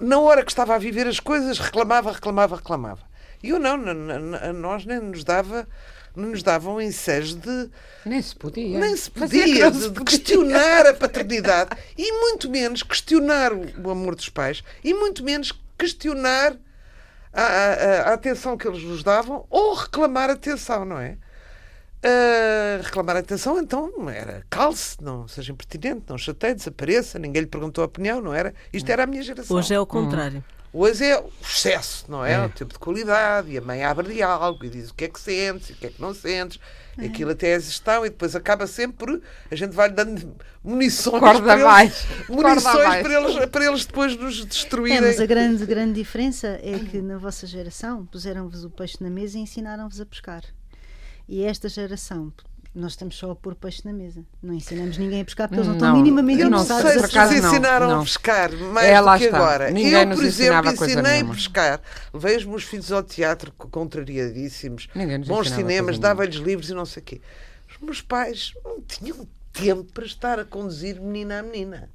na 0.00 0.18
hora 0.18 0.44
que 0.44 0.50
estava 0.50 0.74
a 0.74 0.78
viver 0.78 1.06
as 1.06 1.20
coisas, 1.20 1.60
reclamava, 1.60 2.10
reclamava, 2.10 2.56
reclamava. 2.56 3.02
E 3.44 3.50
eu 3.50 3.60
não, 3.60 3.74
a 3.74 4.52
nós 4.52 4.84
nem 4.84 4.98
nos 4.98 5.22
dava 5.22 5.68
não 6.16 6.30
nos 6.30 6.42
davam 6.42 6.80
ensejos 6.80 7.34
de. 7.34 7.70
Nem 8.04 8.22
se 8.22 8.34
podia. 8.34 8.78
Nem 8.78 8.96
se 8.96 9.10
podia, 9.10 9.70
de, 9.70 9.90
de 9.90 10.04
questionar 10.04 10.86
a 10.86 10.94
paternidade 10.94 11.70
e 11.96 12.12
muito 12.20 12.50
menos 12.50 12.82
questionar 12.82 13.52
o 13.52 13.90
amor 13.90 14.14
dos 14.14 14.28
pais 14.28 14.64
e 14.82 14.94
muito 14.94 15.22
menos 15.22 15.52
questionar 15.78 16.56
a, 17.32 17.42
a, 17.42 18.00
a 18.10 18.14
atenção 18.14 18.56
que 18.56 18.66
eles 18.66 18.82
nos 18.82 19.02
davam 19.02 19.44
ou 19.50 19.74
reclamar 19.74 20.30
atenção, 20.30 20.84
não 20.84 20.98
é? 20.98 21.18
Uh, 22.04 22.82
reclamar 22.82 23.16
atenção, 23.16 23.58
então 23.58 23.90
era 24.08 24.44
calce, 24.48 24.96
não 25.02 25.26
seja 25.26 25.52
impertinente, 25.52 26.04
não 26.08 26.16
chateie, 26.16 26.54
desapareça, 26.54 27.18
ninguém 27.18 27.42
lhe 27.42 27.48
perguntou 27.48 27.82
a 27.82 27.86
opinião, 27.86 28.20
não 28.20 28.32
era? 28.32 28.54
Isto 28.72 28.90
era 28.90 29.04
a 29.04 29.06
minha 29.06 29.22
geração. 29.22 29.56
Hoje 29.56 29.74
é 29.74 29.80
o 29.80 29.86
contrário. 29.86 30.38
Hum. 30.38 30.55
Hoje 30.72 31.04
é 31.04 31.18
o 31.18 31.30
excesso, 31.40 32.04
não 32.08 32.24
é? 32.24 32.32
é? 32.32 32.44
O 32.44 32.48
tempo 32.48 32.72
de 32.72 32.78
qualidade, 32.78 33.50
e 33.50 33.58
a 33.58 33.60
mãe 33.60 33.84
abre 33.84 34.12
diálogo 34.12 34.64
e 34.64 34.68
diz 34.68 34.90
o 34.90 34.94
que 34.94 35.04
é 35.04 35.08
que 35.08 35.20
sentes, 35.20 35.70
o 35.70 35.74
que 35.74 35.86
é 35.86 35.90
que 35.90 36.00
não 36.00 36.12
sentes, 36.14 36.60
é. 36.98 37.06
aquilo 37.06 37.30
até 37.30 37.52
é 37.52 37.60
gestão, 37.60 38.04
e 38.04 38.10
depois 38.10 38.34
acaba 38.34 38.66
sempre. 38.66 39.22
A 39.50 39.54
gente 39.54 39.72
vai 39.72 39.90
dando 39.90 40.36
munições, 40.62 41.20
Corda 41.20 41.42
para, 41.42 41.64
mais. 41.64 42.04
Eles, 42.04 42.28
munições. 42.28 43.02
Para, 43.02 43.20
eles, 43.20 43.46
para 43.46 43.66
eles 43.66 43.86
depois 43.86 44.16
nos 44.16 44.44
destruírem. 44.44 44.98
É, 44.98 45.00
mas 45.00 45.20
a 45.20 45.26
grande, 45.26 45.64
grande 45.66 45.94
diferença 45.94 46.58
é 46.62 46.78
que 46.78 47.00
na 47.00 47.18
vossa 47.18 47.46
geração 47.46 48.06
puseram-vos 48.06 48.64
o 48.64 48.70
peixe 48.70 48.96
na 49.00 49.10
mesa 49.10 49.38
e 49.38 49.42
ensinaram-vos 49.42 50.00
a 50.00 50.06
pescar. 50.06 50.42
E 51.28 51.42
esta 51.42 51.68
geração 51.68 52.32
nós 52.76 52.92
estamos 52.92 53.16
só 53.16 53.30
a 53.30 53.34
pôr 53.34 53.54
peixe 53.54 53.80
na 53.84 53.92
mesa. 53.92 54.22
Não 54.42 54.52
ensinamos 54.52 54.98
ninguém 54.98 55.22
a 55.22 55.24
pescar 55.24 55.48
porque 55.48 55.60
eles 55.60 55.66
não 55.68 55.74
estão 55.76 55.96
minimamente 55.96 56.42
eu 56.42 56.50
não 56.50 56.64
sei 56.64 56.76
se 56.76 57.08
vocês 57.08 57.32
ensinaram 57.32 57.88
não, 57.88 58.00
a 58.00 58.02
pescar 58.02 58.52
mais 58.52 58.86
é, 58.86 59.00
do 59.00 59.18
que 59.18 59.24
está. 59.24 59.36
agora. 59.36 59.70
Ninguém 59.70 59.92
eu, 59.92 60.14
por 60.14 60.24
exemplo, 60.24 60.70
ensinei 60.70 61.20
a 61.20 61.24
pescar. 61.24 61.80
Levei 62.12 62.36
os 62.36 62.44
meus 62.44 62.64
filhos 62.64 62.92
ao 62.92 63.02
teatro 63.02 63.50
contrariadíssimos, 63.52 64.88
bons 65.26 65.50
cinemas, 65.50 65.98
dava-lhes 65.98 66.36
livros 66.36 66.68
e 66.68 66.74
não 66.74 66.84
sei 66.84 67.02
o 67.02 67.06
quê. 67.06 67.20
Os 67.70 67.78
meus 67.80 68.02
pais 68.02 68.52
não 68.62 68.80
tinham 68.82 69.26
tempo 69.52 69.84
para 69.92 70.04
estar 70.04 70.38
a 70.38 70.44
conduzir 70.44 71.00
menina 71.00 71.40
a 71.40 71.42
menina. 71.42 71.90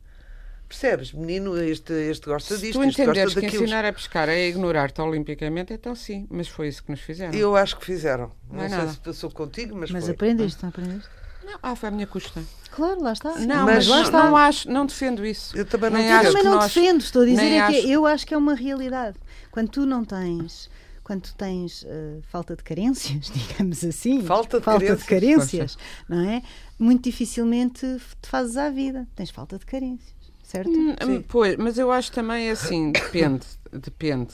Percebes? 0.71 1.11
Menino, 1.11 1.57
este, 1.57 1.91
este 1.91 2.27
gosta 2.27 2.55
Se 2.55 2.61
disto, 2.61 2.79
tu 2.79 2.83
este 2.85 3.01
entenderes 3.01 3.33
gosta 3.33 3.49
que 3.49 3.57
ensinar 3.57 3.83
a 3.83 3.91
pescar 3.91 4.29
é 4.29 4.47
ignorar-te 4.47 5.01
olimpicamente, 5.01 5.73
então 5.73 5.93
sim, 5.93 6.25
mas 6.31 6.47
foi 6.47 6.69
isso 6.69 6.81
que 6.81 6.91
nos 6.91 7.01
fizeram. 7.01 7.37
Eu 7.37 7.57
acho 7.57 7.77
que 7.77 7.85
fizeram. 7.85 8.31
Não, 8.49 8.55
não 8.55 8.63
é 8.63 8.69
sei 8.69 8.77
nada. 8.77 8.91
se 8.93 8.97
passou 8.99 9.29
contigo, 9.29 9.75
mas 9.75 9.91
Mas 9.91 10.05
foi. 10.05 10.13
aprendeste, 10.13 10.63
não 10.63 10.69
aprendeste? 10.69 11.09
Não, 11.43 11.59
ah, 11.61 11.75
foi 11.75 11.89
a 11.89 11.91
minha 11.91 12.07
custa. 12.07 12.41
Claro, 12.71 13.03
lá 13.03 13.11
está. 13.11 13.37
Não, 13.39 13.65
mas, 13.65 13.85
mas 13.85 13.87
lá 13.89 14.01
está. 14.03 14.23
não 14.23 14.37
acho, 14.37 14.71
não 14.71 14.85
defendo 14.85 15.25
isso. 15.25 15.57
Eu 15.57 15.65
também 15.65 15.89
não, 15.89 15.99
nem 15.99 16.09
acho 16.09 16.27
eu 16.27 16.31
também 16.31 16.43
não 16.45 16.55
nós, 16.55 16.73
defendo, 16.73 17.01
estou 17.01 17.21
a 17.23 17.25
dizer 17.25 17.51
é 17.51 17.59
acho... 17.59 17.81
que 17.81 17.91
eu 17.91 18.05
acho 18.05 18.25
que 18.25 18.33
é 18.33 18.37
uma 18.37 18.55
realidade. 18.55 19.17
Quando 19.51 19.67
tu 19.67 19.85
não 19.85 20.05
tens 20.05 20.69
quando 21.03 21.23
tu 21.23 21.35
tens 21.35 21.83
uh, 21.83 22.21
falta 22.29 22.55
de 22.55 22.63
carências, 22.63 23.29
digamos 23.35 23.83
assim, 23.83 24.23
falta 24.23 24.59
de 24.59 24.63
falta 24.63 24.79
carências, 24.79 24.99
de 25.01 25.05
carências 25.05 25.77
não 26.07 26.21
é? 26.21 26.41
Muito 26.79 27.03
dificilmente 27.03 27.85
te 28.21 28.29
fazes 28.29 28.55
à 28.55 28.69
vida. 28.69 29.05
Tens 29.13 29.29
falta 29.29 29.59
de 29.59 29.65
carências 29.65 30.20
certo? 30.51 30.69
Hum, 30.69 31.23
pois, 31.27 31.55
mas 31.55 31.77
eu 31.77 31.91
acho 31.91 32.11
também 32.11 32.49
assim, 32.49 32.91
depende, 32.91 33.45
depende. 33.71 34.33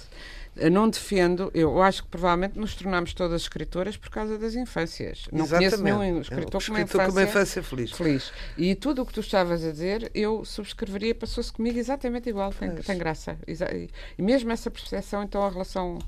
Eu 0.56 0.72
não 0.72 0.90
defendo, 0.90 1.52
eu 1.54 1.80
acho 1.84 2.02
que 2.02 2.10
provavelmente 2.10 2.58
nos 2.58 2.74
tornamos 2.74 3.14
todas 3.14 3.44
escritoras 3.44 3.96
por 3.96 4.10
causa 4.10 4.40
das 4.40 4.56
infâncias. 4.56 5.28
Não 5.32 5.46
Exatamente. 5.46 5.78
conheço 5.78 6.00
nenhum 6.00 6.22
escritor, 6.22 6.66
com, 6.66 6.72
uma 6.72 6.82
infância, 6.82 7.06
com 7.06 7.12
uma 7.12 7.24
infância 7.24 7.62
feliz. 7.64 7.92
feliz. 7.92 8.32
E 8.58 8.74
tudo 8.74 9.04
o 9.04 9.06
que 9.06 9.14
tu 9.14 9.20
estavas 9.20 9.64
a 9.64 9.72
dizer, 9.72 10.10
eu 10.16 10.44
subscreveria, 10.44 11.14
passou-se 11.14 11.54
comigo 11.54 11.78
exatamente 11.78 12.28
igual, 12.28 12.52
tem, 12.52 12.74
tem 12.74 12.98
graça. 12.98 13.38
E 14.18 14.22
mesmo 14.22 14.52
essa 14.52 14.72
percepção, 14.72 15.22
então, 15.22 15.44
a 15.44 15.50
relação 15.50 16.00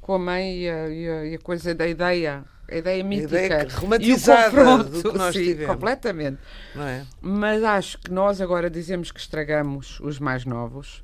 com 0.00 0.14
a 0.14 0.18
mãe 0.18 0.60
e 0.60 0.70
a, 0.70 0.88
e 0.88 1.08
a, 1.10 1.26
e 1.26 1.34
a 1.34 1.38
coisa 1.38 1.74
da 1.74 1.86
ideia 1.86 2.46
a 2.70 2.76
ideia 2.76 3.02
mítica 3.02 3.38
a 3.38 3.44
ideia 3.46 3.68
romantizada 3.70 4.42
e 4.42 4.48
o 4.48 4.50
confronto, 4.50 4.90
do 4.90 5.02
que 5.12 5.18
nós 5.18 5.34
sim, 5.34 5.44
tivemos. 5.44 5.74
completamente. 5.74 6.38
É? 6.76 7.04
Mas 7.20 7.64
acho 7.64 7.98
que 7.98 8.10
nós 8.10 8.40
agora 8.40 8.68
dizemos 8.68 9.10
que 9.10 9.18
estragamos 9.18 9.98
os 10.00 10.18
mais 10.18 10.44
novos. 10.44 11.02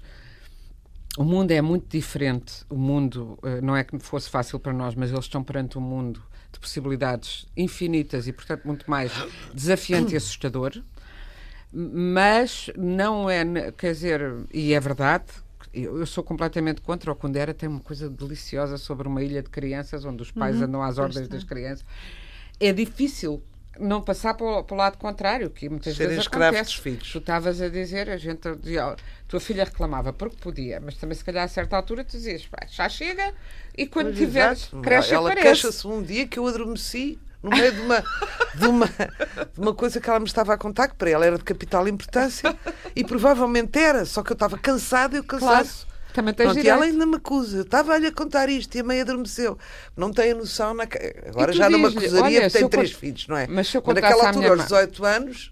O 1.17 1.25
mundo 1.25 1.53
é 1.53 1.63
muito 1.63 1.89
diferente. 1.89 2.65
O 2.69 2.77
mundo 2.77 3.39
eh, 3.43 3.61
não 3.61 3.77
é 3.77 3.85
que 3.85 3.99
fosse 4.01 4.29
fácil 4.29 4.59
para 4.59 4.73
nós, 4.73 4.95
mas 4.95 5.11
eles 5.11 5.25
estão 5.25 5.43
perante 5.43 5.79
um 5.79 5.81
mundo 5.81 6.21
de 6.53 6.59
possibilidades 6.59 7.47
infinitas 7.57 8.27
e, 8.27 8.33
portanto, 8.33 8.65
muito 8.65 8.89
mais 8.91 9.13
desafiante 9.53 10.15
e 10.15 10.17
assustador. 10.17 10.83
Mas 11.73 12.71
não 12.77 13.29
é, 13.29 13.73
quer 13.73 13.93
dizer, 13.93 14.21
e 14.53 14.75
é 14.75 14.81
verdade, 14.81 15.25
eu, 15.83 16.07
sou 16.07 16.23
completamente 16.23 16.81
contra. 16.81 17.11
O 17.11 17.17
Kundera 17.17 17.53
tem 17.53 17.69
uma 17.69 17.81
coisa 17.81 18.09
deliciosa 18.09 18.79
sobre 18.79 19.09
uma 19.09 19.23
ilha 19.23 19.43
de 19.43 19.51
crianças 19.51 20.05
onde 20.05 20.23
os 20.23 20.31
pais 20.31 20.57
uhum, 20.57 20.65
andam 20.65 20.83
às 20.83 20.99
ordens 20.99 21.29
das 21.29 21.45
crianças. 21.45 21.85
É 22.61 22.73
difícil 22.73 23.43
não 23.79 24.01
passar 24.01 24.35
para 24.35 24.47
o, 24.47 24.65
para 24.65 24.75
o 24.75 24.79
lado 24.79 24.99
contrário, 24.99 25.51
que 25.51 25.69
muitas 25.69 25.97
Serem 25.97 26.17
vezes 26.17 26.27
acontece. 26.27 26.65
Dos 26.65 26.75
filhos. 26.75 27.13
Tu 27.13 27.19
estavas 27.19 27.61
a 27.61 27.69
dizer, 27.69 28.09
a 28.09 28.17
gente 28.17 28.55
dizia, 28.57 28.97
tua 29.27 29.41
filha 29.41 29.65
reclamava 29.65 30.13
porque 30.13 30.37
podia, 30.37 30.81
mas 30.81 30.97
também 30.97 31.17
se 31.17 31.25
calhar 31.25 31.45
a 31.45 31.49
certa 31.49 31.77
altura 31.77 32.05
tu 32.05 32.13
dizias, 32.13 32.49
já 32.69 32.89
chega, 32.89 33.35
e 33.77 33.87
quando 33.87 34.09
mas, 34.09 34.19
tiveres, 34.19 34.71
cresce 34.83 35.15
Ela 35.15 35.35
queixa-se 35.35 35.87
um 35.87 36.03
dia 36.03 36.27
que 36.27 36.39
eu 36.39 36.47
adormeci 36.47 37.19
no 37.45 37.51
meio 37.51 37.73
de 37.73 37.81
uma, 37.83 38.05
de, 38.55 38.67
uma, 38.67 38.87
de 38.87 39.61
uma 39.61 39.75
coisa 39.75 40.01
que 40.01 40.09
ela 40.09 40.19
me 40.19 40.27
estava 40.27 40.55
a 40.55 40.59
contar, 40.59 40.89
que 40.89 40.95
para 40.95 41.11
ela 41.11 41.27
era 41.27 41.37
de 41.37 41.45
capital 41.45 41.87
importância, 41.87 42.57
e 42.97 43.05
provavelmente 43.05 43.79
era, 43.79 44.07
só 44.07 44.23
que 44.23 44.33
eu 44.33 44.35
estava 44.35 44.57
cansada 44.57 45.17
e 45.17 45.21
o 45.21 45.25
cansaço. 45.25 45.85
Claro. 45.85 45.95
Também 46.15 46.33
tens 46.33 46.53
Pronto, 46.53 46.65
e 46.65 46.69
ela 46.69 46.85
ainda 46.85 47.05
me 47.05 47.17
acusa. 47.17 47.57
Eu 47.57 47.63
estava-lhe 47.63 48.07
a 48.07 48.13
contar 48.13 48.49
isto 48.49 48.73
e 48.77 48.81
a 48.81 48.85
mãe 48.85 49.01
adormeceu. 49.01 49.59
Não 49.97 50.13
tem 50.13 50.31
a 50.31 50.35
noção. 50.37 50.73
Na... 50.73 50.85
Agora 51.27 51.53
já 51.53 51.69
numa 51.69 51.89
acusaria 51.89 52.43
que 52.43 52.51
tem 52.51 52.69
três 52.69 52.93
filhos, 52.93 53.27
não 53.27 53.37
é? 53.37 53.49
Mas 53.49 53.67
se 53.67 53.77
eu 53.77 53.83
mas 53.85 53.97
naquela 53.97 54.29
altura, 54.29 54.51
aos 54.51 54.63
18 54.63 55.05
anos. 55.05 55.51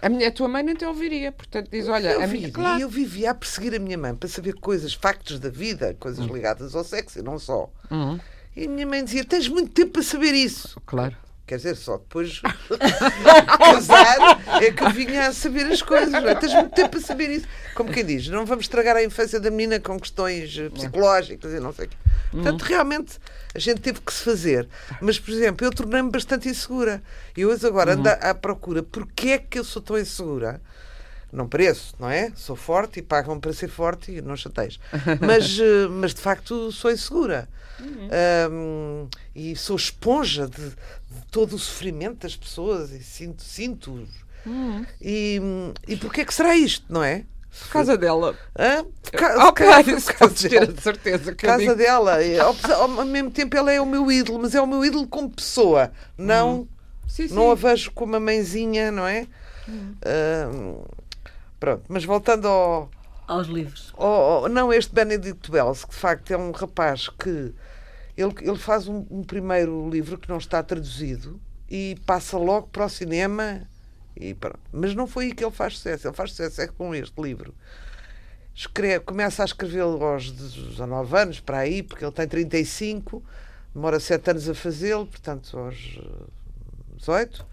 A, 0.00 0.08
minha, 0.08 0.28
a 0.28 0.32
tua 0.32 0.48
mãe 0.48 0.62
nem 0.62 0.74
te 0.74 0.86
ouviria, 0.86 1.30
portanto 1.30 1.68
diz: 1.70 1.88
Olha, 1.88 2.12
eu 2.12 2.22
a 2.22 2.26
minha. 2.26 2.50
Claro. 2.50 2.80
eu 2.80 2.88
vivia 2.88 3.32
a 3.32 3.34
perseguir 3.34 3.74
a 3.74 3.78
minha 3.78 3.98
mãe 3.98 4.14
para 4.14 4.30
saber 4.30 4.54
coisas, 4.54 4.94
factos 4.94 5.38
da 5.38 5.50
vida, 5.50 5.94
coisas 6.00 6.24
hum. 6.24 6.34
ligadas 6.34 6.74
ao 6.74 6.84
sexo 6.84 7.18
e 7.18 7.22
não 7.22 7.38
só. 7.38 7.70
Uhum. 7.90 8.18
E 8.56 8.66
a 8.66 8.68
minha 8.68 8.86
mãe 8.86 9.04
dizia: 9.04 9.24
Tens 9.24 9.48
muito 9.48 9.72
tempo 9.72 9.92
para 9.92 10.02
saber 10.02 10.34
isso. 10.34 10.80
Claro. 10.86 11.16
Quer 11.52 11.56
dizer, 11.56 11.76
só 11.76 11.98
depois 11.98 12.40
casar 13.58 14.40
é 14.62 14.70
que 14.70 14.82
eu 14.82 14.90
vinha 14.90 15.28
a 15.28 15.32
saber 15.32 15.66
as 15.66 15.82
coisas. 15.82 16.12
Não 16.12 16.28
é? 16.28 16.34
Tens 16.34 16.54
muito 16.54 16.72
tempo 16.72 16.96
a 16.96 17.00
saber 17.00 17.30
isso. 17.30 17.46
Como 17.74 17.92
quem 17.92 18.04
diz, 18.04 18.28
não 18.28 18.46
vamos 18.46 18.64
estragar 18.64 18.96
a 18.96 19.04
infância 19.04 19.40
da 19.40 19.50
menina 19.50 19.80
com 19.80 19.98
questões 19.98 20.56
eh, 20.56 20.70
psicológicas 20.70 21.52
e 21.52 21.60
não 21.60 21.72
sei 21.72 21.86
o 21.86 21.88
quê. 21.88 21.96
Portanto, 22.30 22.62
uhum. 22.62 22.68
realmente, 22.68 23.18
a 23.54 23.58
gente 23.58 23.80
teve 23.80 24.00
que 24.00 24.12
se 24.12 24.22
fazer. 24.22 24.68
Mas, 25.00 25.18
por 25.18 25.30
exemplo, 25.30 25.66
eu 25.66 25.70
tornei-me 25.70 26.10
bastante 26.10 26.48
insegura. 26.48 27.02
E 27.36 27.44
hoje 27.44 27.66
agora 27.66 27.92
uhum. 27.92 27.98
ando 27.98 28.08
à 28.08 28.34
procura. 28.34 28.82
Porquê 28.82 29.30
é 29.30 29.38
que 29.38 29.58
eu 29.58 29.64
sou 29.64 29.82
tão 29.82 29.98
insegura? 29.98 30.60
Não 31.32 31.48
pareço, 31.48 31.94
não 31.98 32.10
é? 32.10 32.30
Sou 32.36 32.54
forte 32.54 33.00
e 33.00 33.02
pagam 33.02 33.40
para 33.40 33.52
ser 33.52 33.68
forte 33.68 34.12
e 34.12 34.20
não 34.20 34.36
chateis. 34.36 34.78
Mas, 35.20 35.58
eh, 35.58 35.88
mas 35.88 36.14
de 36.14 36.20
facto 36.20 36.70
sou 36.70 36.90
insegura. 36.90 37.48
Uhum. 37.80 38.08
Um, 38.50 39.08
e 39.34 39.56
sou 39.56 39.74
esponja 39.74 40.46
de, 40.46 40.68
de, 40.68 40.76
todo 41.30 41.56
o 41.56 41.58
sofrimento 41.58 42.18
das 42.18 42.36
pessoas 42.36 42.92
e 42.92 43.02
sinto, 43.02 43.42
sinto 43.42 44.06
uhum. 44.46 44.86
e, 45.00 45.40
e 45.88 45.96
porquê 45.96 46.20
é 46.20 46.24
que 46.24 46.34
será 46.34 46.54
isto, 46.54 46.84
não 46.88 47.02
é? 47.02 47.24
Por 47.60 47.68
causa 47.70 47.98
dela. 47.98 48.36
Hã? 48.56 48.84
Por 49.02 49.10
ca 49.10 49.48
ok, 49.48 49.66
por 49.66 50.14
causa 50.14 50.48
ter 50.48 50.62
a 50.62 50.80
certeza. 50.80 51.24
Por 51.24 51.34
causa 51.34 51.74
dela. 51.74 52.18
Ao, 52.40 52.82
ao, 52.82 53.04
mesmo 53.04 53.30
tempo, 53.30 53.56
ela 53.56 53.72
é 53.72 53.80
o 53.80 53.86
meu 53.86 54.10
ídolo, 54.10 54.38
mas 54.38 54.54
é 54.54 54.60
o 54.60 54.66
meu 54.66 54.84
ídolo 54.84 55.06
como 55.06 55.28
pessoa. 55.28 55.92
Não, 56.16 56.60
uhum. 56.60 56.68
sim, 57.08 57.28
sim. 57.28 57.34
não 57.34 57.50
a 57.50 57.54
vejo 57.54 57.90
como 57.92 58.12
uma 58.12 58.20
mãezinha, 58.20 58.90
não 58.90 59.06
é? 59.06 59.26
Uhum. 59.68 60.84
Pronto, 61.62 61.84
mas 61.88 62.04
voltando 62.04 62.48
ao. 62.48 62.90
Aos 63.28 63.46
livros. 63.46 63.94
Ao, 63.96 64.48
não, 64.48 64.72
este 64.72 64.92
Benedict 64.92 65.48
Wells, 65.48 65.84
que 65.84 65.92
de 65.92 65.96
facto 65.96 66.32
é 66.32 66.36
um 66.36 66.50
rapaz 66.50 67.08
que 67.08 67.54
ele, 68.16 68.34
ele 68.40 68.58
faz 68.58 68.88
um, 68.88 69.06
um, 69.08 69.22
primeiro 69.22 69.88
livro 69.88 70.18
que 70.18 70.28
não 70.28 70.38
está 70.38 70.60
traduzido 70.60 71.40
e 71.70 71.96
passa 72.04 72.36
logo 72.36 72.66
para 72.66 72.86
o 72.86 72.88
cinema. 72.88 73.62
E 74.16 74.36
Mas 74.72 74.92
não 74.96 75.06
foi 75.06 75.26
aí 75.26 75.32
que 75.32 75.44
ele 75.44 75.52
faz 75.52 75.76
sucesso. 75.76 76.08
Ele 76.08 76.16
faz 76.16 76.30
sucesso 76.30 76.62
é 76.62 76.66
com 76.66 76.92
este 76.96 77.22
livro. 77.22 77.54
Escreve, 78.52 79.04
começa 79.04 79.42
a 79.42 79.46
escrevê-lo 79.46 80.04
aos 80.04 80.32
19 80.32 81.16
anos, 81.16 81.38
para 81.38 81.58
aí, 81.58 81.80
porque 81.80 82.04
ele 82.04 82.12
tem 82.12 82.26
35, 82.26 83.22
demora 83.72 84.00
7 84.00 84.30
anos 84.30 84.48
a 84.48 84.54
fazê-lo, 84.54 85.06
portanto, 85.06 85.56
aos 85.56 86.00
18. 86.96 87.46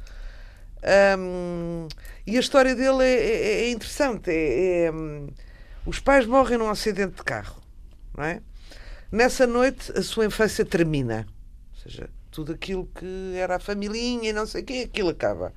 Um, 1.18 1.88
e 2.26 2.38
a 2.38 2.40
história 2.40 2.74
dele 2.74 3.04
é, 3.04 3.14
é, 3.14 3.62
é 3.66 3.72
interessante. 3.72 4.30
É, 4.30 4.86
é, 4.86 4.92
os 5.86 6.00
pais 6.00 6.26
morrem 6.26 6.58
num 6.58 6.70
acidente 6.70 7.16
de 7.16 7.24
carro, 7.24 7.62
não 8.16 8.24
é? 8.24 8.42
Nessa 9.12 9.48
noite, 9.48 9.92
a 9.98 10.04
sua 10.04 10.26
infância 10.26 10.64
termina. 10.64 11.28
Ou 11.74 11.82
seja, 11.82 12.10
tudo 12.30 12.54
aquilo 12.54 12.86
que 12.94 13.34
era 13.36 13.56
a 13.56 13.60
familhinha 13.60 14.30
e 14.30 14.34
não 14.34 14.46
sei 14.46 14.62
quem, 14.62 14.84
aquilo 14.84 15.10
acaba. 15.10 15.54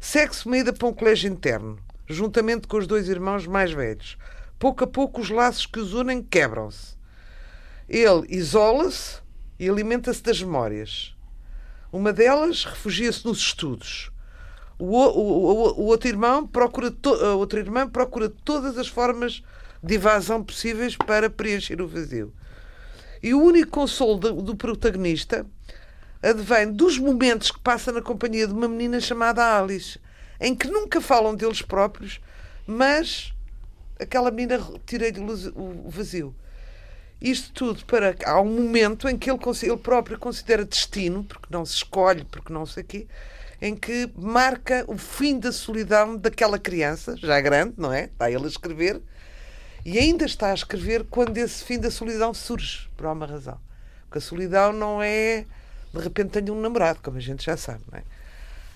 Segue-se 0.00 0.46
uma 0.46 0.58
ida 0.58 0.72
para 0.72 0.88
um 0.88 0.94
colégio 0.94 1.30
interno, 1.30 1.78
juntamente 2.08 2.66
com 2.66 2.78
os 2.78 2.86
dois 2.86 3.08
irmãos 3.08 3.46
mais 3.46 3.72
velhos. 3.72 4.16
Pouco 4.58 4.84
a 4.84 4.86
pouco, 4.86 5.20
os 5.20 5.28
laços 5.28 5.66
que 5.66 5.78
os 5.78 5.92
unem 5.92 6.22
quebram-se. 6.22 6.96
Ele 7.88 8.26
isola-se 8.28 9.20
e 9.58 9.68
alimenta-se 9.68 10.22
das 10.22 10.40
memórias. 10.40 11.14
Uma 11.92 12.12
delas 12.12 12.64
refugia-se 12.64 13.24
nos 13.24 13.38
estudos. 13.38 14.10
O, 14.78 14.84
o, 14.84 15.00
o, 15.00 15.80
o, 15.80 15.84
outro 15.86 16.08
irmão 16.08 16.46
procura 16.46 16.90
to, 16.90 17.14
a 17.14 17.34
outra 17.34 17.60
irmã 17.60 17.88
procura 17.88 18.28
todas 18.28 18.76
as 18.76 18.88
formas 18.88 19.42
de 19.82 19.94
evasão 19.94 20.42
possíveis 20.42 20.96
para 20.96 21.30
preencher 21.30 21.80
o 21.80 21.88
vazio. 21.88 22.32
E 23.22 23.32
o 23.32 23.42
único 23.42 23.70
consolo 23.70 24.18
do, 24.18 24.42
do 24.42 24.56
protagonista 24.56 25.46
advém 26.22 26.70
dos 26.72 26.98
momentos 26.98 27.50
que 27.50 27.60
passa 27.60 27.92
na 27.92 28.02
companhia 28.02 28.46
de 28.46 28.52
uma 28.52 28.68
menina 28.68 29.00
chamada 29.00 29.58
Alice, 29.58 29.98
em 30.40 30.54
que 30.54 30.68
nunca 30.68 31.00
falam 31.00 31.34
deles 31.34 31.62
próprios, 31.62 32.20
mas 32.66 33.32
aquela 33.98 34.30
menina 34.30 34.60
tira-lhe 34.84 35.20
o 35.54 35.88
vazio. 35.88 36.34
Isto 37.20 37.52
tudo 37.52 37.84
para. 37.86 38.14
Há 38.26 38.40
um 38.40 38.62
momento 38.62 39.08
em 39.08 39.16
que 39.16 39.30
ele, 39.30 39.38
ele 39.62 39.76
próprio 39.78 40.18
considera 40.18 40.64
destino, 40.64 41.24
porque 41.24 41.46
não 41.48 41.64
se 41.64 41.76
escolhe, 41.76 42.24
porque 42.24 42.52
não 42.52 42.66
sei 42.66 42.82
o 42.82 42.86
quê, 42.86 43.06
em 43.60 43.74
que 43.74 44.10
marca 44.16 44.84
o 44.86 44.98
fim 44.98 45.38
da 45.38 45.52
solidão 45.52 46.16
daquela 46.16 46.58
criança, 46.58 47.16
já 47.16 47.40
grande, 47.40 47.74
não 47.76 47.92
é? 47.92 48.04
Está 48.04 48.30
ele 48.30 48.44
a 48.44 48.48
escrever, 48.48 49.00
e 49.84 49.98
ainda 49.98 50.24
está 50.24 50.50
a 50.50 50.54
escrever 50.54 51.04
quando 51.08 51.36
esse 51.38 51.64
fim 51.64 51.78
da 51.78 51.90
solidão 51.90 52.34
surge, 52.34 52.88
por 52.96 53.06
alguma 53.06 53.26
razão. 53.26 53.58
Porque 54.04 54.18
a 54.18 54.20
solidão 54.20 54.72
não 54.72 55.02
é 55.02 55.44
de 55.92 56.04
repente 56.04 56.40
tenho 56.40 56.56
um 56.56 56.60
namorado, 56.60 57.00
como 57.02 57.16
a 57.16 57.20
gente 57.20 57.44
já 57.44 57.56
sabe, 57.56 57.82
não 57.90 57.98
é? 57.98 58.02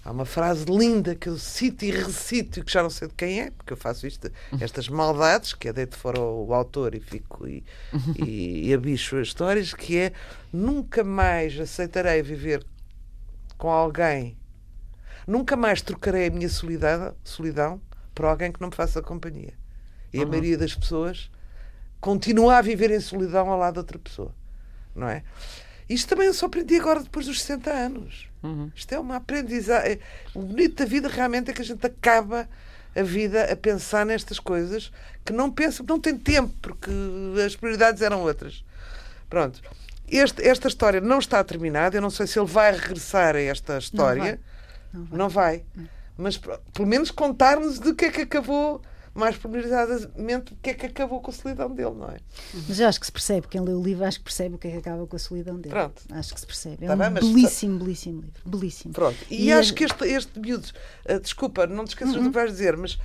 Há 0.02 0.12
uma 0.12 0.24
frase 0.24 0.64
linda 0.64 1.14
que 1.14 1.28
eu 1.28 1.36
cito 1.36 1.84
e 1.84 1.90
recito 1.90 2.60
e 2.60 2.64
que 2.64 2.72
já 2.72 2.82
não 2.82 2.88
sei 2.88 3.06
de 3.08 3.14
quem 3.14 3.42
é, 3.42 3.50
porque 3.50 3.74
eu 3.74 3.76
faço 3.76 4.06
isto, 4.06 4.32
estas 4.58 4.88
maldades, 4.88 5.52
que 5.52 5.68
é 5.68 5.72
deito 5.74 5.94
fora 5.96 6.18
o 6.18 6.54
autor 6.54 6.94
e 6.94 7.00
fico 7.00 7.46
e, 7.46 7.62
e, 8.16 8.68
e 8.68 8.74
abicho 8.74 9.16
as 9.16 9.28
histórias, 9.28 9.74
que 9.74 9.98
é 9.98 10.12
nunca 10.50 11.04
mais 11.04 11.58
aceitarei 11.60 12.22
viver 12.22 12.64
com 13.58 13.68
alguém, 13.68 14.38
nunca 15.30 15.56
mais 15.56 15.80
trocarei 15.80 16.26
a 16.26 16.30
minha 16.30 16.48
solidão, 16.48 17.14
solidão 17.22 17.80
por 18.14 18.24
alguém 18.24 18.50
que 18.50 18.60
não 18.60 18.68
me 18.68 18.74
faça 18.74 19.00
companhia. 19.00 19.54
E 20.12 20.18
uhum. 20.18 20.24
a 20.24 20.26
maioria 20.26 20.58
das 20.58 20.74
pessoas 20.74 21.30
continua 22.00 22.58
a 22.58 22.62
viver 22.62 22.90
em 22.90 23.00
solidão 23.00 23.48
ao 23.48 23.58
lado 23.58 23.74
de 23.74 23.78
outra 23.78 23.98
pessoa. 23.98 24.34
Não 24.94 25.08
é? 25.08 25.22
Isto 25.88 26.08
também 26.08 26.26
eu 26.26 26.34
só 26.34 26.46
aprendi 26.46 26.76
agora 26.76 27.00
depois 27.00 27.26
dos 27.26 27.40
60 27.42 27.70
anos. 27.70 28.28
Uhum. 28.42 28.70
Isto 28.74 28.92
é 28.92 28.98
uma 28.98 29.16
aprendizagem. 29.16 29.92
É, 29.92 29.98
o 30.34 30.42
bonito 30.42 30.76
da 30.76 30.84
vida 30.84 31.08
realmente 31.08 31.50
é 31.50 31.54
que 31.54 31.62
a 31.62 31.64
gente 31.64 31.86
acaba 31.86 32.48
a 32.94 33.02
vida 33.02 33.44
a 33.44 33.56
pensar 33.56 34.04
nestas 34.04 34.40
coisas 34.40 34.90
que 35.24 35.32
não 35.32 35.50
pensa, 35.50 35.84
não 35.86 36.00
tem 36.00 36.16
tempo, 36.18 36.52
porque 36.60 36.90
as 37.44 37.54
prioridades 37.54 38.02
eram 38.02 38.22
outras. 38.22 38.64
Pronto. 39.28 39.60
Este, 40.08 40.42
esta 40.42 40.66
história 40.66 41.00
não 41.00 41.20
está 41.20 41.42
terminada. 41.44 41.96
Eu 41.96 42.02
não 42.02 42.10
sei 42.10 42.26
se 42.26 42.36
ele 42.36 42.48
vai 42.48 42.72
regressar 42.72 43.36
a 43.36 43.40
esta 43.40 43.78
história. 43.78 44.40
Não 44.92 45.04
vai. 45.04 45.18
Não 45.18 45.28
vai. 45.28 45.64
Vai. 45.74 45.90
Mas 46.16 46.36
pelo 46.36 46.86
menos 46.86 47.10
contar-nos 47.10 47.78
de 47.78 47.94
que 47.94 48.06
é 48.06 48.10
que 48.10 48.20
acabou 48.22 48.82
mais 49.14 49.36
pormenorizadamente 49.36 50.52
o 50.52 50.56
que 50.56 50.70
é 50.70 50.74
que 50.74 50.86
acabou 50.86 51.20
com 51.20 51.30
a 51.30 51.34
solidão 51.34 51.70
dele, 51.74 51.94
não 51.94 52.08
é? 52.08 52.18
Mas 52.68 52.78
eu 52.78 52.86
acho 52.86 53.00
que 53.00 53.06
se 53.06 53.12
percebe, 53.12 53.48
quem 53.48 53.60
lê 53.60 53.72
o 53.72 53.82
livro 53.82 54.04
acho 54.04 54.18
que 54.18 54.24
percebe 54.24 54.54
o 54.54 54.58
que 54.58 54.68
é 54.68 54.70
que 54.72 54.76
acaba 54.78 55.06
com 55.06 55.16
a 55.16 55.18
solidão 55.18 55.56
dele. 55.56 55.74
Pronto. 55.74 56.02
Acho 56.10 56.34
que 56.34 56.40
se 56.40 56.46
percebe. 56.46 56.84
É 56.84 56.88
tá 56.88 56.94
um 56.94 56.96
bem, 56.96 57.10
belíssimo, 57.10 57.74
está... 57.74 57.84
belíssimo 57.84 58.20
livro. 58.20 58.42
Belíssimo. 58.44 58.94
Pronto. 58.94 59.18
E, 59.28 59.46
e 59.46 59.52
acho 59.52 59.72
é... 59.72 59.76
que 59.76 59.84
este, 59.84 60.04
este 60.04 60.38
miúdo, 60.38 60.68
uh, 61.08 61.20
desculpa, 61.20 61.66
não 61.66 61.84
te 61.84 61.88
esqueças 61.88 62.14
uhum. 62.14 62.22
do 62.24 62.28
que 62.28 62.34
vais 62.34 62.50
dizer, 62.50 62.76
mas 62.76 62.98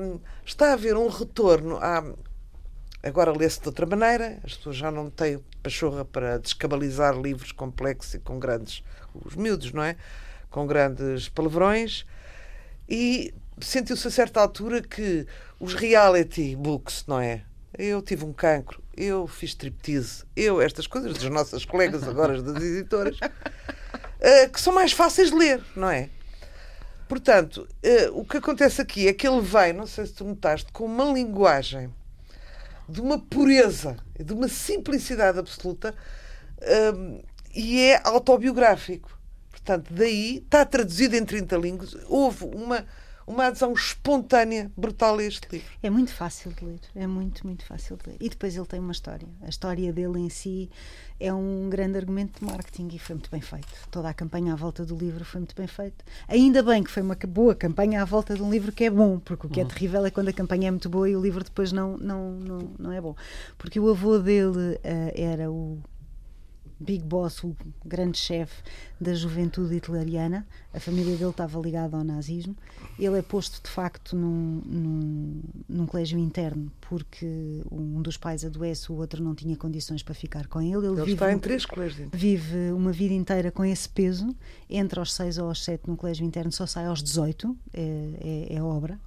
um, 0.00 0.18
está 0.44 0.70
a 0.70 0.72
haver 0.72 0.96
um 0.96 1.08
retorno 1.08 1.76
à. 1.76 2.04
Agora 3.00 3.30
lê-se 3.30 3.60
de 3.60 3.68
outra 3.68 3.86
maneira, 3.86 4.40
as 4.42 4.56
pessoas 4.56 4.76
já 4.76 4.90
não 4.90 5.08
têm 5.08 5.38
pachorra 5.62 6.04
para 6.04 6.38
descabalizar 6.38 7.16
livros 7.16 7.52
complexos 7.52 8.14
e 8.14 8.18
com 8.18 8.40
grandes. 8.40 8.82
os 9.14 9.36
miúdos, 9.36 9.72
não 9.72 9.82
é? 9.82 9.96
Com 10.50 10.66
grandes 10.66 11.28
palavrões. 11.28 12.04
E 12.88 13.34
sentiu-se 13.60 14.06
a 14.06 14.10
certa 14.10 14.40
altura 14.40 14.82
que 14.82 15.26
os 15.60 15.74
reality 15.74 16.54
books, 16.56 17.04
não 17.06 17.20
é? 17.20 17.42
Eu 17.76 18.00
tive 18.02 18.24
um 18.24 18.32
cancro, 18.32 18.82
eu 18.96 19.26
fiz 19.26 19.50
striptease, 19.50 20.24
eu, 20.34 20.60
estas 20.60 20.86
coisas 20.86 21.14
das 21.14 21.30
nossas 21.30 21.64
colegas 21.64 22.02
agora, 22.08 22.42
das 22.42 22.62
editoras, 22.62 23.16
uh, 23.18 24.50
que 24.52 24.60
são 24.60 24.72
mais 24.72 24.92
fáceis 24.92 25.30
de 25.30 25.36
ler, 25.36 25.62
não 25.76 25.88
é? 25.88 26.08
Portanto, 27.08 27.68
uh, 27.84 28.18
o 28.18 28.24
que 28.24 28.38
acontece 28.38 28.80
aqui 28.80 29.06
é 29.06 29.12
que 29.12 29.28
ele 29.28 29.40
vem, 29.40 29.72
não 29.72 29.86
sei 29.86 30.06
se 30.06 30.14
tu 30.14 30.24
notaste, 30.24 30.72
com 30.72 30.84
uma 30.84 31.04
linguagem 31.04 31.92
de 32.88 33.00
uma 33.00 33.18
pureza, 33.18 33.96
de 34.18 34.32
uma 34.32 34.48
simplicidade 34.48 35.38
absoluta 35.38 35.94
uh, 36.58 37.24
e 37.54 37.80
é 37.80 38.00
autobiográfico. 38.02 39.17
Portanto, 39.68 39.92
daí 39.92 40.38
está 40.38 40.64
traduzido 40.64 41.14
em 41.14 41.22
30 41.22 41.56
línguas. 41.58 41.94
Houve 42.08 42.46
uma 42.46 42.86
uma 43.26 43.48
adesão 43.48 43.74
espontânea, 43.74 44.72
brutal 44.74 45.18
a 45.18 45.22
este 45.22 45.46
livro. 45.52 45.68
É 45.82 45.90
muito 45.90 46.10
fácil 46.10 46.50
de 46.50 46.64
ler, 46.64 46.80
é 46.94 47.06
muito, 47.06 47.46
muito 47.46 47.62
fácil 47.62 47.98
de 47.98 48.08
ler. 48.08 48.16
E 48.18 48.30
depois 48.30 48.56
ele 48.56 48.64
tem 48.64 48.80
uma 48.80 48.92
história. 48.92 49.28
A 49.42 49.50
história 49.50 49.92
dele 49.92 50.18
em 50.18 50.30
si 50.30 50.70
é 51.20 51.30
um 51.30 51.68
grande 51.68 51.98
argumento 51.98 52.40
de 52.40 52.46
marketing 52.46 52.88
e 52.94 52.98
foi 52.98 53.16
muito 53.16 53.30
bem 53.30 53.42
feito. 53.42 53.68
Toda 53.90 54.08
a 54.08 54.14
campanha 54.14 54.54
à 54.54 54.56
volta 54.56 54.82
do 54.82 54.96
livro 54.96 55.26
foi 55.26 55.40
muito 55.40 55.54
bem 55.54 55.66
feita. 55.66 56.02
Ainda 56.26 56.62
bem 56.62 56.82
que 56.82 56.90
foi 56.90 57.02
uma 57.02 57.18
boa 57.28 57.54
campanha 57.54 58.00
à 58.00 58.04
volta 58.06 58.34
de 58.34 58.42
um 58.42 58.50
livro 58.50 58.72
que 58.72 58.84
é 58.84 58.90
bom, 58.90 59.18
porque 59.18 59.46
o 59.46 59.50
que 59.50 59.60
é 59.60 59.62
uhum. 59.62 59.68
terrível 59.68 60.06
é 60.06 60.10
quando 60.10 60.28
a 60.28 60.32
campanha 60.32 60.68
é 60.68 60.70
muito 60.70 60.88
boa 60.88 61.06
e 61.06 61.14
o 61.14 61.20
livro 61.20 61.44
depois 61.44 61.70
não, 61.70 61.98
não, 61.98 62.32
não, 62.32 62.58
não 62.78 62.92
é 62.92 63.00
bom. 63.02 63.14
Porque 63.58 63.78
o 63.78 63.90
avô 63.90 64.18
dele 64.18 64.76
uh, 64.76 65.12
era 65.14 65.50
o 65.50 65.78
Big 66.80 67.04
Boss, 67.04 67.42
o 67.42 67.56
grande 67.84 68.18
chefe 68.18 68.62
da 69.00 69.14
juventude 69.14 69.74
hitleriana. 69.76 70.46
A 70.72 70.78
família 70.78 71.16
dele 71.16 71.30
estava 71.30 71.58
ligada 71.60 71.96
ao 71.96 72.04
nazismo. 72.04 72.56
Ele 72.98 73.18
é 73.18 73.22
posto, 73.22 73.62
de 73.62 73.68
facto, 73.68 74.16
num, 74.16 74.62
num, 74.64 75.42
num, 75.68 75.86
colégio 75.86 76.18
interno 76.18 76.70
porque 76.80 77.62
um 77.70 78.00
dos 78.00 78.16
pais 78.16 78.44
adoece, 78.44 78.92
o 78.92 78.96
outro 78.96 79.22
não 79.22 79.34
tinha 79.34 79.56
condições 79.56 80.02
para 80.02 80.14
ficar 80.14 80.46
com 80.46 80.60
ele. 80.60 80.86
Ele, 80.86 80.86
ele 80.86 80.96
vive, 80.96 81.12
está 81.12 81.32
em 81.32 81.38
três 81.38 81.64
colégios. 81.64 82.08
Vive 82.12 82.72
uma 82.72 82.92
vida 82.92 83.14
inteira 83.14 83.50
com 83.50 83.64
esse 83.64 83.88
peso. 83.88 84.34
Entre 84.70 84.98
aos 84.98 85.12
seis 85.12 85.38
ou 85.38 85.48
aos 85.48 85.64
sete 85.64 85.88
no 85.88 85.96
colégio 85.96 86.24
interno, 86.24 86.52
só 86.52 86.66
sai 86.66 86.86
aos 86.86 87.02
18. 87.02 87.56
É, 87.72 87.80
é, 88.50 88.56
é 88.56 88.62
obra. 88.62 89.00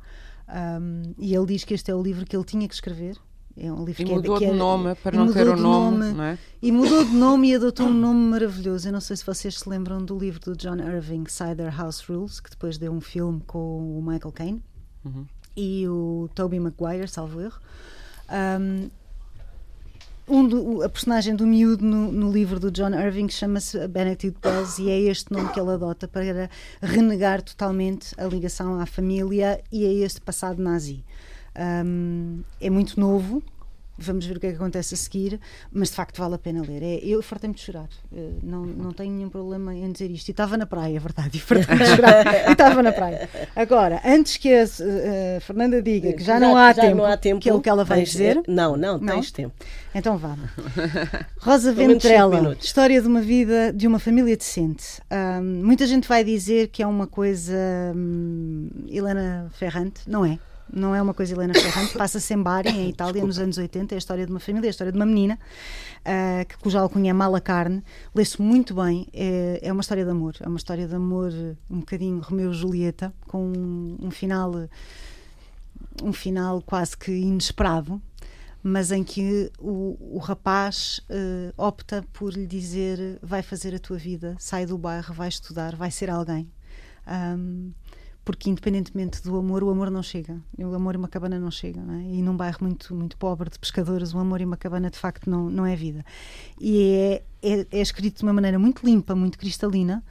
Um, 0.47 1.13
e 1.17 1.33
ele 1.33 1.45
diz 1.45 1.63
que 1.63 1.73
este 1.73 1.91
é 1.91 1.95
o 1.95 2.03
livro 2.03 2.25
que 2.25 2.35
ele 2.35 2.43
tinha 2.43 2.67
que 2.67 2.73
escrever 2.73 3.17
é 3.57 3.71
um 3.71 3.83
livro 3.83 4.01
e 4.01 4.05
que 4.05 4.11
mudou 4.11 4.35
é, 4.35 4.39
que 4.39 4.45
de 4.45 4.53
nome 4.53 4.95
para 4.95 5.17
não 5.17 5.31
ter 5.31 5.47
o 5.47 5.55
nome, 5.55 5.97
nome 5.97 6.13
não 6.13 6.23
é? 6.23 6.37
E 6.61 6.71
mudou 6.71 7.03
de 7.03 7.11
nome 7.11 7.49
e 7.49 7.55
adotou 7.55 7.87
um 7.87 7.93
nome 7.93 8.29
maravilhoso. 8.29 8.87
Eu 8.87 8.93
não 8.93 9.01
sei 9.01 9.15
se 9.17 9.25
vocês 9.25 9.59
se 9.59 9.69
lembram 9.69 10.03
do 10.03 10.17
livro 10.17 10.39
do 10.39 10.55
John 10.55 10.77
Irving, 10.77 11.25
Cider 11.27 11.75
House 11.75 12.01
Rules, 12.01 12.39
que 12.39 12.49
depois 12.49 12.77
deu 12.77 12.91
um 12.91 13.01
filme 13.01 13.41
com 13.45 13.97
o 13.97 14.01
Michael 14.01 14.31
Caine 14.31 14.63
uhum. 15.03 15.25
e 15.55 15.87
o 15.87 16.29
Tobey 16.33 16.59
Maguire, 16.59 17.07
salvo 17.07 17.41
erro. 17.41 17.59
Um, 18.29 18.89
um 20.27 20.47
do, 20.47 20.83
a 20.83 20.87
personagem 20.87 21.35
do 21.35 21.45
miúdo 21.45 21.83
no, 21.83 22.11
no 22.11 22.31
livro 22.31 22.59
do 22.59 22.71
John 22.71 22.93
Irving 22.93 23.27
chama-se 23.27 23.85
Benedict 23.87 24.39
Wells 24.47 24.79
e 24.79 24.89
é 24.89 24.97
este 24.97 25.33
nome 25.33 25.49
que 25.49 25.59
ele 25.59 25.71
adota 25.71 26.07
para 26.07 26.49
renegar 26.81 27.41
totalmente 27.41 28.13
a 28.17 28.25
ligação 28.25 28.79
à 28.79 28.85
família 28.85 29.61
e 29.71 29.85
a 29.85 30.05
este 30.05 30.21
passado 30.21 30.61
nazi. 30.61 31.03
Um, 31.57 32.41
é 32.59 32.69
muito 32.69 32.99
novo, 32.99 33.43
vamos 34.01 34.25
ver 34.25 34.37
o 34.37 34.39
que 34.39 34.47
é 34.47 34.49
que 34.49 34.55
acontece 34.55 34.93
a 34.93 34.97
seguir, 34.97 35.39
mas 35.71 35.89
de 35.89 35.95
facto 35.95 36.17
vale 36.17 36.35
a 36.35 36.37
pena 36.37 36.61
ler. 36.61 36.81
É, 36.81 36.95
eu 37.05 37.21
fartei-me 37.21 37.53
de 37.55 37.61
chorar, 37.61 37.87
uh, 38.11 38.39
não, 38.41 38.65
não 38.65 38.91
tenho 38.91 39.11
nenhum 39.11 39.29
problema 39.29 39.73
em 39.73 39.91
dizer 39.91 40.09
isto. 40.09 40.27
E 40.29 40.31
estava 40.31 40.57
na 40.57 40.65
praia, 40.65 40.95
é 40.95 40.99
verdade, 40.99 41.37
e 41.37 41.39
fartei-me 41.39 41.83
de 41.83 41.95
chorar, 41.95 42.49
e 42.49 42.51
estava 42.51 42.81
na 42.81 42.91
praia. 42.91 43.29
Agora, 43.55 44.01
antes 44.03 44.37
que 44.37 44.53
a 44.53 44.63
uh, 44.63 45.41
Fernanda 45.41 45.81
diga 45.81 46.13
que 46.13 46.23
já, 46.23 46.33
já 46.33 46.39
não, 46.39 46.57
há 46.57 46.73
já 46.73 46.81
tempo, 46.81 46.97
não 46.97 47.05
há 47.05 47.17
tempo, 47.17 47.39
que 47.39 47.49
é 47.49 47.53
o 47.53 47.61
que 47.61 47.69
ela 47.69 47.83
vai 47.83 48.03
dizer. 48.03 48.41
Não, 48.47 48.75
não, 48.75 48.97
não, 48.97 49.15
tens 49.15 49.31
tempo. 49.31 49.53
Então 49.93 50.17
vamos. 50.17 50.49
Rosa 51.39 51.71
Ventrela, 51.73 52.55
história 52.59 53.01
de 53.01 53.07
uma 53.07 53.21
vida 53.21 53.71
de 53.73 53.87
uma 53.87 53.99
família 53.99 54.35
decente. 54.35 55.01
Muita 55.63 55.85
gente 55.85 56.07
vai 56.07 56.23
dizer 56.23 56.69
que 56.69 56.81
é 56.81 56.87
uma 56.87 57.07
coisa 57.07 57.53
um, 57.95 58.69
Helena 58.87 59.49
Ferrante, 59.53 60.01
não 60.07 60.25
é? 60.25 60.39
Não 60.73 60.95
é 60.95 61.01
uma 61.01 61.13
coisa 61.13 61.33
Helena 61.33 61.53
Ferrante, 61.53 61.97
passa-se 61.97 62.33
em 62.33 62.41
Bari, 62.41 62.69
em 62.69 62.89
Itália, 62.89 63.13
Desculpa. 63.13 63.27
nos 63.27 63.39
anos 63.39 63.57
80, 63.57 63.93
é 63.93 63.95
a 63.95 63.97
história 63.97 64.25
de 64.25 64.31
uma 64.31 64.39
família, 64.39 64.67
é 64.67 64.69
a 64.69 64.71
história 64.71 64.91
de 64.91 64.97
uma 64.97 65.05
menina, 65.05 65.37
uh, 65.99 66.45
que, 66.47 66.57
cuja 66.57 66.79
alcunha 66.79 67.11
é 67.11 67.13
Mala 67.13 67.41
Carne, 67.41 67.83
lê-se 68.15 68.41
muito 68.41 68.73
bem, 68.73 69.07
é, 69.13 69.59
é, 69.61 69.71
uma 69.71 69.81
história 69.81 70.05
de 70.05 70.11
amor, 70.11 70.35
é 70.39 70.47
uma 70.47 70.57
história 70.57 70.87
de 70.87 70.95
amor 70.95 71.31
um 71.69 71.79
bocadinho 71.79 72.19
Romeu 72.21 72.51
e 72.51 72.53
Julieta, 72.53 73.13
com 73.27 73.45
um, 73.45 73.97
um 74.01 74.11
final 74.11 74.51
um 76.03 76.13
final 76.13 76.61
quase 76.61 76.95
que 76.97 77.11
inesperado, 77.11 78.01
mas 78.63 78.91
em 78.91 79.03
que 79.03 79.51
o, 79.59 79.97
o 80.15 80.19
rapaz 80.19 81.01
uh, 81.09 81.53
opta 81.57 82.05
por 82.13 82.33
lhe 82.33 82.45
dizer 82.45 83.19
vai 83.21 83.41
fazer 83.41 83.73
a 83.73 83.79
tua 83.79 83.97
vida, 83.97 84.35
sai 84.39 84.65
do 84.65 84.77
bairro, 84.77 85.13
vai 85.13 85.27
estudar, 85.27 85.75
vai 85.75 85.89
ser 85.89 86.09
alguém. 86.09 86.51
Um, 87.07 87.71
porque 88.31 88.49
independentemente 88.49 89.21
do 89.21 89.37
amor, 89.37 89.63
o 89.63 89.69
amor 89.69 89.91
não 89.91 90.01
chega. 90.01 90.41
O 90.57 90.73
amor 90.73 90.95
e 90.95 90.97
uma 90.97 91.07
cabana 91.07 91.37
não 91.37 91.51
chega. 91.51 91.81
Não 91.81 91.95
é? 91.95 92.03
E 92.03 92.21
num 92.21 92.35
bairro 92.35 92.59
muito, 92.61 92.95
muito 92.95 93.17
pobre 93.17 93.49
de 93.49 93.59
pescadores, 93.59 94.13
o 94.13 94.19
amor 94.19 94.39
e 94.41 94.45
uma 94.45 94.57
cabana 94.57 94.89
de 94.89 94.97
facto 94.97 95.29
não, 95.29 95.49
não 95.49 95.65
é 95.65 95.75
vida. 95.75 96.05
E 96.59 97.21
é, 97.41 97.51
é, 97.61 97.67
é 97.71 97.81
escrito 97.81 98.17
de 98.17 98.23
uma 98.23 98.33
maneira 98.33 98.57
muito 98.57 98.85
limpa, 98.85 99.13
muito 99.13 99.37
cristalina, 99.37 100.03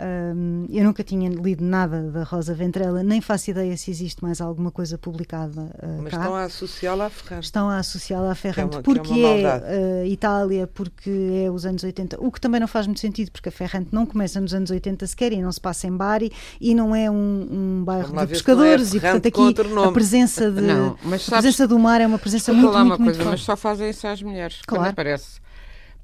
um, 0.00 0.66
eu 0.70 0.84
nunca 0.84 1.02
tinha 1.02 1.28
lido 1.28 1.64
nada 1.64 2.02
da 2.10 2.22
Rosa 2.22 2.54
Ventrela, 2.54 3.02
nem 3.02 3.20
faço 3.20 3.50
ideia 3.50 3.76
se 3.76 3.90
existe 3.90 4.22
mais 4.22 4.40
alguma 4.40 4.70
coisa 4.70 4.96
publicada 4.96 5.62
uh, 5.82 6.02
Mas 6.02 6.12
cá. 6.12 6.18
estão 6.18 6.34
a 6.34 6.44
associá-la 6.44 7.06
à 7.06 7.10
Ferrante. 7.10 7.44
Estão 7.44 7.68
a 7.68 7.78
associá-la 7.78 8.30
à 8.30 8.34
Ferrante 8.34 8.74
é 8.74 8.78
uma, 8.78 8.82
porque 8.82 9.12
é, 9.12 9.42
é 9.42 10.02
uh, 10.04 10.06
Itália, 10.06 10.66
porque 10.68 11.10
é 11.44 11.50
os 11.50 11.66
anos 11.66 11.82
80, 11.82 12.16
o 12.20 12.30
que 12.30 12.40
também 12.40 12.60
não 12.60 12.68
faz 12.68 12.86
muito 12.86 13.00
sentido, 13.00 13.32
porque 13.32 13.48
a 13.48 13.52
Ferrante 13.52 13.88
não 13.90 14.06
começa 14.06 14.40
nos 14.40 14.54
anos 14.54 14.70
80 14.70 15.06
sequer 15.06 15.32
e 15.32 15.42
não 15.42 15.50
se 15.50 15.60
passa 15.60 15.88
em 15.88 15.96
Bari 15.96 16.30
e 16.60 16.74
não 16.74 16.94
é 16.94 17.10
um, 17.10 17.48
um 17.50 17.84
bairro 17.84 18.16
de 18.20 18.26
pescadores 18.28 18.94
é 18.94 18.98
e 18.98 19.00
portanto 19.00 19.26
aqui 19.26 19.54
a 19.84 19.92
presença, 19.92 20.50
de, 20.50 20.60
não, 20.60 20.96
a 21.04 21.30
presença 21.30 21.66
do 21.66 21.78
mar 21.78 22.00
é 22.00 22.06
uma 22.06 22.18
presença 22.18 22.52
muito, 22.52 22.72
muito, 22.72 22.78
muito, 22.78 23.02
muito 23.02 23.16
coisa, 23.16 23.30
Mas 23.30 23.40
só 23.40 23.56
fazem 23.56 23.90
isso 23.90 24.06
às 24.06 24.22
mulheres, 24.22 24.60
claro. 24.64 24.94
parece. 24.94 25.47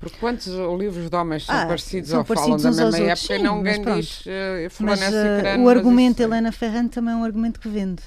Porque 0.04 0.18
quantos 0.18 0.46
livros 0.78 1.10
de 1.10 1.16
homens 1.16 1.44
são 1.44 1.54
ah, 1.54 1.66
parecidos 1.66 2.10
são 2.10 2.18
ou 2.20 2.24
parecidos 2.24 2.62
falam 2.62 2.76
da 2.76 2.84
mesma 2.90 3.10
época 3.10 3.34
e 3.34 3.42
ninguém 3.42 4.00
diz 4.00 4.20
uh, 4.26 4.84
mas, 4.84 5.00
uh, 5.00 5.60
O 5.60 5.68
argumento 5.68 6.22
Helena 6.22 6.52
Ferrante 6.52 6.90
também 6.90 7.14
é 7.14 7.16
um 7.16 7.24
argumento 7.24 7.58
que 7.58 7.68
vende. 7.68 8.02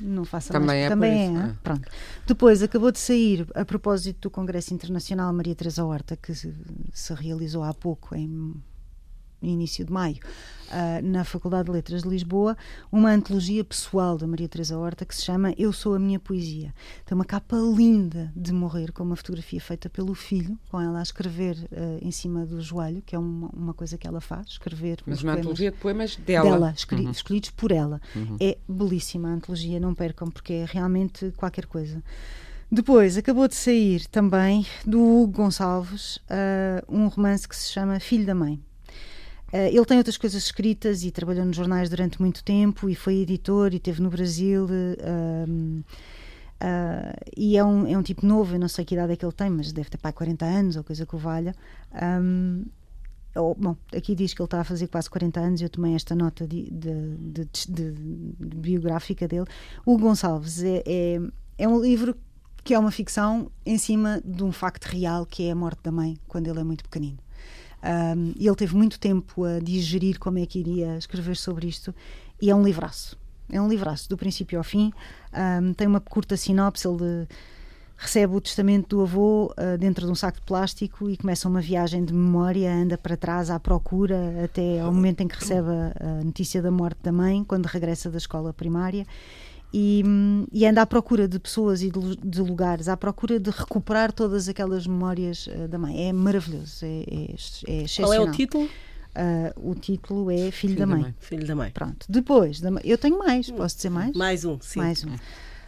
Não 0.00 0.24
faça 0.24 0.52
também 0.52 0.66
mais, 0.66 0.86
é 0.86 0.88
também 0.88 1.38
é. 1.38 1.40
é. 1.40 1.54
Pronto. 1.62 1.88
Depois 2.26 2.62
acabou 2.62 2.90
de 2.90 2.98
sair, 2.98 3.46
a 3.54 3.64
propósito 3.64 4.22
do 4.22 4.30
Congresso 4.30 4.74
Internacional 4.74 5.32
Maria 5.32 5.54
Teresa 5.54 5.84
Horta, 5.84 6.16
que 6.16 6.34
se, 6.34 6.52
se 6.92 7.14
realizou 7.14 7.62
há 7.62 7.72
pouco, 7.72 8.14
em 8.14 8.54
início 9.50 9.84
de 9.84 9.92
maio, 9.92 10.18
uh, 10.68 11.06
na 11.06 11.24
Faculdade 11.24 11.66
de 11.66 11.72
Letras 11.72 12.02
de 12.02 12.08
Lisboa, 12.08 12.56
uma 12.90 13.10
antologia 13.10 13.64
pessoal 13.64 14.16
da 14.16 14.26
Maria 14.26 14.48
Teresa 14.48 14.76
Horta 14.78 15.04
que 15.04 15.14
se 15.14 15.22
chama 15.22 15.54
Eu 15.56 15.72
Sou 15.72 15.94
a 15.94 15.98
Minha 15.98 16.18
Poesia. 16.18 16.74
Tem 17.04 17.14
uma 17.14 17.24
capa 17.24 17.56
linda 17.56 18.32
de 18.36 18.52
morrer, 18.52 18.92
com 18.92 19.02
uma 19.02 19.16
fotografia 19.16 19.60
feita 19.60 19.88
pelo 19.88 20.14
filho, 20.14 20.58
com 20.70 20.80
ela 20.80 20.98
a 21.00 21.02
escrever 21.02 21.56
uh, 21.72 21.98
em 22.00 22.10
cima 22.10 22.44
do 22.46 22.60
joelho, 22.60 23.02
que 23.02 23.14
é 23.14 23.18
uma, 23.18 23.48
uma 23.48 23.74
coisa 23.74 23.96
que 23.98 24.06
ela 24.06 24.20
faz, 24.20 24.48
escrever. 24.48 24.98
Mas 25.06 25.22
uma 25.22 25.32
poemas 25.32 25.38
antologia 25.40 25.70
de 25.70 25.76
poemas 25.78 26.16
dela. 26.16 26.50
Dela, 26.50 26.74
uhum. 26.92 27.10
escolhidos 27.10 27.50
por 27.50 27.72
ela. 27.72 28.00
Uhum. 28.14 28.36
É 28.40 28.58
belíssima 28.68 29.28
a 29.28 29.32
antologia, 29.32 29.78
não 29.80 29.94
percam, 29.94 30.30
porque 30.30 30.52
é 30.52 30.64
realmente 30.64 31.32
qualquer 31.36 31.66
coisa. 31.66 32.02
Depois 32.70 33.16
acabou 33.16 33.46
de 33.46 33.54
sair 33.54 34.06
também 34.08 34.66
do 34.84 35.00
Hugo 35.00 35.32
Gonçalves 35.32 36.16
uh, 36.16 36.84
um 36.88 37.06
romance 37.06 37.46
que 37.46 37.54
se 37.54 37.70
chama 37.70 38.00
Filho 38.00 38.26
da 38.26 38.34
Mãe. 38.34 38.60
Uh, 39.54 39.68
ele 39.68 39.84
tem 39.84 39.98
outras 39.98 40.16
coisas 40.16 40.42
escritas 40.42 41.04
e 41.04 41.12
trabalhou 41.12 41.44
nos 41.44 41.54
jornais 41.54 41.88
durante 41.88 42.20
muito 42.20 42.42
tempo 42.42 42.88
e 42.88 42.94
foi 42.96 43.18
editor 43.18 43.72
e 43.72 43.76
esteve 43.76 44.02
no 44.02 44.10
Brasil. 44.10 44.64
Uh, 44.64 45.84
e 47.36 47.56
é 47.56 47.64
um, 47.64 47.86
é 47.86 47.96
um 47.96 48.02
tipo 48.02 48.26
novo, 48.26 48.56
eu 48.56 48.58
não 48.58 48.68
sei 48.68 48.84
que 48.84 48.94
idade 48.94 49.12
é 49.12 49.16
que 49.16 49.24
ele 49.24 49.32
tem, 49.32 49.50
mas 49.50 49.70
deve 49.70 49.90
ter 49.90 49.98
pai 49.98 50.12
40 50.12 50.44
anos 50.44 50.76
ou 50.76 50.82
coisa 50.82 51.06
que 51.06 51.14
o 51.14 51.18
valha. 51.18 51.54
Um, 52.02 52.64
ou, 53.36 53.54
bom, 53.54 53.76
aqui 53.94 54.14
diz 54.14 54.32
que 54.34 54.40
ele 54.40 54.46
está 54.46 54.60
a 54.60 54.64
fazer 54.64 54.88
quase 54.88 55.08
40 55.10 55.40
anos, 55.40 55.62
eu 55.62 55.68
tomei 55.68 55.94
esta 55.94 56.14
nota 56.14 56.46
de, 56.46 56.70
de, 56.70 57.48
de 57.68 57.92
biográfica 58.38 59.28
dele. 59.28 59.46
O 59.84 59.98
Gonçalves 59.98 60.62
é, 60.62 60.82
é, 60.86 61.20
é 61.58 61.68
um 61.68 61.80
livro 61.80 62.16
que 62.62 62.72
é 62.74 62.78
uma 62.78 62.90
ficção 62.90 63.50
em 63.66 63.76
cima 63.76 64.22
de 64.24 64.42
um 64.42 64.50
facto 64.50 64.86
real 64.86 65.26
que 65.26 65.44
é 65.44 65.50
a 65.50 65.54
morte 65.54 65.82
da 65.82 65.92
mãe 65.92 66.16
quando 66.26 66.48
ele 66.48 66.60
é 66.60 66.64
muito 66.64 66.84
pequenino. 66.84 67.23
Um, 67.84 68.32
e 68.36 68.46
ele 68.46 68.56
teve 68.56 68.74
muito 68.74 68.98
tempo 68.98 69.44
a 69.44 69.58
digerir 69.58 70.18
como 70.18 70.38
é 70.38 70.46
que 70.46 70.58
iria 70.58 70.96
escrever 70.96 71.36
sobre 71.36 71.66
isto, 71.66 71.94
e 72.40 72.50
é 72.50 72.54
um 72.54 72.62
livraço. 72.62 73.18
É 73.50 73.60
um 73.60 73.68
livraço, 73.68 74.08
do 74.08 74.16
princípio 74.16 74.56
ao 74.56 74.64
fim. 74.64 74.90
Um, 75.32 75.74
tem 75.74 75.86
uma 75.86 76.00
curta 76.00 76.34
sinopse, 76.36 76.88
ele 76.88 77.28
recebe 77.96 78.34
o 78.34 78.40
testamento 78.40 78.96
do 78.96 79.02
avô 79.02 79.52
uh, 79.52 79.78
dentro 79.78 80.06
de 80.06 80.10
um 80.10 80.14
saco 80.14 80.40
de 80.40 80.46
plástico 80.46 81.10
e 81.10 81.16
começa 81.16 81.48
uma 81.48 81.60
viagem 81.60 82.04
de 82.04 82.12
memória, 82.12 82.72
anda 82.72 82.96
para 82.96 83.16
trás 83.16 83.50
à 83.50 83.60
procura 83.60 84.42
até 84.42 84.80
ao 84.80 84.92
momento 84.92 85.20
em 85.20 85.28
que 85.28 85.36
recebe 85.36 85.68
a, 85.68 86.20
a 86.20 86.24
notícia 86.24 86.62
da 86.62 86.70
morte 86.70 86.98
da 87.02 87.12
mãe, 87.12 87.44
quando 87.44 87.66
regressa 87.66 88.10
da 88.10 88.18
escola 88.18 88.52
primária 88.52 89.06
e, 89.76 90.04
e 90.52 90.64
anda 90.64 90.82
à 90.82 90.86
procura 90.86 91.26
de 91.26 91.36
pessoas 91.40 91.82
e 91.82 91.90
de, 91.90 92.16
de, 92.16 92.40
lugares, 92.40 92.86
à 92.88 92.96
procura 92.96 93.40
de 93.40 93.50
recuperar 93.50 94.12
todas 94.12 94.48
aquelas 94.48 94.86
memórias 94.86 95.48
uh, 95.48 95.66
da 95.66 95.76
mãe. 95.76 96.08
É 96.08 96.12
maravilhoso, 96.12 96.84
é, 96.84 96.86
é, 96.86 97.32
é 97.32 97.82
excepcional. 97.82 98.12
Qual 98.12 98.12
é 98.12 98.20
o 98.20 98.30
título? 98.30 98.64
Uh, 98.66 99.70
o 99.70 99.74
título 99.74 100.30
é 100.30 100.36
Filho, 100.36 100.52
Filho 100.52 100.76
da, 100.76 100.86
mãe. 100.86 100.98
da, 100.98 101.02
mãe. 101.02 101.14
Filho 101.18 101.46
da 101.46 101.54
Mãe. 101.56 101.70
Pronto. 101.72 102.06
Depois, 102.08 102.60
da, 102.60 102.70
eu 102.84 102.96
tenho 102.96 103.18
mais, 103.18 103.50
posso 103.50 103.74
dizer 103.74 103.90
mais? 103.90 104.16
Mais 104.16 104.44
um, 104.44 104.60
sim. 104.60 104.78
Mais 104.78 105.02
um. 105.02 105.10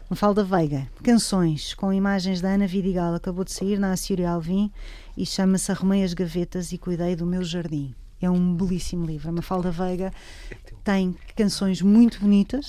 Mafalda 0.08 0.44
Veiga, 0.44 0.86
canções 1.02 1.74
com 1.74 1.92
imagens 1.92 2.40
da 2.40 2.50
Ana 2.50 2.68
Vidigal, 2.68 3.12
acabou 3.12 3.44
de 3.44 3.50
sair 3.50 3.76
na 3.76 3.90
Assírio 3.90 4.28
Alvim 4.28 4.70
e 5.16 5.26
chama-se 5.26 5.72
Arrumei 5.72 6.04
as 6.04 6.14
Gavetas 6.14 6.70
e 6.70 6.78
Cuidei 6.78 7.16
do 7.16 7.26
Meu 7.26 7.42
Jardim. 7.42 7.92
É 8.22 8.30
um 8.30 8.54
belíssimo 8.54 9.04
livro. 9.04 9.30
A 9.30 9.32
Mafalda 9.32 9.72
Veiga 9.72 10.12
tem 10.84 11.16
canções 11.34 11.82
muito 11.82 12.20
bonitas, 12.20 12.66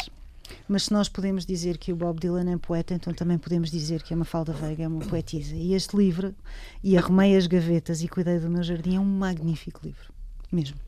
mas 0.68 0.84
se 0.84 0.94
nós 0.94 1.10
podemos 1.10 1.46
dizer 1.46 1.78
que 1.78 1.92
o 1.92 1.96
Bob 1.96 2.20
Dylan 2.20 2.52
é 2.52 2.58
poeta, 2.58 2.94
então 2.94 3.14
também 3.14 3.38
podemos 3.38 3.70
dizer 3.70 4.04
que 4.04 4.14
a 4.14 4.18
Mafalda 4.18 4.54
Veiga 4.54 4.84
é 4.84 4.88
uma 4.88 5.06
poetisa. 5.06 5.56
E 5.56 5.74
este 5.74 5.96
livro, 5.96 6.34
e 6.84 6.98
Arrumei 6.98 7.36
as 7.36 7.48
Gavetas 7.48 8.02
e 8.02 8.08
Cuidei 8.08 8.40
do 8.40 8.50
Meu 8.50 8.64
Jardim, 8.64 8.96
é 8.96 9.00
um 9.00 9.06
magnífico 9.06 9.82
livro, 9.84 10.14
mesmo. 10.52 10.87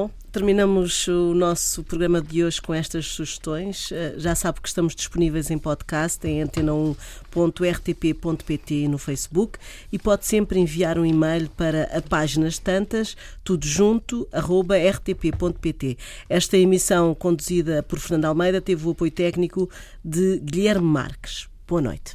Bom, 0.00 0.08
terminamos 0.32 1.06
o 1.08 1.34
nosso 1.34 1.84
programa 1.84 2.22
de 2.22 2.42
hoje 2.42 2.62
com 2.62 2.72
estas 2.72 3.04
sugestões. 3.04 3.92
Eh, 3.92 4.14
já 4.16 4.34
sabe 4.34 4.58
que 4.62 4.68
estamos 4.68 4.94
disponíveis 4.94 5.50
em 5.50 5.58
podcast 5.58 6.26
em 6.26 6.42
antena1.rtp.pt 6.42 8.88
no 8.88 8.96
Facebook 8.96 9.58
e 9.92 9.98
pode 9.98 10.24
sempre 10.24 10.58
enviar 10.58 10.98
um 10.98 11.04
e-mail 11.04 11.50
para 11.50 11.82
a 11.94 12.00
páginas 12.00 12.58
tantas, 12.58 13.14
tudo 13.44 13.66
junto, 13.66 14.26
arroba 14.32 14.78
rtp.pt. 14.78 15.98
Esta 16.30 16.56
emissão 16.56 17.14
conduzida 17.14 17.82
por 17.82 17.98
Fernando 17.98 18.24
Almeida 18.24 18.62
teve 18.62 18.88
o 18.88 18.92
apoio 18.92 19.12
técnico 19.12 19.68
de 20.02 20.38
Guilherme 20.38 20.86
Marques. 20.86 21.46
Boa 21.68 21.82
noite. 21.82 22.14